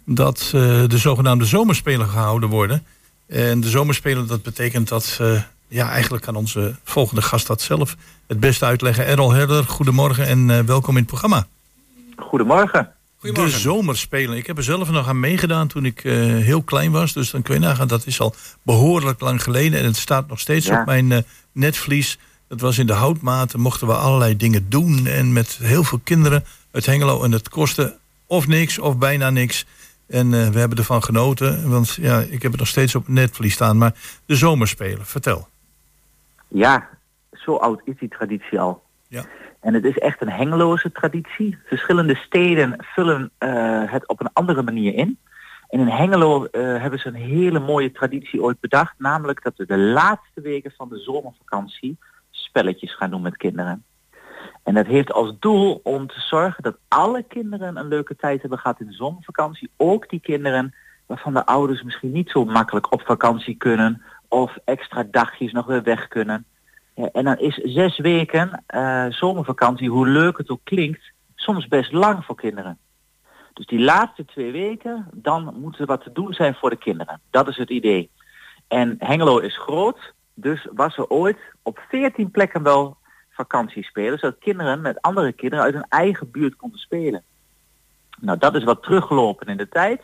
dat 0.05 0.48
de 0.53 0.98
zogenaamde 0.98 1.44
zomerspelen 1.44 2.09
gehouden 2.09 2.48
worden. 2.48 2.86
En 3.32 3.60
de 3.60 3.68
zomerspelen, 3.68 4.26
dat 4.26 4.42
betekent 4.42 4.88
dat... 4.88 5.18
eh, 5.20 5.42
ja, 5.68 5.90
eigenlijk 5.90 6.24
kan 6.24 6.36
onze 6.36 6.74
volgende 6.84 7.22
gast 7.22 7.46
dat 7.46 7.60
zelf 7.62 7.96
het 8.26 8.40
beste 8.40 8.64
uitleggen. 8.64 9.06
Errol 9.06 9.32
Herder, 9.32 9.64
goedemorgen 9.64 10.26
en 10.26 10.50
eh, 10.50 10.58
welkom 10.60 10.90
in 10.90 11.00
het 11.00 11.06
programma. 11.06 11.46
Goedemorgen. 12.16 12.92
De 13.52 13.58
zomerspelen. 13.58 14.36
Ik 14.36 14.46
heb 14.46 14.56
er 14.56 14.62
zelf 14.64 14.90
nog 14.90 15.08
aan 15.08 15.20
meegedaan 15.20 15.68
toen 15.68 15.84
ik 15.84 16.04
eh, 16.04 16.12
heel 16.22 16.62
klein 16.62 16.90
was. 16.90 17.12
Dus 17.12 17.30
dan 17.30 17.42
kun 17.42 17.54
je 17.54 17.60
nagaan, 17.60 17.88
dat 17.88 18.06
is 18.06 18.20
al 18.20 18.34
behoorlijk 18.62 19.20
lang 19.20 19.42
geleden. 19.42 19.78
En 19.78 19.84
het 19.84 19.96
staat 19.96 20.28
nog 20.28 20.40
steeds 20.40 20.66
Ja. 20.66 20.80
op 20.80 20.86
mijn 20.86 21.12
eh, 21.12 21.18
netvlies. 21.52 22.18
Dat 22.48 22.60
was 22.60 22.78
in 22.78 22.86
de 22.86 22.92
houtmaten, 22.92 23.60
mochten 23.60 23.86
we 23.86 23.94
allerlei 23.94 24.36
dingen 24.36 24.66
doen. 24.68 25.06
En 25.06 25.32
met 25.32 25.58
heel 25.62 25.84
veel 25.84 26.00
kinderen 26.04 26.44
uit 26.72 26.86
Hengelo. 26.86 27.22
En 27.22 27.32
het 27.32 27.48
kostte 27.48 27.96
of 28.26 28.46
niks 28.46 28.78
of 28.78 28.98
bijna 28.98 29.30
niks. 29.30 29.64
En 30.12 30.34
eh, 30.34 30.48
we 30.48 30.58
hebben 30.58 30.78
ervan 30.78 31.02
genoten. 31.02 31.70
Want 31.70 31.92
ja, 31.94 32.20
ik 32.20 32.42
heb 32.42 32.50
het 32.50 32.60
nog 32.60 32.68
steeds 32.68 32.94
op 32.94 33.08
netvlies 33.08 33.54
staan. 33.54 33.78
Maar 33.78 33.94
de 34.26 34.36
zomerspelen, 34.36 35.06
vertel. 35.06 35.48
Ja, 36.48 36.88
zo 37.32 37.56
oud 37.56 37.80
is 37.84 37.94
die 37.98 38.08
traditie 38.08 38.60
al. 38.60 38.82
Ja. 39.08 39.24
En 39.60 39.74
het 39.74 39.84
is 39.84 39.98
echt 39.98 40.22
een 40.22 40.30
hengeloze 40.30 40.92
traditie. 40.92 41.58
Verschillende 41.64 42.14
steden 42.14 42.74
vullen 42.78 43.30
eh, 43.38 43.82
het 43.92 44.08
op 44.08 44.20
een 44.20 44.30
andere 44.32 44.62
manier 44.62 44.94
in. 44.94 45.18
En 45.68 45.80
in 45.80 45.88
Hengelo 45.88 46.44
eh, 46.44 46.60
hebben 46.80 46.98
ze 46.98 47.08
een 47.08 47.14
hele 47.14 47.58
mooie 47.58 47.92
traditie 47.92 48.42
ooit 48.42 48.60
bedacht. 48.60 48.94
Namelijk 48.98 49.42
dat 49.42 49.56
we 49.56 49.66
de 49.66 49.78
laatste 49.78 50.40
weken 50.40 50.72
van 50.76 50.88
de 50.88 50.98
zomervakantie 50.98 51.96
spelletjes 52.30 52.96
gaan 52.96 53.10
doen 53.10 53.22
met 53.22 53.36
kinderen. 53.36 53.84
En 54.72 54.78
dat 54.78 54.86
heeft 54.86 55.12
als 55.12 55.32
doel 55.38 55.80
om 55.82 56.06
te 56.06 56.20
zorgen 56.20 56.62
dat 56.62 56.76
alle 56.88 57.22
kinderen 57.22 57.76
een 57.76 57.88
leuke 57.88 58.16
tijd 58.16 58.40
hebben 58.40 58.58
gehad 58.58 58.80
in 58.80 58.86
de 58.86 58.92
zomervakantie. 58.92 59.70
Ook 59.76 60.08
die 60.08 60.20
kinderen 60.20 60.74
waarvan 61.06 61.34
de 61.34 61.46
ouders 61.46 61.82
misschien 61.82 62.12
niet 62.12 62.30
zo 62.30 62.44
makkelijk 62.44 62.92
op 62.92 63.02
vakantie 63.02 63.56
kunnen. 63.56 64.02
Of 64.28 64.56
extra 64.64 65.04
dagjes 65.10 65.52
nog 65.52 65.66
weer 65.66 65.82
weg 65.82 66.08
kunnen. 66.08 66.44
En 66.94 67.24
dan 67.24 67.38
is 67.38 67.54
zes 67.54 67.98
weken 67.98 68.62
eh, 68.66 69.06
zomervakantie, 69.08 69.90
hoe 69.90 70.08
leuk 70.08 70.38
het 70.38 70.50
ook 70.50 70.64
klinkt, 70.64 71.12
soms 71.34 71.68
best 71.68 71.92
lang 71.92 72.24
voor 72.24 72.36
kinderen. 72.36 72.78
Dus 73.52 73.66
die 73.66 73.80
laatste 73.80 74.24
twee 74.24 74.52
weken, 74.52 75.08
dan 75.14 75.54
moet 75.60 75.78
er 75.78 75.86
wat 75.86 76.02
te 76.02 76.12
doen 76.12 76.32
zijn 76.32 76.54
voor 76.54 76.70
de 76.70 76.76
kinderen. 76.76 77.20
Dat 77.30 77.48
is 77.48 77.56
het 77.56 77.70
idee. 77.70 78.10
En 78.68 78.96
Hengelo 78.98 79.38
is 79.38 79.58
groot, 79.58 80.14
dus 80.34 80.66
was 80.74 80.96
er 80.96 81.08
ooit 81.08 81.38
op 81.62 81.80
14 81.88 82.30
plekken 82.30 82.62
wel 82.62 83.00
vakantiespelen, 83.43 84.18
zodat 84.18 84.38
kinderen 84.38 84.80
met 84.80 85.01
andere 85.01 85.32
kinderen 85.32 85.64
uit 85.64 85.74
hun 85.74 85.86
eigen 85.88 86.30
buurt 86.30 86.57
konden 86.57 86.78
spelen. 86.78 87.22
Nou, 88.20 88.38
dat 88.38 88.55
is 88.55 88.64
wat 88.64 88.82
teruggelopen 88.82 89.47
in 89.47 89.57
de 89.57 89.68
tijd. 89.68 90.03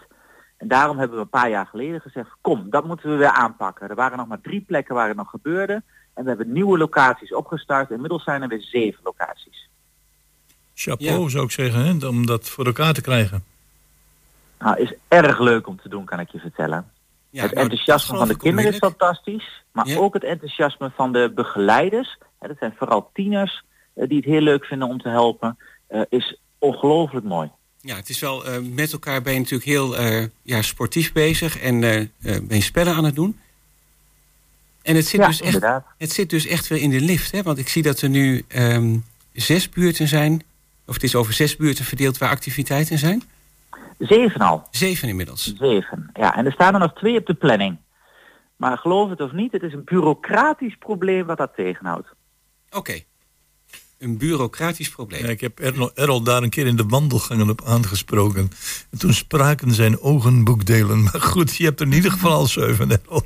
En 0.56 0.68
daarom 0.68 0.98
hebben 0.98 1.16
we 1.16 1.22
een 1.22 1.28
paar 1.40 1.50
jaar 1.50 1.66
geleden 1.66 2.00
gezegd, 2.00 2.30
kom, 2.40 2.70
dat 2.70 2.84
moeten 2.84 3.10
we 3.10 3.16
weer 3.16 3.30
aanpakken. 3.30 3.88
Er 3.88 3.94
waren 3.94 4.18
nog 4.18 4.26
maar 4.26 4.40
drie 4.40 4.60
plekken 4.60 4.94
waar 4.94 5.08
het 5.08 5.16
nog 5.16 5.30
gebeurde. 5.30 5.82
En 6.14 6.22
we 6.22 6.28
hebben 6.28 6.52
nieuwe 6.52 6.78
locaties 6.78 7.34
opgestart. 7.34 7.90
Inmiddels 7.90 8.24
zijn 8.24 8.42
er 8.42 8.48
weer 8.48 8.62
zeven 8.62 9.00
locaties. 9.02 9.68
Chapeau 10.74 11.30
zou 11.30 11.44
ik 11.44 11.50
zeggen, 11.50 11.84
hè, 11.84 12.06
om 12.06 12.26
dat 12.26 12.48
voor 12.48 12.66
elkaar 12.66 12.92
te 12.92 13.00
krijgen. 13.00 13.44
Nou, 14.58 14.80
is 14.80 14.94
erg 15.08 15.38
leuk 15.38 15.66
om 15.66 15.80
te 15.80 15.88
doen, 15.88 16.04
kan 16.04 16.20
ik 16.20 16.30
je 16.30 16.38
vertellen. 16.38 16.90
Ja, 17.30 17.42
het 17.42 17.54
nou, 17.54 17.62
enthousiasme 17.62 18.16
van 18.16 18.28
de 18.28 18.36
kinderen 18.36 18.72
is 18.72 18.78
fantastisch. 18.78 19.64
Maar 19.72 19.86
Ja. 19.88 19.96
ook 19.96 20.14
het 20.14 20.24
enthousiasme 20.24 20.90
van 20.96 21.12
de 21.12 21.32
begeleiders. 21.34 22.18
Hè, 22.38 22.48
dat 22.48 22.56
zijn 22.58 22.74
vooral 22.78 23.10
tieners 23.12 23.62
eh, 23.94 24.08
die 24.08 24.16
het 24.16 24.24
heel 24.26 24.40
leuk 24.40 24.64
vinden 24.64 24.88
om 24.88 25.00
te 25.00 25.08
helpen. 25.08 25.58
eh, 25.86 26.00
is 26.08 26.38
ongelooflijk 26.58 27.26
mooi. 27.26 27.50
Ja, 27.80 27.96
het 27.96 28.08
is 28.08 28.20
wel, 28.20 28.44
eh, 28.46 28.58
met 28.62 28.92
elkaar 28.92 29.22
ben 29.22 29.32
je 29.32 29.38
natuurlijk 29.38 29.68
heel 29.70 29.96
ja, 30.42 30.62
sportief 30.62 31.12
bezig 31.12 31.60
en 31.60 31.80
ben 31.80 32.10
je 32.48 32.60
spellen 32.60 32.94
aan 32.94 33.04
het 33.04 33.14
doen. 33.14 33.38
En 34.82 34.96
het 34.96 35.06
zit, 35.06 35.20
ja, 35.20 35.26
dus 35.26 35.40
echt, 35.40 35.66
het 35.98 36.12
zit 36.12 36.30
dus 36.30 36.46
echt 36.46 36.68
weer 36.68 36.80
in 36.80 36.90
de 36.90 37.00
lift, 37.00 37.32
hè? 37.32 37.42
want 37.42 37.58
ik 37.58 37.68
zie 37.68 37.82
dat 37.82 38.00
er 38.00 38.08
nu 38.08 38.44
ehm, 38.48 38.96
zes 39.32 39.68
buurten 39.68 40.08
zijn, 40.08 40.42
of 40.86 40.94
het 40.94 41.02
is 41.02 41.14
over 41.14 41.32
zes 41.32 41.56
buurten 41.56 41.84
verdeeld 41.84 42.18
waar 42.18 42.30
activiteiten 42.30 42.98
zijn. 42.98 43.22
Zeven 43.98 44.40
al. 44.40 44.66
Zeven 44.70 45.08
inmiddels. 45.08 45.54
Zeven. 45.56 46.10
Ja, 46.12 46.36
en 46.36 46.46
er 46.46 46.52
staan 46.52 46.74
er 46.74 46.80
nog 46.80 46.92
twee 46.94 47.18
op 47.18 47.26
de 47.26 47.34
planning. 47.34 47.76
Maar 48.56 48.78
geloof 48.78 49.10
het 49.10 49.20
of 49.20 49.32
niet, 49.32 49.52
het 49.52 49.62
is 49.62 49.72
een 49.72 49.84
bureaucratisch 49.84 50.76
probleem 50.78 51.26
wat 51.26 51.38
dat 51.38 51.54
tegenhoudt. 51.56 52.08
Oké. 52.70 53.00
Een 53.98 54.18
bureaucratisch 54.18 54.90
probleem. 54.90 55.24
Ja, 55.24 55.28
ik 55.28 55.40
heb 55.40 55.58
Errol, 55.58 55.90
Errol 55.94 56.22
daar 56.22 56.42
een 56.42 56.50
keer 56.50 56.66
in 56.66 56.76
de 56.76 56.84
wandelgangen 56.86 57.50
op 57.50 57.62
aangesproken. 57.64 58.50
En 58.90 58.98
toen 58.98 59.12
spraken 59.12 59.72
zijn 59.72 60.00
ogen 60.00 60.44
boekdelen. 60.44 61.02
Maar 61.02 61.20
goed, 61.20 61.56
je 61.56 61.64
hebt 61.64 61.80
er 61.80 61.86
in 61.86 61.92
ieder 61.92 62.10
geval 62.10 62.32
al 62.32 62.46
zeven, 62.46 62.90
Errol. 62.90 63.22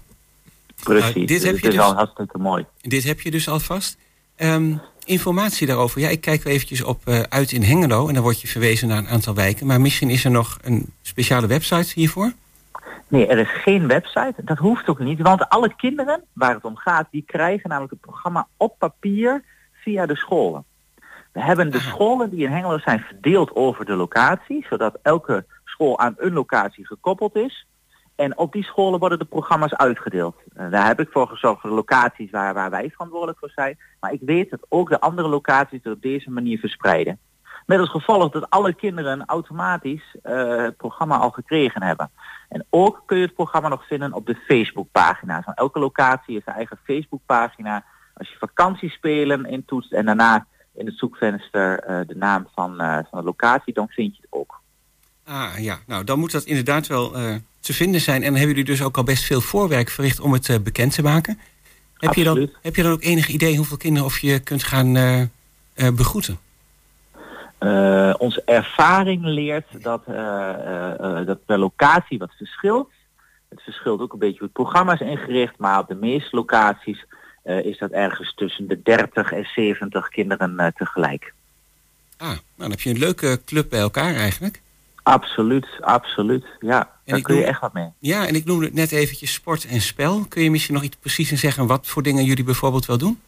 Precies. 0.83 1.15
Nou, 1.15 1.27
dit 1.27 1.43
heb 1.43 1.53
het 1.53 1.63
je 1.63 1.69
is 1.69 1.75
dus- 1.75 1.85
al 1.85 1.95
hartstikke 1.95 2.39
mooi. 2.39 2.67
Dit 2.81 3.05
heb 3.05 3.21
je 3.21 3.31
dus 3.31 3.49
alvast. 3.49 3.97
Ehm, 4.37 4.77
informatie 5.05 5.67
daarover. 5.67 6.01
Ja, 6.01 6.09
ik 6.09 6.21
kijk 6.21 6.43
wel 6.43 6.53
eventjes 6.53 6.83
op 6.83 7.01
eh, 7.05 7.21
uit 7.21 7.53
in 7.53 7.63
Hengelo. 7.63 8.09
En 8.09 8.15
dan 8.15 8.23
word 8.23 8.41
je 8.41 8.49
verwezen 8.49 8.89
naar 8.89 8.99
een 8.99 9.09
aantal 9.09 9.35
wijken. 9.35 9.67
Maar 9.67 9.81
misschien 9.81 10.11
is 10.11 10.25
er 10.25 10.31
nog 10.31 10.59
een 10.63 10.93
speciale 11.03 11.47
website 11.47 11.93
hiervoor. 11.95 12.33
Nee, 13.09 13.27
er 13.27 13.39
is 13.39 13.63
geen 13.63 13.89
website. 13.89 14.35
Dat 14.45 14.59
hoeft 14.59 14.89
ook 14.89 14.99
niet. 14.99 15.21
Want 15.21 15.49
alle 15.49 15.75
kinderen 15.77 16.25
waar 16.33 16.55
het 16.55 16.65
om 16.65 16.77
gaat, 16.77 17.09
die 17.11 17.23
krijgen 17.27 17.69
namelijk 17.69 17.93
het 17.93 18.01
programma 18.01 18.47
op 18.57 18.79
papier 18.79 19.45
via 19.73 20.07
de 20.07 20.17
scholen. 20.17 20.65
We 21.33 21.41
hebben 21.41 21.71
de 21.71 21.79
Aha. 21.79 21.91
scholen 21.91 22.31
die 22.31 22.45
in 22.45 22.51
Hengelo 22.51 22.79
zijn 22.79 23.01
verdeeld 23.01 23.55
over 23.55 23.85
de 23.85 23.95
locatie, 23.95 24.67
zodat 24.69 24.99
elke 25.03 25.45
school 25.65 25.99
aan 25.99 26.15
een 26.17 26.33
locatie 26.33 26.87
gekoppeld 26.87 27.37
is. 27.37 27.67
En 28.15 28.39
op 28.39 28.53
die 28.53 28.65
scholen 28.65 28.99
worden 28.99 29.19
de 29.19 29.25
programma's 29.25 29.75
uitgedeeld. 29.75 30.37
Eh, 30.55 30.71
daar 30.71 30.87
heb 30.87 31.01
ik 31.01 31.09
voor 31.11 31.29
gezorgd 31.29 31.61
voor 31.61 31.71
de 31.71 31.77
locaties 31.77 32.31
waar, 32.31 32.55
waar 32.55 32.71
wij 32.71 32.91
verantwoordelijk 32.91 33.39
voor 33.39 33.51
zijn. 33.51 33.79
Maar 34.01 34.13
ik 34.13 34.21
weet 34.25 34.51
dat 34.51 34.67
ook 34.69 34.89
de 34.89 35.01
andere 35.01 35.29
locaties 35.29 35.81
het 35.83 35.93
op 35.93 36.03
deze 36.03 36.31
manier 36.31 36.59
verspreiden. 36.59 37.19
Met 37.67 37.79
als 37.79 37.91
gevolg 37.91 38.33
dat 38.33 38.51
alle 38.51 38.75
kinderen 38.75 39.25
automatisch 39.27 40.17
eh, 40.23 40.57
het 40.57 40.77
programma 40.77 41.17
al 41.17 41.31
gekregen 41.31 41.83
hebben. 41.83 42.11
En 42.49 42.67
ook 42.71 43.03
kun 43.07 43.17
je 43.17 43.25
het 43.25 43.35
programma 43.35 43.69
nog 43.69 43.87
vinden 43.87 44.13
op 44.13 44.27
de 44.27 44.35
Facebookpagina. 44.35 45.43
Van 45.43 45.55
elke 45.55 45.79
locatie 45.79 46.37
is 46.37 46.43
een 46.45 46.55
eigen 46.55 46.79
Facebookpagina. 46.85 47.85
Als 48.15 48.29
je 48.29 48.37
vakantiespelen 48.39 49.45
intoetst 49.45 49.93
en 49.93 50.05
daarna 50.05 50.47
in 50.75 50.87
het 50.87 50.99
zoekvenster 50.99 51.79
eh, 51.79 52.01
de 52.07 52.17
naam 52.17 52.49
van, 52.55 52.77
van 52.77 53.19
de 53.19 53.23
locatie, 53.25 53.75
dan 53.75 53.89
vind 53.89 54.17
je 54.17 54.23
het 54.23 54.33
ook. 54.33 54.61
Ah 55.25 55.59
ja, 55.59 55.79
nou 55.87 56.05
dan 56.05 56.19
moet 56.19 56.33
dat 56.33 56.45
inderdaad 56.45 56.87
wel 56.87 57.15
te 57.63 57.73
vinden 57.73 58.01
zijn. 58.01 58.17
En 58.17 58.23
dan 58.23 58.37
hebben 58.37 58.57
jullie 58.57 58.71
dus 58.71 58.83
ook 58.83 58.97
al 58.97 59.05
best 59.05 59.25
veel 59.25 59.41
voorwerk 59.41 59.91
verricht 59.91 60.21
om 60.21 60.33
het 60.33 60.49
eh, 60.49 60.59
bekend 60.59 60.95
te 60.95 61.03
maken. 61.03 61.39
Heb 61.97 62.15
je, 62.15 62.25
dan, 62.25 62.51
heb 62.63 62.77
je 62.77 62.83
dan 62.83 62.93
ook 62.93 63.03
enig 63.03 63.29
idee 63.29 63.57
hoeveel 63.57 63.77
kinderen 63.77 64.07
of 64.07 64.19
je 64.19 64.41
kunt 64.41 64.63
gaan 64.63 64.97
eh, 64.97 65.21
eh, 65.21 65.29
begroeten? 65.95 66.39
Onze 68.19 68.43
ervaring 68.45 69.25
leert 69.25 69.83
dat, 69.83 70.05
dat 71.27 71.45
per 71.47 71.59
locatie 71.59 72.19
wat 72.19 72.33
verschilt. 72.37 72.91
Het 73.49 73.63
verschilt 73.63 74.01
ook 74.01 74.13
een 74.13 74.19
beetje 74.19 74.39
hoe 74.39 74.47
het 74.47 74.57
programma 74.57 74.93
is 74.93 75.01
ingericht, 75.01 75.59
maar 75.59 75.79
op 75.79 75.89
de 75.89 75.95
meeste 75.95 76.37
locaties 76.37 77.05
is 77.45 77.79
dat 77.79 77.91
ergens 77.91 78.35
tussen 78.35 78.69
de 78.69 78.83
30 78.83 79.33
en 79.33 79.45
70 79.55 80.09
kinderen 80.09 80.73
tegelijk. 80.77 81.35
Ah, 82.17 82.29
nou 82.29 82.41
dan 82.57 82.71
heb 82.71 82.81
je 82.81 82.91
een 82.91 82.99
leuke 82.99 83.41
club 83.45 83.71
bij 83.71 83.81
elkaar 83.81 84.15
eigenlijk. 84.15 84.61
Absoluut, 85.03 85.67
absoluut. 85.81 86.47
Ja, 86.61 86.92
daar 87.05 87.19
ik 87.19 87.25
kun 87.25 87.37
je 87.37 87.45
echt 87.45 87.61
wat 87.61 87.73
mee. 87.73 87.89
Ja, 87.99 88.27
en 88.27 88.35
ik 88.35 88.45
noemde 88.45 88.65
het 88.65 88.75
net 88.75 88.93
eventjes 88.93 89.33
sport 89.33 89.67
en 89.67 89.81
spel. 89.81 90.25
Kun 90.29 90.43
je 90.43 90.51
misschien 90.51 90.75
nog 90.75 90.83
iets 90.83 90.97
preciezer 90.97 91.39
zeggen 91.39 91.67
wat 91.67 91.87
voor 91.87 92.03
dingen 92.03 92.25
jullie 92.25 92.45
bijvoorbeeld 92.45 92.87
wel 92.87 92.99
doen? 92.99 93.21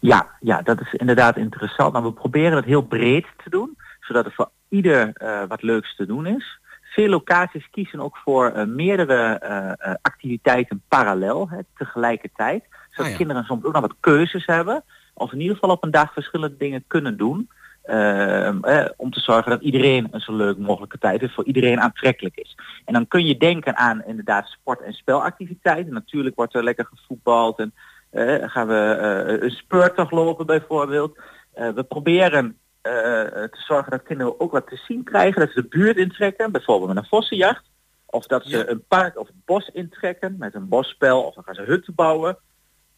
Ja, 0.00 0.28
ja, 0.40 0.62
dat 0.62 0.80
is 0.80 0.92
inderdaad 0.92 1.36
interessant. 1.36 1.92
Maar 1.92 2.02
we 2.02 2.12
proberen 2.12 2.56
het 2.56 2.64
heel 2.64 2.82
breed 2.82 3.26
te 3.44 3.50
doen, 3.50 3.76
zodat 4.00 4.24
er 4.24 4.32
voor 4.32 4.50
ieder 4.68 5.10
eh, 5.12 5.42
wat 5.48 5.62
leuks 5.62 5.96
te 5.96 6.06
doen 6.06 6.26
is. 6.26 6.58
Veel 6.82 7.08
locaties 7.08 7.68
kiezen 7.70 8.00
ook 8.00 8.16
voor 8.16 8.46
eh, 8.46 8.66
meerdere 8.66 9.38
eh, 9.38 9.94
activiteiten 10.02 10.82
parallel, 10.88 11.48
hè, 11.48 11.58
tegelijkertijd. 11.76 12.64
Zodat 12.90 13.04
Ah, 13.04 13.10
ja. 13.10 13.16
kinderen 13.16 13.44
soms 13.44 13.64
ook 13.64 13.72
nog 13.72 13.80
wat 13.82 13.96
keuzes 14.00 14.46
hebben. 14.46 14.84
Of 15.14 15.32
in 15.32 15.40
ieder 15.40 15.54
geval 15.54 15.70
op 15.70 15.84
een 15.84 15.90
dag 15.90 16.12
verschillende 16.12 16.56
dingen 16.56 16.84
kunnen 16.86 17.16
doen. 17.16 17.48
Eh, 17.82 18.84
om 18.96 19.10
te 19.10 19.20
zorgen 19.20 19.50
dat 19.50 19.62
iedereen 19.62 20.08
een 20.10 20.20
zo 20.20 20.36
leuk 20.36 20.58
mogelijke 20.58 20.98
tijd 20.98 21.20
heeft, 21.20 21.34
voor 21.34 21.44
iedereen 21.44 21.80
aantrekkelijk 21.80 22.36
is. 22.36 22.56
En 22.84 22.92
dan 22.92 23.08
kun 23.08 23.26
je 23.26 23.36
denken 23.36 23.76
aan 23.76 24.04
inderdaad 24.04 24.46
sport- 24.46 24.82
en 24.82 24.92
spelactiviteiten. 24.92 25.92
Natuurlijk 25.92 26.36
wordt 26.36 26.54
er 26.54 26.64
lekker 26.64 26.86
gevoetbald 26.94 27.58
en 27.58 27.72
eh, 28.10 28.48
gaan 28.48 28.66
we 28.66 28.74
eh, 28.74 29.42
een 29.42 29.50
speurtocht 29.50 30.12
lopen 30.12 30.46
bijvoorbeeld. 30.46 31.18
Eh, 31.52 31.68
we 31.68 31.82
proberen 31.82 32.54
te 32.82 33.62
zorgen 33.66 33.90
dat 33.90 34.02
kinderen 34.02 34.40
ook 34.40 34.52
wat 34.52 34.68
te 34.68 34.76
zien 34.76 35.04
krijgen, 35.04 35.40
dat 35.40 35.50
ze 35.50 35.62
de 35.62 35.68
buurt 35.68 35.96
intrekken, 35.96 36.52
bijvoorbeeld 36.52 36.88
met 36.94 37.02
een 37.02 37.08
vossenjacht. 37.08 37.70
Of 38.06 38.26
dat 38.26 38.44
ze 38.44 38.56
Ja. 38.56 38.68
een 38.68 38.84
park 38.88 39.18
of 39.18 39.26
het 39.26 39.44
bos 39.44 39.68
intrekken 39.72 40.36
met 40.38 40.54
een 40.54 40.68
bosspel 40.68 41.22
of 41.22 41.34
dan 41.34 41.44
gaan 41.44 41.54
ze 41.54 41.62
hutten 41.62 41.94
bouwen. 41.94 42.38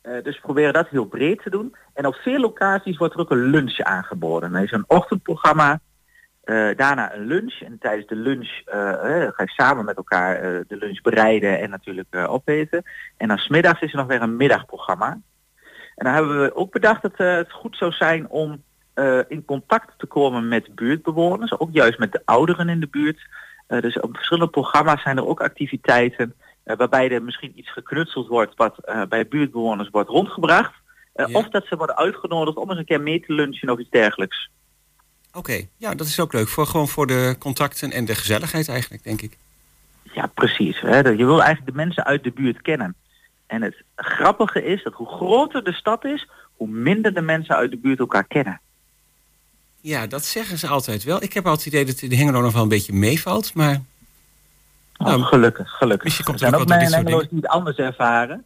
Eh, 0.02 0.22
dus 0.22 0.34
we 0.34 0.40
proberen 0.40 0.72
dat 0.72 0.88
heel 0.88 1.04
breed 1.04 1.42
te 1.42 1.50
doen. 1.50 1.74
En 1.94 2.06
op 2.06 2.14
veel 2.14 2.40
locaties 2.40 2.96
wordt 2.96 3.14
er 3.14 3.20
ook 3.20 3.30
een 3.30 3.50
lunch 3.50 3.78
aangeboden. 3.78 4.54
Er 4.54 4.62
is 4.62 4.72
een 4.72 4.84
ochtendprogramma, 4.86 5.80
eh, 6.42 6.70
daarna 6.76 7.14
een 7.14 7.26
lunch. 7.26 7.60
En 7.60 7.78
tijdens 7.78 8.06
de 8.06 8.16
lunch 8.16 8.60
eh, 8.64 8.82
ga 9.30 9.42
je 9.42 9.50
samen 9.50 9.84
met 9.84 9.96
elkaar 9.96 10.40
de 10.42 10.76
lunch 10.76 11.00
bereiden 11.00 11.60
en 11.60 11.70
natuurlijk 11.70 12.16
opeten. 12.16 12.82
En 13.16 13.28
dan 13.28 13.38
smiddags 13.38 13.80
is 13.80 13.92
er 13.92 13.98
nog 13.98 14.06
weer 14.06 14.22
een 14.22 14.36
middagprogramma. 14.36 15.10
En 15.94 16.04
dan 16.04 16.12
hebben 16.12 16.42
we 16.42 16.54
ook 16.54 16.72
bedacht 16.72 17.02
dat 17.02 17.16
het 17.16 17.52
goed 17.52 17.76
zou 17.76 17.92
zijn 17.92 18.28
om 18.28 18.62
in 19.28 19.44
contact 19.44 19.98
te 19.98 20.06
komen 20.06 20.48
met 20.48 20.74
buurtbewoners. 20.74 21.58
Ook 21.58 21.68
juist 21.72 21.98
met 21.98 22.12
de 22.12 22.22
ouderen 22.24 22.68
in 22.68 22.80
de 22.80 22.88
buurt. 22.88 23.28
Dus 23.66 24.00
op 24.00 24.16
verschillende 24.16 24.50
programma's 24.50 25.02
zijn 25.02 25.16
er 25.16 25.26
ook 25.26 25.40
activiteiten 25.40 26.34
waarbij 26.64 27.10
er 27.10 27.22
misschien 27.22 27.58
iets 27.58 27.72
geknutseld 27.72 28.28
wordt 28.28 28.56
wat 28.56 28.78
eh, 28.78 29.02
bij 29.08 29.28
buurtbewoners 29.28 29.88
wordt 29.90 30.08
rondgebracht. 30.08 30.72
Eh, 31.12 31.26
Ja. 31.28 31.38
Of 31.38 31.48
dat 31.48 31.66
ze 31.66 31.76
worden 31.76 31.96
uitgenodigd 31.96 32.56
om 32.56 32.70
eens 32.70 32.78
een 32.78 32.84
keer 32.84 33.00
mee 33.00 33.20
te 33.20 33.32
lunchen 33.32 33.70
of 33.70 33.78
iets 33.78 33.90
dergelijks. 33.90 34.50
Oké, 35.32 35.66
ja, 35.76 35.94
dat 35.94 36.06
is 36.06 36.20
ook 36.20 36.32
leuk. 36.32 36.48
Voor, 36.48 36.66
gewoon 36.66 36.88
voor 36.88 37.06
de 37.06 37.36
contacten 37.38 37.90
en 37.90 38.04
de 38.04 38.14
gezelligheid 38.14 38.68
eigenlijk, 38.68 39.04
denk 39.04 39.22
ik. 39.22 39.36
Ja, 40.02 40.26
precies. 40.26 40.80
Hè. 40.80 40.98
Je 40.98 41.24
wil 41.24 41.42
eigenlijk 41.42 41.66
de 41.66 41.76
mensen 41.84 42.04
uit 42.04 42.24
de 42.24 42.30
buurt 42.32 42.62
kennen. 42.62 42.94
En 43.46 43.62
het 43.62 43.82
grappige 43.96 44.64
is 44.64 44.82
dat 44.82 44.92
hoe 44.92 45.06
groter 45.06 45.64
de 45.64 45.72
stad 45.72 46.04
is, 46.04 46.28
hoe 46.56 46.68
minder 46.68 47.14
de 47.14 47.20
mensen 47.20 47.56
uit 47.56 47.70
de 47.70 47.76
buurt 47.76 47.98
elkaar 47.98 48.24
kennen. 48.24 48.60
Ja, 49.80 50.06
dat 50.06 50.24
zeggen 50.24 50.58
ze 50.58 50.66
altijd 50.66 51.04
wel. 51.04 51.22
Ik 51.22 51.32
heb 51.32 51.46
altijd 51.46 51.64
het 51.64 51.74
idee 51.74 51.84
dat 51.84 52.10
de 52.10 52.16
Hengelo 52.16 52.40
nog 52.40 52.52
wel 52.52 52.62
een 52.62 52.68
beetje 52.68 52.92
meevalt, 52.92 53.54
maar 53.54 53.80
Oh, 54.98 55.06
Nou, 55.06 55.22
gelukkig, 55.22 55.70
gelukkig. 55.70 56.16
komt 56.16 56.28
er 56.28 56.38
zijn 56.38 56.52
er 56.52 56.60
ook 56.60 56.68
door 56.68 56.76
in 56.80 56.92
Hengelo 56.92 57.20
die 57.20 57.28
het 57.36 57.46
anders 57.46 57.76
ervaren. 57.76 58.44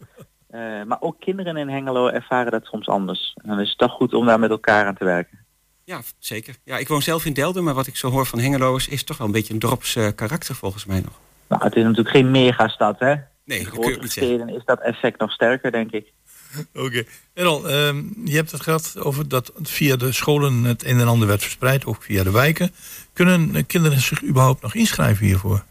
Eh, 0.51 0.61
maar 0.87 1.01
ook 1.01 1.21
kinderen 1.21 1.57
in 1.57 1.69
Hengelo 1.69 2.09
ervaren 2.09 2.51
dat 2.53 2.65
soms 2.65 2.89
anders. 2.89 3.33
En 3.43 3.49
dan 3.49 3.61
is 3.61 3.69
het 3.69 3.79
toch 3.79 3.93
goed 3.93 4.15
om 4.15 4.27
daar 4.27 4.39
met 4.39 4.51
elkaar 4.51 4.87
aan 4.87 4.95
te 4.97 5.05
werken. 5.05 5.39
ja, 5.85 6.01
zeker. 6.19 6.55
Ja, 6.65 6.79
ik 6.79 6.89
woon 6.89 7.03
zelf 7.03 7.25
in 7.25 7.33
Delden, 7.33 7.65
maar 7.65 7.75
wat 7.75 7.87
ik 7.87 7.97
zo 7.97 8.11
hoor 8.11 8.27
van 8.27 8.39
Hengeloers 8.39 8.89
is 8.89 9.05
toch 9.05 9.17
wel 9.17 9.27
een 9.27 9.33
beetje 9.33 9.53
een 9.53 9.59
drops 9.59 9.97
eh, 9.97 10.09
karakter 10.15 10.55
volgens 10.55 10.85
mij 10.85 11.01
nog. 11.01 11.13
Nou, 11.49 11.65
het 11.65 11.77
is 11.77 11.83
natuurlijk 11.83 12.11
geen 12.17 12.31
megastad, 12.31 12.99
hè? 12.99 13.15
Nee, 13.45 13.59
In 13.59 13.65
grotere 13.67 14.01
niet 14.01 14.13
zeggen. 14.13 14.35
steden 14.35 14.55
is 14.57 14.65
dat 14.65 14.81
effect 14.81 15.21
nog 15.21 15.33
sterker, 15.33 15.71
denk 15.73 15.91
ik. 15.91 16.13
Oké. 16.85 17.05
Errol, 17.35 17.69
ehm, 17.69 18.03
je 18.25 18.37
hebt 18.37 18.51
het 18.51 18.61
gehad 18.61 18.95
over 18.99 19.29
dat 19.29 19.53
via 19.63 19.97
de 19.97 20.13
scholen 20.13 20.65
het 20.65 20.85
een 20.85 21.01
en 21.01 21.07
ander 21.09 21.29
werd 21.29 21.43
verspreid, 21.43 21.85
ook 21.87 22.03
via 22.03 22.23
de 22.23 22.31
wijken. 22.31 22.71
Kunnen 23.13 23.67
kinderen 23.67 24.01
zich 24.01 24.23
überhaupt 24.25 24.63
nog 24.63 24.75
inschrijven 24.75 25.27
hiervoor? 25.27 25.65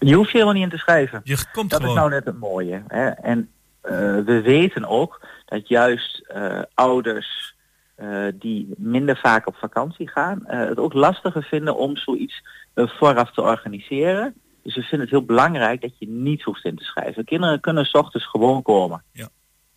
Je 0.00 0.14
hoeft 0.14 0.30
je 0.30 0.32
helemaal 0.38 0.54
niet 0.54 0.64
in 0.64 0.76
te 0.78 0.82
schrijven. 0.82 1.20
Je 1.24 1.44
komt 1.52 1.70
Dat 1.70 1.80
gewoon. 1.80 1.94
is 1.94 2.00
nou 2.00 2.10
net 2.10 2.24
het 2.24 2.38
mooie. 2.38 2.82
Hè? 2.88 3.08
En 3.08 3.50
eh, 3.80 3.92
we 4.24 4.40
weten 4.44 4.84
ook 4.84 5.26
dat 5.44 5.68
juist 5.68 6.24
eh, 6.28 6.62
ouders 6.74 7.54
eh, 7.94 8.26
die 8.34 8.68
minder 8.76 9.16
vaak 9.16 9.46
op 9.46 9.56
vakantie 9.56 10.08
gaan, 10.08 10.42
het 10.46 10.78
ook 10.78 10.92
lastiger 10.92 11.42
vinden 11.42 11.76
om 11.76 11.96
zoiets 11.96 12.42
vooraf 12.74 13.32
te 13.32 13.42
organiseren. 13.42 14.34
Dus 14.62 14.74
we 14.74 14.80
vinden 14.80 15.00
het 15.00 15.10
heel 15.10 15.24
belangrijk 15.24 15.80
dat 15.80 15.98
je 15.98 16.08
niet 16.08 16.42
hoeft 16.42 16.64
in 16.64 16.76
te 16.76 16.84
schrijven. 16.84 17.24
Kinderen 17.24 17.60
kunnen 17.60 17.84
s 17.84 17.92
ochtends 17.94 18.26
gewoon 18.26 18.62
komen. 18.62 19.02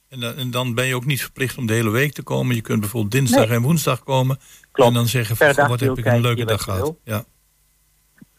En, 0.10 0.20
dan, 0.20 0.36
en 0.36 0.52
dan 0.52 0.74
ben 0.76 0.86
je 0.86 0.96
ook 0.96 1.06
niet 1.06 1.22
verplicht 1.22 1.58
om 1.58 1.66
de 1.66 1.74
hele 1.74 1.90
week 1.90 2.14
te 2.14 2.24
komen. 2.24 2.56
Je 2.56 2.62
kunt 2.62 2.80
bijvoorbeeld 2.80 3.12
dinsdag 3.12 3.48
Nee. 3.48 3.58
en 3.58 3.62
woensdag 3.64 4.04
komen. 4.04 4.38
Klopt. 4.72 4.90
En 4.90 4.96
dan 4.96 5.08
zeggen 5.08 5.36
van, 5.36 5.68
wat 5.68 5.80
heb 5.80 5.98
ik 5.98 6.06
een 6.06 6.22
leuke 6.22 6.46
dag 6.46 6.62
gehad. 6.64 6.96
Ja. 7.04 7.24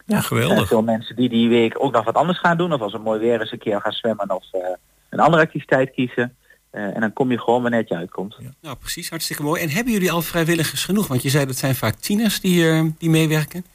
Ja, 0.05 0.21
geweldig. 0.21 0.51
Er 0.51 0.55
zijn 0.55 0.67
veel 0.67 0.83
mensen 0.83 1.15
die 1.15 1.29
die 1.29 1.49
week 1.49 1.83
ook 1.83 1.91
nog 1.91 2.05
wat 2.05 2.15
anders 2.15 2.39
gaan 2.39 2.57
doen. 2.57 2.73
Of 2.73 2.81
als 2.81 2.93
het 2.93 3.03
mooi 3.03 3.19
weer 3.19 3.41
is 3.41 3.51
een 3.51 3.57
keer 3.57 3.81
gaan 3.81 3.91
zwemmen 3.91 4.35
of 4.35 4.45
eh, 4.51 4.61
een 5.09 5.19
andere 5.19 5.43
activiteit 5.43 5.91
kiezen. 5.91 6.35
Eh, 6.69 6.95
en 6.95 6.99
dan 6.99 7.13
kom 7.13 7.31
je 7.31 7.39
gewoon 7.39 7.61
wanneer 7.61 7.79
het 7.79 7.89
je 7.89 7.95
uitkomt. 7.95 8.37
Nou, 8.61 8.75
precies, 8.75 9.09
hartstikke 9.09 9.43
mooi. 9.43 9.61
En 9.61 9.69
hebben 9.69 9.93
jullie 9.93 10.11
al 10.11 10.21
vrijwilligers 10.21 10.85
genoeg? 10.85 11.07
Want 11.07 11.21
je 11.21 11.29
zei 11.29 11.45
dat 11.45 11.55
zijn 11.55 11.75
vaak 11.75 11.95
tieners 11.95 12.41
die, 12.41 12.69
eh, 12.69 12.83
die 12.97 13.09
meewerken. 13.09 13.65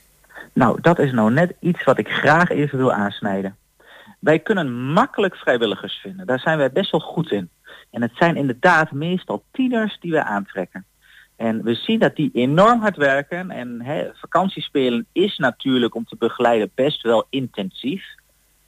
Nou, 0.52 0.80
dat 0.80 0.98
is 0.98 1.12
nou 1.12 1.32
net 1.32 1.54
iets 1.60 1.84
wat 1.84 1.98
ik 1.98 2.08
graag 2.08 2.50
even 2.50 2.78
wil 2.78 2.92
aansnijden. 2.92 3.56
Wij 4.18 4.38
kunnen 4.38 4.92
makkelijk 4.92 5.36
vrijwilligers 5.36 5.94
vinden. 6.02 6.26
Daar 6.26 6.38
zijn 6.38 6.58
wij 6.58 6.72
best 6.72 6.90
wel 6.90 7.00
goed 7.00 7.32
in. 7.32 7.50
En 7.90 8.02
het 8.02 8.12
zijn 8.14 8.36
inderdaad 8.36 8.92
meestal 8.92 9.44
tieners 9.52 9.98
die 10.00 10.10
we 10.10 10.24
aantrekken. 10.24 10.84
En 11.40 11.62
we 11.62 11.74
zien 11.74 11.98
dat 11.98 12.16
die 12.16 12.30
enorm 12.32 12.80
hard 12.80 12.96
werken. 12.96 13.50
En 13.50 13.82
hè, 13.82 14.08
vakantiespelen 14.14 15.06
is 15.12 15.36
natuurlijk 15.36 15.94
om 15.94 16.04
te 16.04 16.16
begeleiden 16.18 16.70
best 16.74 17.02
wel 17.02 17.26
intensief. 17.30 18.04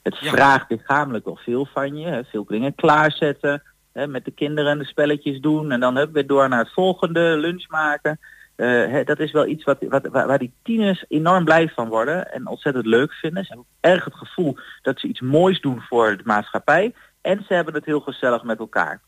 Het 0.02 0.18
Ja. 0.18 0.30
vraagt 0.30 0.70
lichamelijk 0.70 1.24
wel 1.24 1.38
veel 1.42 1.66
van 1.72 1.96
je. 1.96 2.06
Hè, 2.06 2.24
veel 2.24 2.44
dingen 2.44 2.74
klaarzetten. 2.74 3.62
Hè, 3.92 4.06
met 4.06 4.24
de 4.24 4.30
kinderen 4.30 4.78
de 4.78 4.84
spelletjes 4.84 5.40
doen. 5.40 5.72
En 5.72 5.80
dan 5.80 5.96
hebben 5.96 6.14
we 6.14 6.26
door 6.26 6.48
naar 6.48 6.58
het 6.58 6.72
volgende 6.72 7.36
lunch 7.36 7.68
maken. 7.68 8.18
Eh, 8.56 9.04
dat 9.04 9.18
is 9.18 9.32
wel 9.32 9.46
iets 9.46 9.64
wat, 9.64 9.78
wat, 9.88 10.06
waar, 10.06 10.26
waar 10.26 10.38
die 10.38 10.54
tieners 10.62 11.04
enorm 11.08 11.44
blij 11.44 11.68
van 11.68 11.88
worden 11.88 12.32
en 12.32 12.46
ontzettend 12.46 12.86
leuk 12.86 13.12
vinden. 13.12 13.44
Ze 13.44 13.48
hebben 13.48 13.70
erg 13.80 14.04
het 14.04 14.14
gevoel 14.14 14.56
dat 14.82 15.00
ze 15.00 15.06
iets 15.06 15.20
moois 15.20 15.60
doen 15.60 15.80
voor 15.80 16.16
de 16.16 16.24
maatschappij. 16.24 16.94
En 17.20 17.44
ze 17.46 17.54
hebben 17.54 17.74
het 17.74 17.84
heel 17.84 18.00
gezellig 18.00 18.42
met 18.42 18.58
elkaar. 18.58 19.00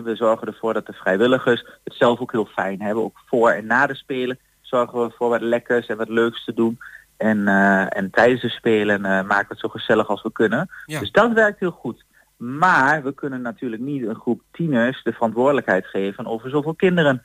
We 0.00 0.16
zorgen 0.16 0.46
ervoor 0.46 0.74
dat 0.74 0.86
de 0.86 0.92
vrijwilligers 0.92 1.64
het 1.84 1.94
zelf 1.94 2.20
ook 2.20 2.32
heel 2.32 2.46
fijn 2.46 2.82
hebben. 2.82 3.04
Ook 3.04 3.20
voor 3.26 3.50
en 3.50 3.66
na 3.66 3.86
de 3.86 3.94
spelen 3.94 4.38
zorgen 4.60 5.00
we 5.00 5.10
voor 5.16 5.28
wat 5.28 5.40
lekkers 5.40 5.86
en 5.86 5.96
wat 5.96 6.08
leuks 6.08 6.44
te 6.44 6.54
doen. 6.54 6.78
En, 7.16 7.48
eh, 7.48 7.96
en 7.96 8.10
tijdens 8.10 8.40
de 8.42 8.48
spelen 8.48 9.04
eh, 9.04 9.10
maken 9.10 9.48
we 9.48 9.54
het 9.54 9.58
zo 9.58 9.68
gezellig 9.68 10.08
als 10.08 10.22
we 10.22 10.32
kunnen. 10.32 10.70
Ja. 10.86 11.00
Dus 11.00 11.10
dat 11.10 11.32
werkt 11.32 11.60
heel 11.60 11.70
goed. 11.70 12.04
Maar 12.36 13.02
we 13.02 13.14
kunnen 13.14 13.42
natuurlijk 13.42 13.82
niet 13.82 14.06
een 14.06 14.20
groep 14.20 14.42
tieners 14.50 15.02
de 15.02 15.12
verantwoordelijkheid 15.12 15.86
geven 15.86 16.26
over 16.26 16.50
zoveel 16.50 16.74
kinderen. 16.74 17.22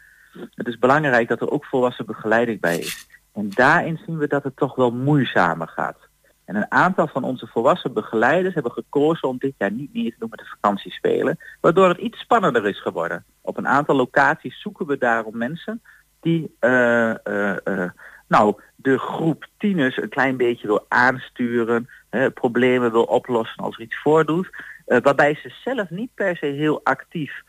Het 0.55 0.67
is 0.67 0.77
belangrijk 0.77 1.27
dat 1.27 1.41
er 1.41 1.51
ook 1.51 1.65
volwassen 1.65 2.05
begeleiding 2.05 2.59
bij 2.59 2.77
is. 2.77 3.07
En 3.33 3.49
daarin 3.49 3.99
zien 4.05 4.17
we 4.17 4.27
dat 4.27 4.43
het 4.43 4.55
toch 4.55 4.75
wel 4.75 4.91
moeizamer 4.91 5.67
gaat. 5.67 6.06
En 6.47 6.55
een 6.55 6.71
aantal 6.71 7.07
van 7.07 7.23
onze 7.23 7.47
volwassen 7.47 7.93
begeleiders 7.93 8.53
hebben 8.53 8.71
gekozen 8.71 9.27
om 9.27 9.37
dit 9.37 9.53
jaar 9.57 9.71
niet 9.71 9.93
meer 9.93 10.11
te 10.11 10.19
doen 10.19 10.29
met 10.29 10.39
de 10.39 10.45
vakantiespelen. 10.45 11.37
Waardoor 11.61 11.87
het 11.87 11.97
iets 11.97 12.19
spannender 12.19 12.67
is 12.67 12.81
geworden. 12.81 13.25
Op 13.41 13.57
een 13.57 13.67
aantal 13.67 13.95
locaties 13.95 14.61
zoeken 14.61 14.85
we 14.85 14.97
daarom 14.97 15.37
mensen 15.37 15.81
die 16.19 16.55
eh, 16.59 17.25
eh, 17.25 17.57
eh, 17.63 17.89
nou, 18.27 18.55
de 18.75 18.97
groep 18.97 19.47
tieners 19.57 19.97
een 19.97 20.09
klein 20.09 20.37
beetje 20.37 20.67
wil 20.67 20.85
aansturen. 20.87 21.89
hè, 22.09 22.31
problemen 22.31 22.91
wil 22.91 23.03
oplossen 23.03 23.63
als 23.63 23.75
er 23.75 23.81
iets 23.81 24.01
voordoet. 24.01 24.49
waarbij 24.85 25.35
ze 25.35 25.53
zelf 25.63 25.89
niet 25.89 26.13
per 26.13 26.37
se 26.37 26.45
heel 26.45 26.79
actief 26.83 27.43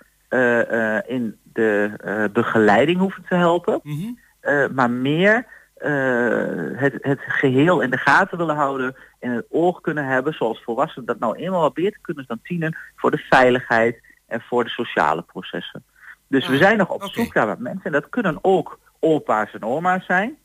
in 1.07 1.39
de 1.53 2.31
begeleiding 2.33 2.99
hoeven 2.99 3.25
te 3.29 3.35
helpen. 3.35 3.81
Mhm. 3.83 4.75
maar 4.75 4.91
meer 4.91 5.47
eh, 5.79 6.81
het, 6.81 6.95
het 7.01 7.21
geheel 7.27 7.81
in 7.81 7.91
de 7.91 7.97
gaten 7.99 8.39
willen 8.39 8.57
houden 8.57 8.97
en 9.19 9.31
het 9.31 9.47
oog 9.51 9.81
kunnen 9.81 10.07
hebben, 10.07 10.33
zoals 10.35 10.63
volwassenen 10.63 11.07
dat 11.07 11.19
nou 11.19 11.37
eenmaal 11.37 11.61
wat 11.61 11.75
beter 11.75 11.99
kunnen 12.03 12.25
dan 12.29 12.41
tienen, 12.43 12.77
voor 12.97 13.11
de 13.11 13.25
veiligheid 13.31 14.01
en 14.27 14.41
voor 14.41 14.65
de 14.65 14.71
sociale 14.71 15.23
processen. 15.23 15.85
Dus 16.29 16.49
we 16.49 16.57
zijn 16.57 16.77
nog 16.79 16.89
op 16.89 17.03
zoek 17.13 17.35
naar 17.35 17.47
wat 17.47 17.59
mensen. 17.59 17.85
En 17.85 17.93
dat 17.93 18.09
kunnen 18.09 18.39
ook 18.43 18.79
opa's 19.01 19.53
en 19.53 19.63
oma's 19.63 20.05
zijn. 20.07 20.37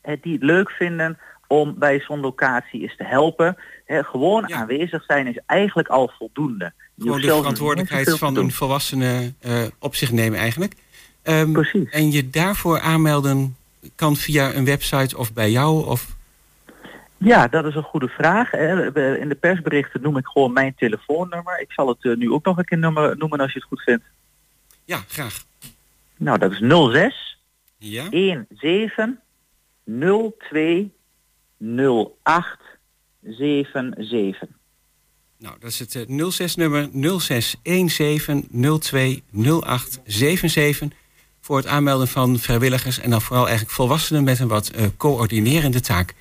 eh, 0.00 0.16
die 0.22 0.32
het 0.32 0.42
leuk 0.42 0.70
vinden 0.70 1.18
om 1.46 1.74
bij 1.78 2.00
zo'n 2.00 2.20
locatie 2.20 2.82
eens 2.82 2.96
te 2.96 3.04
helpen. 3.04 3.56
Gewoon 3.86 4.44
Ja. 4.46 4.56
aanwezig 4.56 5.04
zijn 5.04 5.26
is 5.26 5.38
eigenlijk 5.46 5.88
al 5.88 6.12
voldoende. 6.18 6.72
Je 6.94 7.02
Gewoon 7.02 7.20
de 7.20 7.26
verantwoordelijkheid 7.26 8.18
van 8.18 8.36
een 8.36 8.52
volwassene 8.52 9.32
eh, 9.40 9.62
op 9.78 9.94
zich 9.94 10.12
nemen 10.12 10.38
eigenlijk. 10.38 10.74
Ehm, 11.22 11.52
Precies. 11.52 11.90
en 11.90 12.10
je 12.10 12.30
daarvoor 12.30 12.80
aanmelden 12.80 13.56
kan 13.94 14.16
via 14.16 14.54
een 14.54 14.64
website 14.64 15.16
of 15.16 15.32
bij 15.32 15.50
jou 15.50 15.86
of... 15.86 16.16
Ja, 17.16 17.48
dat 17.48 17.64
is 17.64 17.74
een 17.74 17.82
goede 17.82 18.08
vraag. 18.08 18.52
In 18.52 19.28
de 19.28 19.36
persberichten 19.40 20.02
noem 20.02 20.16
ik 20.16 20.26
gewoon 20.26 20.52
mijn 20.52 20.74
telefoonnummer. 20.74 21.60
Ik 21.60 21.72
zal 21.72 21.88
het 21.88 22.04
eh, 22.04 22.16
nu 22.16 22.30
ook 22.30 22.44
nog 22.44 22.58
een 22.58 22.64
keer 22.64 22.78
nummer, 22.78 23.16
noemen 23.16 23.40
als 23.40 23.52
je 23.52 23.58
het 23.58 23.68
goed 23.68 23.82
vindt. 23.82 24.04
Ja, 24.84 25.04
graag. 25.08 25.44
Nou, 26.16 26.38
dat 26.38 26.52
is 26.52 26.58
06 26.58 27.38
Ja? 27.78 28.06
17 28.10 29.18
02 29.84 30.92
08 32.22 32.58
77. 33.22 34.48
Nou, 35.38 35.56
dat 35.60 35.70
is 35.70 35.78
het 35.78 35.94
eh, 35.94 36.06
06-nummer 36.06 36.88
0617020877. 36.88 36.92
Voor 41.40 41.56
het 41.56 41.66
aanmelden 41.66 42.08
van 42.08 42.38
vrijwilligers 42.38 43.00
en 43.00 43.10
dan 43.10 43.20
vooral 43.20 43.46
eigenlijk 43.46 43.76
volwassenen 43.76 44.24
met 44.24 44.38
een 44.38 44.48
wat 44.48 44.68
eh, 44.68 44.84
coördinerende 44.96 45.80
taak. 45.80 46.14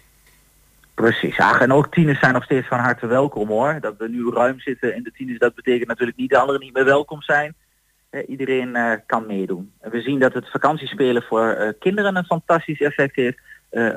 Precies. 0.93 1.36
Ja, 1.36 1.59
en 1.59 1.74
ook 1.74 1.93
tieners 1.93 2.20
zijn 2.20 2.34
nog 2.34 2.43
steeds 2.43 2.67
van 2.67 2.80
harte 2.80 3.07
welkom 3.07 3.47
hoor. 3.47 3.78
Dat 3.82 3.95
we 3.97 4.09
nu 4.09 4.30
ruim 4.30 4.59
zitten 4.59 4.95
in 4.95 5.03
de 5.03 5.11
tieners, 5.11 5.39
dat 5.39 5.55
betekent 5.55 5.88
natuurlijk 5.88 6.17
niet 6.17 6.30
dat 6.30 6.39
anderen 6.39 6.61
niet 6.61 6.74
meer 6.74 6.86
welkom 6.86 7.22
zijn. 7.22 7.53
Eh, 8.09 8.30
iedereen 8.30 8.76
eh, 8.76 8.91
kan 9.05 9.26
meedoen. 9.28 9.72
En 9.82 9.91
we 9.91 10.01
zien 10.01 10.20
dat 10.20 10.34
het 10.34 10.51
vakantiespelen 10.51 11.24
voor 11.24 11.76
kinderen 11.80 12.15
een 12.15 12.26
fantastisch 12.26 12.82
effect 12.82 13.15
heeft. 13.15 13.38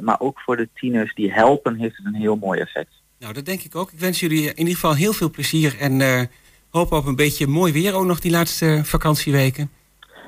maar 0.00 0.20
ook 0.20 0.40
voor 0.40 0.56
de 0.56 0.68
tieners 0.74 1.14
die 1.14 1.32
helpen 1.32 1.76
heeft 1.76 1.96
het 1.96 2.06
een 2.06 2.14
heel 2.14 2.36
mooi 2.36 2.60
effect. 2.60 2.90
Nou, 3.18 3.32
dat 3.32 3.44
denk 3.44 3.62
ik 3.62 3.76
ook. 3.76 3.92
Ik 3.92 3.98
wens 3.98 4.20
jullie 4.20 4.42
in 4.42 4.58
ieder 4.58 4.74
geval 4.74 4.94
heel 4.94 5.12
veel 5.12 5.30
plezier 5.30 5.76
en 5.78 6.28
hoop 6.70 6.92
op 6.92 7.06
een 7.06 7.16
beetje 7.16 7.46
mooi 7.46 7.72
weer 7.72 7.94
ook 7.94 8.04
nog 8.04 8.20
die 8.20 8.30
laatste 8.30 8.80
vakantieweken. 8.84 9.70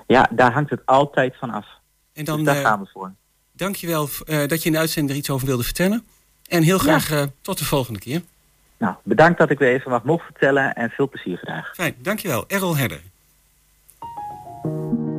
Ja, 0.06 0.28
daar 0.30 0.52
hangt 0.52 0.70
het 0.70 0.86
altijd 0.86 1.36
van 1.36 1.50
af. 1.50 1.66
En 2.12 2.24
dan 2.24 2.36
dus 2.36 2.46
daar 2.46 2.56
eh, 2.56 2.62
gaan 2.62 2.80
we 2.80 2.86
voor. 2.92 3.12
dankjewel 3.52 4.08
eh 4.26 4.48
dat 4.48 4.60
je 4.60 4.66
in 4.66 4.72
de 4.72 4.78
uitzending 4.78 5.12
er 5.12 5.18
iets 5.18 5.30
over 5.30 5.46
wilde 5.46 5.62
vertellen. 5.62 6.04
En 6.48 6.62
heel 6.62 6.78
graag 6.78 7.10
eh, 7.10 7.22
tot 7.40 7.58
de 7.58 7.64
volgende 7.64 7.98
keer. 7.98 8.22
Nou, 8.78 8.94
bedankt 9.02 9.38
dat 9.38 9.50
ik 9.50 9.58
weer 9.58 9.72
even 9.72 9.90
mag 9.90 10.02
mogen 10.02 10.24
vertellen 10.24 10.74
en 10.74 10.90
veel 10.90 11.08
plezier 11.08 11.38
vandaag. 11.44 11.72
Fijn, 11.74 11.94
dankjewel. 11.98 12.44
Errol 12.48 12.76
Herder. 12.76 13.00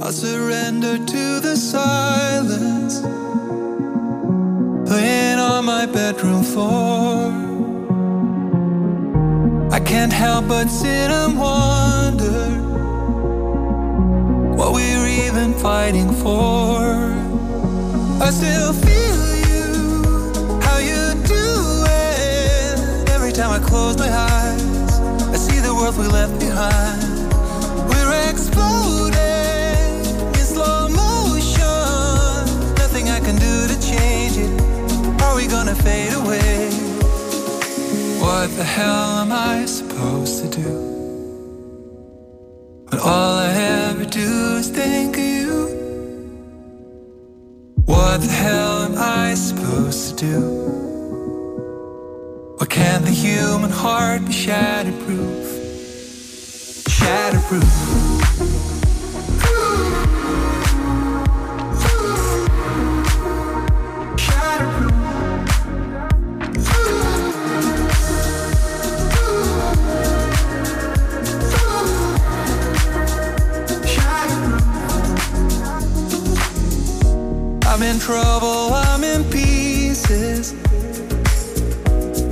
I 0.02 0.12
surrender 0.12 0.98
to 1.06 1.40
the 1.40 1.56
silence, 1.56 3.02
laying 4.90 5.40
on 5.40 5.66
my 5.66 5.88
bedroom 5.92 6.44
floor. 6.44 7.34
I 9.72 9.80
can't 9.80 10.14
help 10.14 10.48
but 10.48 10.70
sit 10.70 11.10
and 11.10 11.38
wonder 11.38 12.65
what 14.66 14.74
we're 14.74 15.06
even 15.06 15.54
fighting 15.54 16.12
for. 16.24 16.82
I 18.20 18.32
still 18.32 18.74
feel 18.74 19.28
you, 19.52 19.70
how 20.60 20.80
you 20.80 21.04
do 21.22 21.84
it. 21.86 23.10
Every 23.10 23.32
time 23.32 23.52
I 23.52 23.60
close 23.64 23.96
my 23.96 24.10
eyes, 24.10 25.00
I 25.36 25.38
see 25.38 25.60
the 25.60 25.72
world 25.72 25.96
we 26.00 26.08
left 26.08 26.40
behind. 26.40 27.30
We're 27.90 28.32
exploding 28.32 29.14
in 30.34 30.46
slow 30.56 30.90
motion. 30.90 32.46
Nothing 32.82 33.10
I 33.10 33.20
can 33.20 33.36
do 33.36 33.68
to 33.72 33.78
change 33.80 34.38
it. 34.38 35.22
Are 35.22 35.36
we 35.36 35.46
gonna 35.46 35.76
fade 35.76 36.14
away? 36.14 36.72
What 38.20 38.50
the 38.58 38.64
hell 38.64 39.22
am 39.22 39.32
I 39.32 39.66
supposed 39.66 40.42
to 40.42 40.50
do? 40.50 40.95
When 42.90 43.02
all 43.02 43.38
I 43.40 43.52
ever 43.52 44.06
do 44.06 44.58
is 44.58 44.70
think 44.70 45.18
of 45.18 45.24
you. 45.24 45.66
What 47.86 48.22
the 48.22 48.32
hell 48.32 48.84
am 48.84 48.96
I 48.96 49.34
supposed 49.34 50.20
to 50.20 50.26
do? 50.26 50.42
Why 52.58 52.68
can't 52.68 53.04
the 53.04 53.12
human 53.12 53.72
heart 53.72 54.26
be 54.26 54.32
shatterproof? 54.32 55.46
Shatterproof. 56.88 58.05
Trouble, 78.06 78.72
I'm 78.72 79.04
in 79.04 79.24
pieces. 79.32 80.54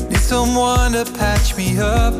Need 0.07 0.19
someone 0.19 0.91
to 0.91 1.03
patch 1.17 1.57
me 1.57 1.80
up. 1.80 2.13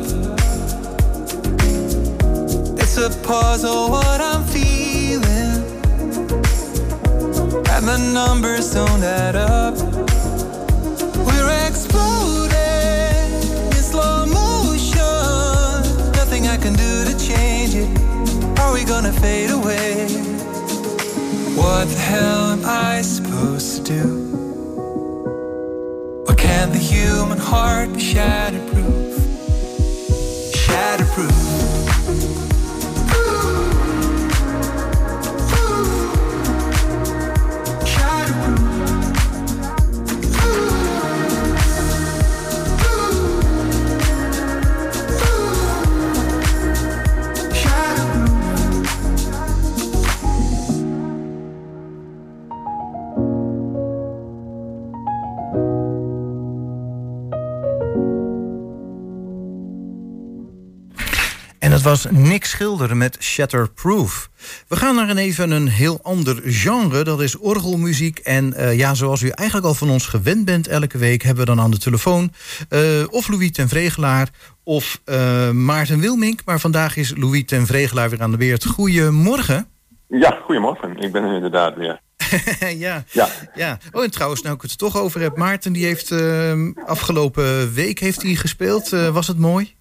It's 2.82 2.96
a 2.96 3.10
puzzle 3.22 3.90
what 3.90 4.20
I'm 4.20 4.42
feeling. 4.42 5.62
And 7.74 7.84
the 7.86 7.98
numbers 8.12 8.74
don't 8.74 9.04
add 9.04 9.36
up. 9.36 9.76
We're 11.24 11.68
exploding 11.68 12.50
in 13.70 13.82
slow 13.92 14.26
motion. 14.26 15.00
Nothing 16.18 16.48
I 16.48 16.56
can 16.56 16.72
do 16.72 17.04
to 17.04 17.14
change 17.24 17.76
it. 17.76 17.88
Are 18.58 18.74
we 18.74 18.82
gonna 18.82 19.12
fade 19.12 19.50
away? 19.50 20.08
What 21.54 21.86
the 21.88 22.00
hell 22.00 22.50
am 22.50 22.64
I 22.64 23.00
do? 23.84 24.02
Why 26.24 26.34
can't 26.36 26.72
the 26.72 26.78
human 26.78 27.36
heart 27.36 27.92
be 27.92 28.00
shatterproof? 28.00 28.00
Shatterproof. 28.00 29.03
Was 61.94 62.10
Nick 62.10 62.44
Schilder 62.44 62.96
met 62.96 63.16
Shatterproof. 63.20 64.30
We 64.68 64.76
gaan 64.76 64.94
naar 64.94 65.08
een 65.08 65.18
even 65.18 65.50
een 65.50 65.68
heel 65.68 66.00
ander 66.02 66.40
genre. 66.44 67.04
Dat 67.04 67.20
is 67.20 67.38
orgelmuziek. 67.38 68.18
En 68.18 68.54
eh, 68.54 68.78
ja, 68.78 68.94
zoals 68.94 69.22
u 69.22 69.28
eigenlijk 69.28 69.68
al 69.68 69.74
van 69.74 69.90
ons 69.90 70.06
gewend 70.06 70.44
bent 70.44 70.68
elke 70.68 70.98
week... 70.98 71.22
hebben 71.22 71.44
we 71.44 71.54
dan 71.54 71.64
aan 71.64 71.70
de 71.70 71.78
telefoon 71.78 72.32
eh, 72.68 72.80
of 73.10 73.28
Louis 73.28 73.52
ten 73.52 73.68
Vregelaar 73.68 74.28
of 74.64 75.00
eh, 75.04 75.50
Maarten 75.50 76.00
Wilmink. 76.00 76.40
Maar 76.44 76.60
vandaag 76.60 76.96
is 76.96 77.12
Louis 77.16 77.44
ten 77.44 77.66
Vregelaar 77.66 78.10
weer 78.10 78.22
aan 78.22 78.30
de 78.30 78.36
beurt. 78.36 78.64
Goedemorgen. 78.64 79.66
Ja, 80.08 80.40
goedemorgen. 80.44 80.96
Ik 80.96 81.12
ben 81.12 81.24
er 81.24 81.34
inderdaad 81.34 81.76
weer. 81.76 82.00
ja, 82.86 83.04
Ja, 83.10 83.28
ja. 83.54 83.78
Oh, 83.92 84.02
en 84.02 84.10
trouwens, 84.10 84.42
nou 84.42 84.54
ik 84.54 84.62
het 84.62 84.70
er 84.70 84.76
toch 84.76 84.96
over 84.96 85.20
heb... 85.20 85.36
Maarten 85.36 85.72
die 85.72 85.84
heeft 85.84 86.14
afgelopen 86.86 87.72
week 87.74 87.98
heeft 87.98 88.22
hij 88.22 88.34
gespeeld. 88.34 88.88
Was 88.88 89.26
het 89.26 89.38
mooi? 89.38 89.74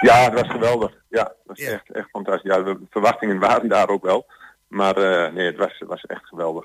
Ja 0.00 0.14
het 0.24 0.32
was 0.40 0.50
geweldig. 0.50 0.92
Ja, 1.08 1.22
het 1.22 1.36
was 1.46 1.58
Ja. 1.58 1.70
echt, 1.70 1.92
echt 1.92 2.10
fantastisch. 2.10 2.50
Ja, 2.50 2.62
de 2.62 2.78
verwachtingen 2.90 3.38
waren 3.38 3.68
daar 3.68 3.88
ook 3.88 4.04
wel. 4.04 4.26
Maar 4.68 4.96
eh, 4.96 5.32
nee, 5.32 5.46
het 5.46 5.56
was, 5.56 5.82
was 5.86 6.02
echt 6.02 6.26
geweldig. 6.26 6.64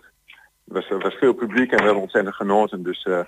Er 0.67 0.73
was, 0.73 0.89
er 0.89 0.99
was 0.99 1.13
veel 1.13 1.33
publiek 1.33 1.71
en 1.71 1.77
we 1.77 1.83
hebben 1.83 2.01
ontzettend 2.01 2.35
genoten. 2.35 2.83
Dus 2.83 3.03
eh, 3.03 3.19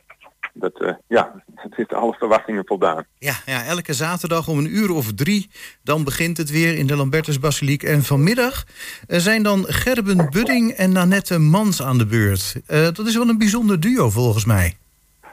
dat, 0.53 0.81
eh, 0.81 0.93
ja, 1.07 1.43
het 1.55 1.75
heeft 1.75 1.93
alle 1.93 2.13
verwachtingen 2.13 2.63
voldaan. 2.65 3.05
Ja, 3.17 3.33
ja, 3.45 3.63
elke 3.65 3.93
zaterdag 3.93 4.47
om 4.47 4.57
een 4.57 4.75
uur 4.75 4.91
of 4.91 5.13
drie... 5.13 5.49
dan 5.83 6.03
begint 6.03 6.37
het 6.37 6.49
weer 6.49 6.77
in 6.77 6.87
de 6.87 6.95
Lambertusbasiliek. 6.95 7.83
En 7.83 8.03
vanmiddag 8.03 8.63
zijn 9.07 9.43
dan 9.43 9.65
Gerben 9.67 10.29
Budding 10.29 10.71
en 10.71 10.91
Nanette 10.91 11.37
Mans 11.37 11.83
aan 11.83 11.97
de 11.97 12.05
beurt. 12.05 12.61
Dat 12.67 13.07
is 13.07 13.15
wel 13.15 13.29
een 13.29 13.37
bijzonder 13.37 13.79
duo 13.79 14.09
volgens 14.09 14.45
mij. 14.45 14.77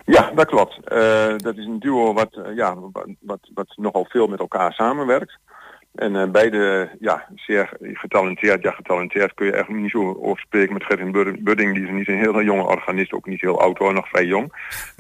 Ja, 0.07 0.31
dat 0.35 0.47
klopt. 0.47 0.79
Eh, 0.85 1.35
dat 1.37 1.57
is 1.57 1.65
een 1.67 1.79
duo 1.79 2.13
wat, 2.13 2.35
eh, 2.35 2.57
ja, 2.57 2.77
wat, 3.21 3.41
wat, 3.55 3.73
nogal 3.77 4.07
veel 4.09 4.27
met 4.27 4.39
elkaar 4.39 4.73
samenwerkt. 4.73 5.39
En 5.95 6.17
eh, 6.17 6.31
beide 6.31 6.91
ja, 7.01 7.27
zeer 7.35 7.71
getalenteerd. 7.81 8.63
Ja, 8.63 8.71
getalenteerd 8.71 9.35
kun 9.35 9.47
je 9.47 9.53
eigenlijk 9.53 9.83
niet 9.83 9.91
zo 9.91 10.19
over 10.21 10.43
spreken 10.43 10.73
met 10.73 11.13
Bud- 11.13 11.45
Budding. 11.45 11.75
Die 11.75 11.85
is 11.85 11.91
niet 11.91 12.09
een 12.09 12.19
hele 12.19 12.45
jonge 12.45 12.63
organist, 12.67 13.13
ook 13.13 13.27
niet 13.27 13.41
heel 13.41 13.61
oud 13.61 13.79
hoor, 13.79 13.93
nog 13.93 14.09
vrij 14.09 14.25
jong. 14.25 14.53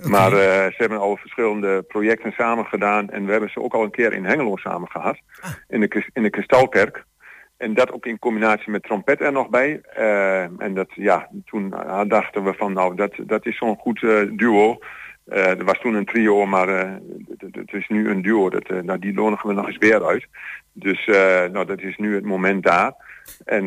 Maar 0.03 0.31
ze 0.31 0.75
hebben 0.77 0.99
al 0.99 1.17
verschillende 1.17 1.83
projecten 1.83 2.33
samen 2.33 2.65
gedaan. 2.65 3.11
En 3.11 3.25
we 3.25 3.31
hebben 3.31 3.51
ze 3.51 3.63
ook 3.63 3.75
al 3.75 3.83
een 3.83 3.91
keer 3.91 4.13
in 4.13 4.25
Hengelo 4.25 4.57
samen 4.57 4.91
gehad. 4.91 5.17
In 5.69 5.81
de, 5.81 6.09
in 6.13 6.23
de 6.23 6.31
Kristalkerk. 6.31 7.05
En 7.57 7.75
dat 7.75 7.93
ook 7.93 8.07
in 8.07 8.19
combinatie 8.19 8.71
met 8.71 8.83
trompet 8.83 9.21
er 9.21 9.33
nog 9.33 9.49
bij. 9.49 9.81
Eh, 9.81 10.43
en 10.43 10.75
dat, 10.75 10.89
ja, 10.95 11.29
toen 11.45 11.75
dachten 12.09 12.45
we 12.45 12.55
van, 12.55 12.73
nou, 12.73 12.95
dat, 12.97 13.13
dat 13.27 13.47
is 13.47 13.57
zo'n 13.57 13.77
goed 13.77 14.03
eh, 14.03 14.21
duo. 14.33 14.79
Eh, 15.27 15.49
er 15.59 15.65
was 15.65 15.79
toen 15.79 15.95
een 15.95 16.05
trio, 16.05 16.47
maar 16.47 16.69
het- 17.39 17.73
is 17.73 17.89
nu 17.89 18.09
een 18.09 18.23
duo. 18.23 18.51
Dat, 18.51 18.69
nou, 18.69 18.99
die 18.99 19.13
nodigen 19.13 19.49
we 19.49 19.55
nog 19.55 19.67
eens 19.67 19.79
weer 19.79 20.05
uit. 20.05 20.27
Dus 20.73 21.07
nou, 21.53 21.65
dat 21.65 21.81
is 21.81 21.97
nu 21.97 22.15
het 22.15 22.25
moment 22.25 22.63
daar. 22.63 22.93
En 23.45 23.65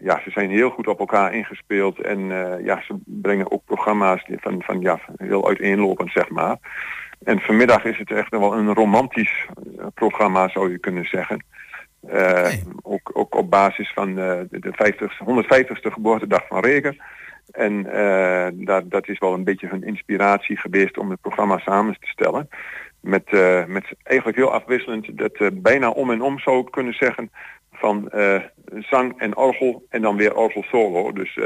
ja, 0.00 0.20
ze 0.24 0.30
zijn 0.30 0.50
heel 0.50 0.70
goed 0.70 0.86
op 0.86 0.98
elkaar 0.98 1.34
ingespeeld. 1.34 2.00
En 2.00 2.20
ja, 2.64 2.82
ze 2.82 2.94
brengen 3.04 3.50
ook 3.52 3.64
programma's 3.64 4.24
van, 4.36 4.62
van 4.62 4.80
ja, 4.80 4.98
heel 5.16 5.48
uiteenlopend, 5.48 6.10
zeg 6.12 6.28
maar. 6.28 6.56
En 7.24 7.40
vanmiddag 7.40 7.84
is 7.84 7.98
het 7.98 8.10
echt 8.10 8.30
wel 8.30 8.54
een 8.54 8.74
romantisch 8.74 9.46
programma, 9.94 10.48
zou 10.48 10.70
je 10.70 10.78
kunnen 10.78 11.04
zeggen. 11.04 11.44
Eh, 12.08 12.52
ook, 12.82 13.10
ook 13.12 13.34
op 13.34 13.50
basis 13.50 13.92
van 13.92 14.08
eh, 14.08 14.40
de, 14.50 14.58
de 14.58 14.72
50, 14.72 15.20
150ste 15.20 15.92
geboortedag 15.92 16.46
van 16.46 16.60
Reger. 16.60 16.96
En 17.50 17.92
eh, 17.92 18.48
dat, 18.52 18.90
dat 18.90 19.08
is 19.08 19.18
wel 19.18 19.34
een 19.34 19.44
beetje 19.44 19.68
hun 19.68 19.82
inspiratie 19.82 20.56
geweest 20.56 20.98
om 20.98 21.10
het 21.10 21.20
programma 21.20 21.58
samen 21.58 21.96
te 22.00 22.06
stellen. 22.06 22.48
Met, 23.00 23.30
met 23.66 23.84
eigenlijk 24.02 24.38
heel 24.38 24.52
afwisselend 24.52 25.18
dat 25.18 25.62
bijna 25.62 25.90
om 25.90 26.10
en 26.10 26.22
om 26.22 26.38
zou 26.38 26.60
ik 26.60 26.70
kunnen 26.70 26.94
zeggen 26.94 27.30
van 27.72 28.10
zang 28.78 29.20
en 29.20 29.36
orgel 29.36 29.86
en 29.88 30.02
dan 30.02 30.16
weer 30.16 30.36
orgel 30.36 30.62
solo. 30.62 31.12
Dus 31.12 31.38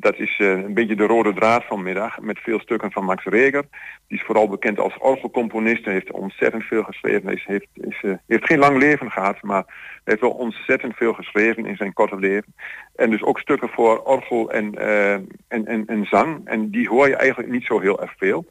dat 0.00 0.18
is 0.18 0.36
eh, 0.38 0.48
een 0.48 0.74
beetje 0.74 0.96
de 0.96 1.06
rode 1.06 1.32
draad 1.34 1.64
vanmiddag 1.64 2.20
met 2.20 2.38
veel 2.38 2.60
stukken 2.60 2.92
van 2.92 3.04
Max 3.04 3.24
Reger. 3.24 3.64
Die 4.08 4.18
is 4.18 4.24
vooral 4.24 4.48
bekend 4.48 4.78
als 4.78 4.98
orgelcomponist. 4.98 5.84
Hij 5.84 5.92
heeft 5.92 6.12
ontzettend 6.12 6.62
veel 6.62 6.82
geschreven. 6.82 7.26
Hij 7.26 7.42
heeft, 7.44 7.66
is, 7.74 8.00
eh, 8.02 8.12
heeft 8.26 8.46
geen 8.46 8.58
lang 8.58 8.78
leven 8.78 9.10
gehad, 9.10 9.42
maar 9.42 9.64
heeft 10.04 10.20
wel 10.20 10.30
ontzettend 10.30 10.96
veel 10.96 11.12
geschreven 11.12 11.66
in 11.66 11.76
zijn 11.76 11.92
korte 11.92 12.16
leven. 12.16 12.54
En 12.94 13.10
dus 13.10 13.22
ook 13.22 13.38
stukken 13.38 13.68
voor 13.68 14.02
orgel 14.02 14.50
en, 14.50 14.74
eh, 14.74 15.12
en, 15.12 15.66
en, 15.66 15.86
en 15.86 16.04
zang. 16.04 16.40
En 16.44 16.70
die 16.70 16.88
hoor 16.88 17.08
je 17.08 17.16
eigenlijk 17.16 17.52
niet 17.52 17.64
zo 17.64 17.80
heel 17.80 18.00
erg 18.00 18.12
veel. 18.16 18.46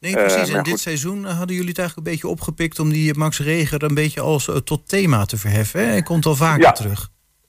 Nee, 0.00 0.12
precies. 0.12 0.52
en 0.52 0.62
dit 0.62 0.78
seizoen 0.80 1.24
hadden 1.24 1.54
jullie 1.54 1.70
het 1.70 1.78
eigenlijk 1.78 2.08
een 2.08 2.12
beetje 2.12 2.28
opgepikt... 2.28 2.78
om 2.78 2.90
die 2.90 3.18
Max 3.18 3.40
Reger 3.40 3.82
een 3.82 3.94
beetje 3.94 4.20
als 4.20 4.60
tot 4.64 4.88
thema 4.88 5.24
te 5.24 5.36
verheffen. 5.36 5.80
Hè? 5.80 5.86
Hij 5.86 6.02
komt 6.02 6.26
al 6.26 6.34
vaker 6.34 6.62
Ja. 6.62 6.72
terug. 6.72 7.08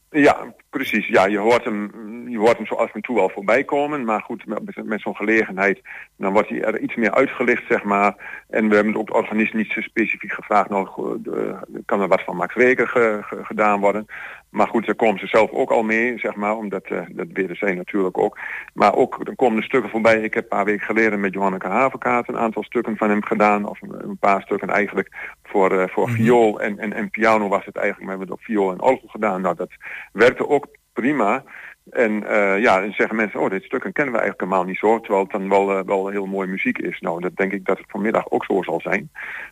Ja, 0.09 0.53
precies. 0.69 1.07
Ja, 1.07 1.25
je 1.25 1.37
hoort 1.37 1.63
hem, 1.63 1.91
je 2.29 2.37
hoort 2.37 2.57
hem 2.57 2.65
zo 2.65 2.75
af 2.75 2.93
en 2.93 3.01
toe 3.01 3.15
wel 3.15 3.29
voorbij 3.29 3.63
komen. 3.63 4.03
Maar 4.05 4.21
goed, 4.21 4.45
met, 4.45 5.01
zo'n 5.01 5.15
gelegenheid, 5.15 5.81
dan 6.17 6.33
wordt 6.33 6.49
hij 6.49 6.61
er 6.61 6.79
iets 6.79 6.95
meer 6.95 7.11
uitgelicht, 7.13 7.63
zeg 7.69 7.83
maar. 7.83 8.43
En 8.49 8.69
we 8.69 8.75
hebben 8.75 8.95
ook 8.95 9.07
de 9.07 9.13
organist 9.13 9.53
niet 9.53 9.71
zo 9.71 9.81
specifiek 9.81 10.31
gevraagd, 10.31 10.69
nou, 10.69 11.17
de- 11.21 11.55
kan 11.85 12.01
er 12.01 12.07
wat 12.07 12.23
van 12.23 12.35
Max 12.35 12.53
ge- 12.87 13.19
gedaan 13.43 13.79
worden? 13.79 14.05
Maar 14.49 14.67
goed, 14.67 14.85
daar 14.85 14.95
komen 14.95 15.19
ze 15.19 15.27
zelf 15.27 15.51
ook 15.51 15.71
al 15.71 15.83
mee, 15.83 16.19
zeg 16.19 16.35
maar, 16.35 16.55
omdat 16.55 16.83
eh, 16.83 17.01
dat 17.09 17.27
willen 17.33 17.55
zij 17.55 17.73
natuurlijk 17.73 18.17
ook. 18.17 18.39
Maar 18.73 18.95
ook, 18.95 19.27
er 19.27 19.35
komen 19.35 19.57
er 19.57 19.63
stukken 19.63 19.89
voorbij. 19.89 20.21
Ik 20.21 20.33
heb 20.33 20.43
een 20.43 20.49
paar 20.49 20.65
weken 20.65 20.85
geleden 20.85 21.19
met 21.19 21.33
Johanneke 21.33 21.67
Havenkaart 21.67 22.27
een 22.27 22.37
aantal 22.37 22.63
stukken 22.63 22.97
van 22.97 23.09
hem 23.09 23.23
gedaan. 23.23 23.65
Of 23.65 23.81
een, 23.81 24.03
een 24.03 24.17
paar 24.17 24.41
stukken 24.41 24.69
eigenlijk 24.69 25.35
voor, 25.43 25.79
eh, 25.79 25.87
voor 25.87 26.09
viool 26.09 26.59
en, 26.59 26.79
en, 26.79 26.93
en 26.93 27.09
piano 27.09 27.47
was 27.47 27.65
het 27.65 27.75
eigenlijk. 27.75 28.07
Maar 28.07 28.17
we 28.17 28.25
hebben 28.25 28.27
het 28.27 28.37
op 28.37 28.43
viool 28.45 28.71
en 28.71 28.81
orgel 28.81 29.07
gedaan. 29.07 29.41
Nou, 29.41 29.55
dat 29.55 29.71
werkte 30.11 30.47
ook 30.47 30.67
prima. 30.93 31.43
En 31.89 32.27
eh, 32.27 32.61
ja, 32.61 32.81
dan 32.81 32.91
zeggen 32.91 33.15
mensen, 33.15 33.39
oh, 33.39 33.49
dit 33.49 33.63
stukken 33.63 33.93
kennen 33.93 34.13
we 34.13 34.19
eigenlijk 34.19 34.49
helemaal 34.49 34.69
niet 34.69 34.79
zo. 34.79 34.99
Terwijl 34.99 35.23
het 35.23 35.31
dan 35.31 35.49
wel, 35.49 35.85
wel 35.85 36.07
heel 36.07 36.25
mooie 36.25 36.47
muziek 36.47 36.77
is. 36.77 36.99
Nou, 36.99 37.21
dat 37.21 37.35
denk 37.35 37.51
ik 37.51 37.65
dat 37.65 37.77
het 37.77 37.87
vanmiddag 37.89 38.29
ook 38.29 38.45
zo 38.45 38.63
zal 38.63 38.81
zijn. 38.81 39.11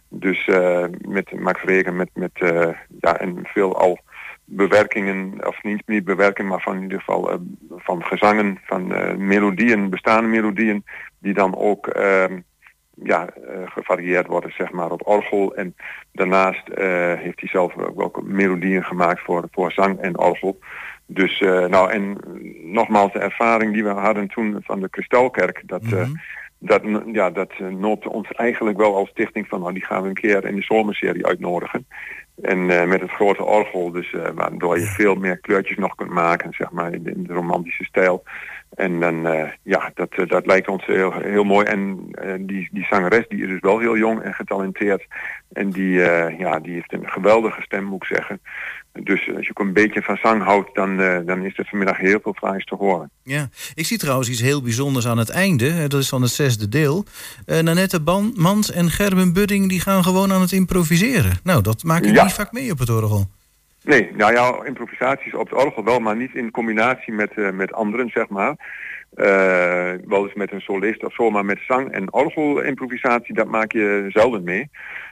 Dus 0.10 0.50
met 1.08 1.40
Max 1.40 1.62
Reger, 1.62 1.94
met, 1.94 2.10
met 2.14 2.32
ja, 3.00 3.18
en 3.18 3.40
veel 3.44 3.78
al 3.78 4.00
bewerkingen, 4.46 5.48
of 5.48 5.64
niet, 5.64 5.82
niet 5.86 6.04
bewerken, 6.04 6.48
maar 6.48 6.62
van 6.62 6.76
in 6.76 6.82
ieder 6.82 7.00
geval 7.00 7.32
eh, 7.32 7.38
van 7.70 8.04
gezangen, 8.04 8.60
van 8.64 8.94
eh, 8.94 9.16
melodieën, 9.16 9.90
bestaande 9.90 10.28
melodieën, 10.28 10.86
die 11.20 11.34
dan 11.34 11.56
ook 11.56 11.88
ehm, 11.88 12.40
ja, 13.04 13.28
eh, 13.28 13.62
gevarieerd 13.66 14.28
worden, 14.28 14.52
zeg 14.52 14.72
maar, 14.72 14.92
op 14.92 15.08
orgel. 15.08 15.56
En 15.56 15.76
daarnaast 16.12 16.68
heeft 17.20 17.40
hij 17.40 17.50
zelf 17.50 17.76
ook 17.78 18.24
melodieën 18.24 18.84
gemaakt 18.84 19.22
voor, 19.22 19.48
voor 19.52 19.72
zang 19.72 20.00
en 20.00 20.18
orgel. 20.18 20.60
Dus, 21.08 21.40
nou, 21.40 21.92
en 21.92 22.18
nogmaals, 22.64 23.14
de 23.14 23.20
ervaring 23.20 23.74
die 23.74 23.84
we 23.84 23.90
hadden 23.90 24.28
toen 24.28 24.58
van 24.64 24.80
de 24.80 24.90
Kristalkerk, 24.90 25.64
dat, 25.66 25.84
eh, 25.84 26.08
dat, 26.58 26.82
ja, 27.12 27.30
dat 27.30 27.60
noopte 27.60 28.10
ons 28.10 28.32
eigenlijk 28.32 28.78
wel 28.78 28.96
als 28.96 29.10
stichting 29.10 29.48
van, 29.48 29.60
nou, 29.60 29.74
die 29.74 29.86
gaan 29.86 30.02
we 30.02 30.08
een 30.08 30.14
keer 30.14 30.46
in 30.46 30.56
de 30.56 30.62
zomerserie 30.62 31.26
uitnodigen. 31.26 31.88
En 32.42 32.70
eh, 32.70 32.88
met 32.88 33.02
het 33.02 33.12
grote 33.12 33.44
orgel, 33.44 33.92
dus 33.92 34.14
eh, 34.14 34.30
waardoor 34.34 34.80
je 34.80 34.86
veel 34.86 35.16
meer 35.16 35.38
kleurtjes 35.38 35.78
nog 35.78 35.96
kunt 35.96 36.10
maken, 36.10 36.54
zeg 36.54 36.72
maar, 36.72 36.94
in 36.94 37.04
de, 37.04 37.12
in 37.12 37.24
de 37.24 37.34
romantische 37.34 37.84
stijl. 37.84 38.24
En 38.76 39.00
dan, 39.00 39.28
eh, 39.28 39.50
ja, 39.64 39.92
dat, 39.94 40.10
eh, 40.10 40.28
dat 40.28 40.46
lijkt 40.46 40.68
ons 40.68 40.86
heel, 40.86 41.14
heel 41.14 41.44
mooi. 41.44 41.66
En 41.66 42.08
eh, 42.12 42.34
die, 42.40 42.70
die 42.72 42.86
zangeres, 42.90 43.26
die 43.28 43.42
is 43.42 43.48
dus 43.48 43.60
wel 43.60 43.80
heel 43.80 43.98
jong 43.98 44.22
en 44.22 44.34
getalenteerd. 44.34 45.06
En 45.54 45.70
die, 45.70 45.92
ja, 46.38 46.60
die 46.60 46.74
heeft 46.74 46.94
een 46.94 47.10
geweldige 47.10 47.62
stem, 47.62 47.84
moet 47.84 48.04
ik 48.04 48.16
zeggen. 48.16 48.42
Dus 48.94 49.30
als 49.36 49.46
je 49.46 49.50
ook 49.50 49.60
een 49.66 49.74
beetje 49.74 50.02
van 50.02 50.18
zang 50.18 50.44
houdt, 50.44 50.76
dan, 50.76 50.98
dan 51.26 51.46
is 51.46 51.58
er 51.58 51.66
vanmiddag 51.66 51.98
heel 51.98 52.20
veel 52.24 52.34
fraais 52.34 52.66
te 52.66 52.76
horen. 52.76 53.10
Ja, 53.24 53.50
ik 53.74 53.86
zie 53.86 53.98
trouwens 53.98 54.30
iets 54.30 54.42
heel 54.42 54.62
bijzonders 54.62 55.08
aan 55.08 55.18
het 55.18 55.30
einde. 55.30 55.88
Dat 55.88 56.02
is 56.02 56.10
van 56.10 56.22
het 56.22 56.32
zesde 56.32 56.70
deel. 56.70 57.06
Nanette 57.46 58.02
Ban 58.02 58.34
Mans 58.36 58.72
en 58.72 58.90
Gerben 58.90 59.34
Budding 59.34 59.70
die 59.70 59.80
gaan 59.80 60.04
gewoon 60.04 60.32
aan 60.34 60.42
het 60.42 60.52
improviseren. 60.52 61.32
Nou, 61.44 61.62
dat 61.62 61.84
maak 61.84 62.06
je 62.06 62.14
Ja. 62.14 62.24
niet 62.24 62.34
vaak 62.34 62.52
mee 62.52 62.72
op 62.72 62.80
het 62.80 62.90
orgel. 62.90 63.28
Nee, 63.86 64.12
nou 64.18 64.34
ja, 64.34 64.66
improvisaties 64.66 65.34
op 65.34 65.50
het 65.50 65.64
orgel 65.64 65.84
wel, 65.84 66.00
maar 66.00 66.16
niet 66.16 66.36
in 66.36 66.52
combinatie 66.52 67.14
met, 67.14 67.32
eh, 67.36 67.50
met 67.52 67.74
anderen, 67.74 68.10
zeg 68.10 68.30
maar. 68.30 68.56
Eh, 69.16 69.92
wel 70.06 70.24
eens 70.24 70.34
met 70.34 70.52
een 70.52 70.62
solist 70.62 71.04
of 71.04 71.14
zo, 71.14 71.30
maar 71.30 71.46
met 71.46 71.60
zang 71.68 71.92
en 71.92 72.14
orgelimprovisatie, 72.14 73.34
dat 73.34 73.48
maak 73.48 73.72
je 73.72 74.06
zelden 74.10 74.44
mee. 74.44 74.70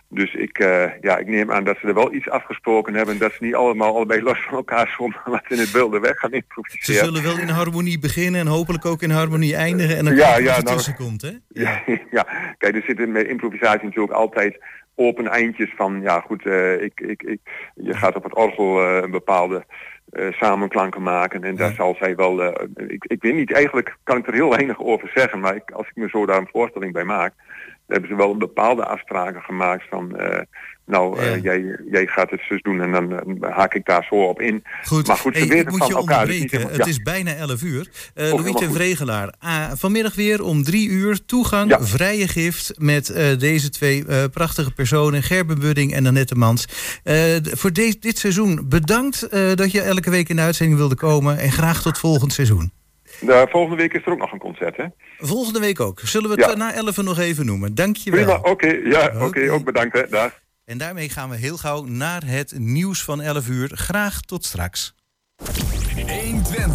Dus 0.10 0.34
ik, 0.34 0.60
eh, 0.60 0.86
ja, 1.02 1.18
ik 1.18 1.28
neem 1.28 1.52
aan 1.52 1.64
dat 1.64 1.78
ze 1.82 1.88
er 1.88 1.94
wel 1.94 2.14
iets 2.14 2.30
afgesproken 2.30 2.94
hebben, 2.94 3.18
dat 3.18 3.32
ze 3.32 3.44
niet 3.44 3.56
allemaal 3.56 3.96
allebei 3.96 4.22
los 4.22 4.40
van 4.44 4.54
elkaar 4.58 4.94
zomaar 4.98 5.22
wat 5.36 5.44
in 5.48 5.58
het 5.58 5.72
wilde 5.72 6.00
weg 6.00 6.18
gaan 6.20 6.30
Ze 6.30 6.36
improviseren. 6.36 7.06
zullen 7.06 7.24
wel 7.24 7.40
in 7.40 7.48
harmonie 7.50 8.00
beginnen 8.00 8.42
en 8.42 8.48
hopelijk 8.48 8.86
ook 8.86 9.02
in 9.02 9.10
harmonie 9.10 9.56
eindigen. 9.56 9.98
En 9.98 10.06
dan 10.06 10.16
Ja, 10.16 10.38
ja, 10.38 10.56
er 10.58 10.64
nou- 10.64 10.94
komt, 10.98 11.22
hè? 11.22 11.32
Ja, 11.64 11.82
ja, 12.12 12.26
kijk, 12.58 12.76
er 12.76 12.84
zitten 12.88 13.12
met 13.12 13.28
improvisatie 13.28 13.84
natuurlijk 13.86 14.14
altijd 14.14 14.58
open 14.96 15.28
eindjes 15.28 15.74
van, 15.76 16.02
ja 16.02 16.20
goed, 16.20 16.46
eh, 16.46 16.82
ik, 16.82 17.00
ik, 17.00 17.24
ik, 17.24 17.40
je 17.76 17.94
gaat 17.94 18.16
op 18.16 18.24
het 18.24 18.36
orgel 18.36 18.82
eh, 18.82 19.02
een 19.02 19.12
bepaalde 19.12 19.66
eh, 20.10 20.32
samenklanken 20.32 21.02
maken 21.02 21.44
en 21.44 21.56
daar 21.56 21.74
zal 21.74 21.96
zij 22.00 22.16
wel, 22.16 22.44
ik, 22.88 23.06
ik 23.06 23.22
weet 23.22 23.34
niet, 23.34 23.54
eigenlijk 23.54 23.98
kan 24.04 24.18
ik 24.18 24.28
er 24.28 24.34
heel 24.34 24.50
weinig 24.50 24.80
over 24.80 25.12
zeggen, 25.14 25.40
maar 25.40 25.56
ik, 25.56 25.72
als 25.72 25.88
ik 25.88 25.96
me 25.96 26.10
zo 26.10 26.26
daar 26.26 26.38
een 26.38 26.50
voorstelling 26.52 26.94
bij 26.94 27.04
maak, 27.04 27.34
hebben 27.88 28.10
ze 28.10 28.16
wel 28.16 28.38
bepaalde 28.38 28.86
afspraken 28.86 29.42
gemaakt 29.42 29.84
van, 29.90 30.18
eh, 30.18 30.40
nou, 30.86 31.20
eh, 31.20 31.44
jij, 31.44 31.80
jij 31.92 32.06
gaat 32.08 32.30
het 32.30 32.42
zus 32.50 32.62
doen 32.62 32.82
en 32.82 32.92
dan 32.92 33.20
eh, 33.20 33.52
haak 33.58 33.74
ik 33.74 33.86
daar 33.86 34.06
zo 34.10 34.16
op 34.16 34.42
in. 34.42 34.64
Goed, 34.84 35.08
Maar 35.08 35.18
goed, 35.18 35.38
ze 35.38 35.46
Hey, 35.46 35.64
van 35.68 35.88
je 35.88 35.96
elkaar. 35.96 36.26
dus 36.26 36.36
helemaal- 36.36 36.68
Het 36.72 36.78
ja. 36.78 36.86
is 36.86 37.02
bijna 37.02 37.36
11 37.36 37.62
uur. 37.64 37.90
Oh, 38.16 38.24
Louis 38.34 38.54
ten. 38.54 38.74
Vregelaar, 38.74 39.34
ah, 39.40 39.72
vanmiddag 39.76 40.16
weer 40.16 40.44
om 40.44 40.64
drie 40.64 40.90
uur 40.90 41.26
toegang, 41.26 41.70
Ja. 41.70 41.82
vrije 41.84 42.28
gift... 42.28 42.74
met 42.78 43.06
deze 43.40 43.70
twee 43.70 44.06
prachtige 44.30 44.72
personen, 44.74 45.24
Gerben 45.24 45.60
Budding 45.60 45.94
en 45.94 46.06
Annette 46.06 46.36
Mans. 46.36 46.66
Voor 47.52 47.74
de- 47.74 47.96
dit 48.00 48.18
seizoen 48.18 48.66
bedankt 48.70 49.28
dat 49.58 49.72
je 49.72 49.82
elke 49.82 50.10
week 50.10 50.30
in 50.30 50.36
de 50.36 50.42
uitzending 50.42 50.78
wilde 50.80 50.96
komen... 50.96 51.38
en 51.38 51.52
graag 51.52 51.82
tot 51.82 51.98
volgend 51.98 52.34
seizoen. 52.34 52.72
De 53.26 53.48
volgende 53.50 53.76
week 53.78 53.94
is 53.94 54.06
er 54.06 54.12
ook 54.12 54.18
nog 54.20 54.32
een 54.32 54.40
concert, 54.40 54.78
hè? 54.78 54.86
Volgende 55.18 55.60
week 55.60 55.80
ook. 55.80 56.00
Zullen 56.00 56.30
we 56.30 56.36
het 56.42 56.50
Ja. 56.52 56.56
na 56.58 56.74
11 56.74 56.98
nog 56.98 57.20
even 57.20 57.46
noemen? 57.46 57.76
Dank 57.76 57.96
je 57.96 58.10
Prima, 58.12 58.26
wel. 58.26 58.40
oké, 58.42 58.68
ja, 58.84 59.12
oké, 59.20 59.52
ook 59.52 59.64
bedankt, 59.64 59.94
hè, 59.98 60.08
dag. 60.10 60.42
En 60.66 60.78
daarmee 60.78 61.10
gaan 61.10 61.30
we 61.30 61.36
heel 61.36 61.58
gauw 61.58 61.84
naar 61.84 62.22
het 62.26 62.54
nieuws 62.58 63.04
van 63.04 63.22
11 63.22 63.48
uur. 63.48 63.72
Graag 63.74 64.22
tot 64.22 64.46
straks. 64.46 64.96
120. 65.96 66.64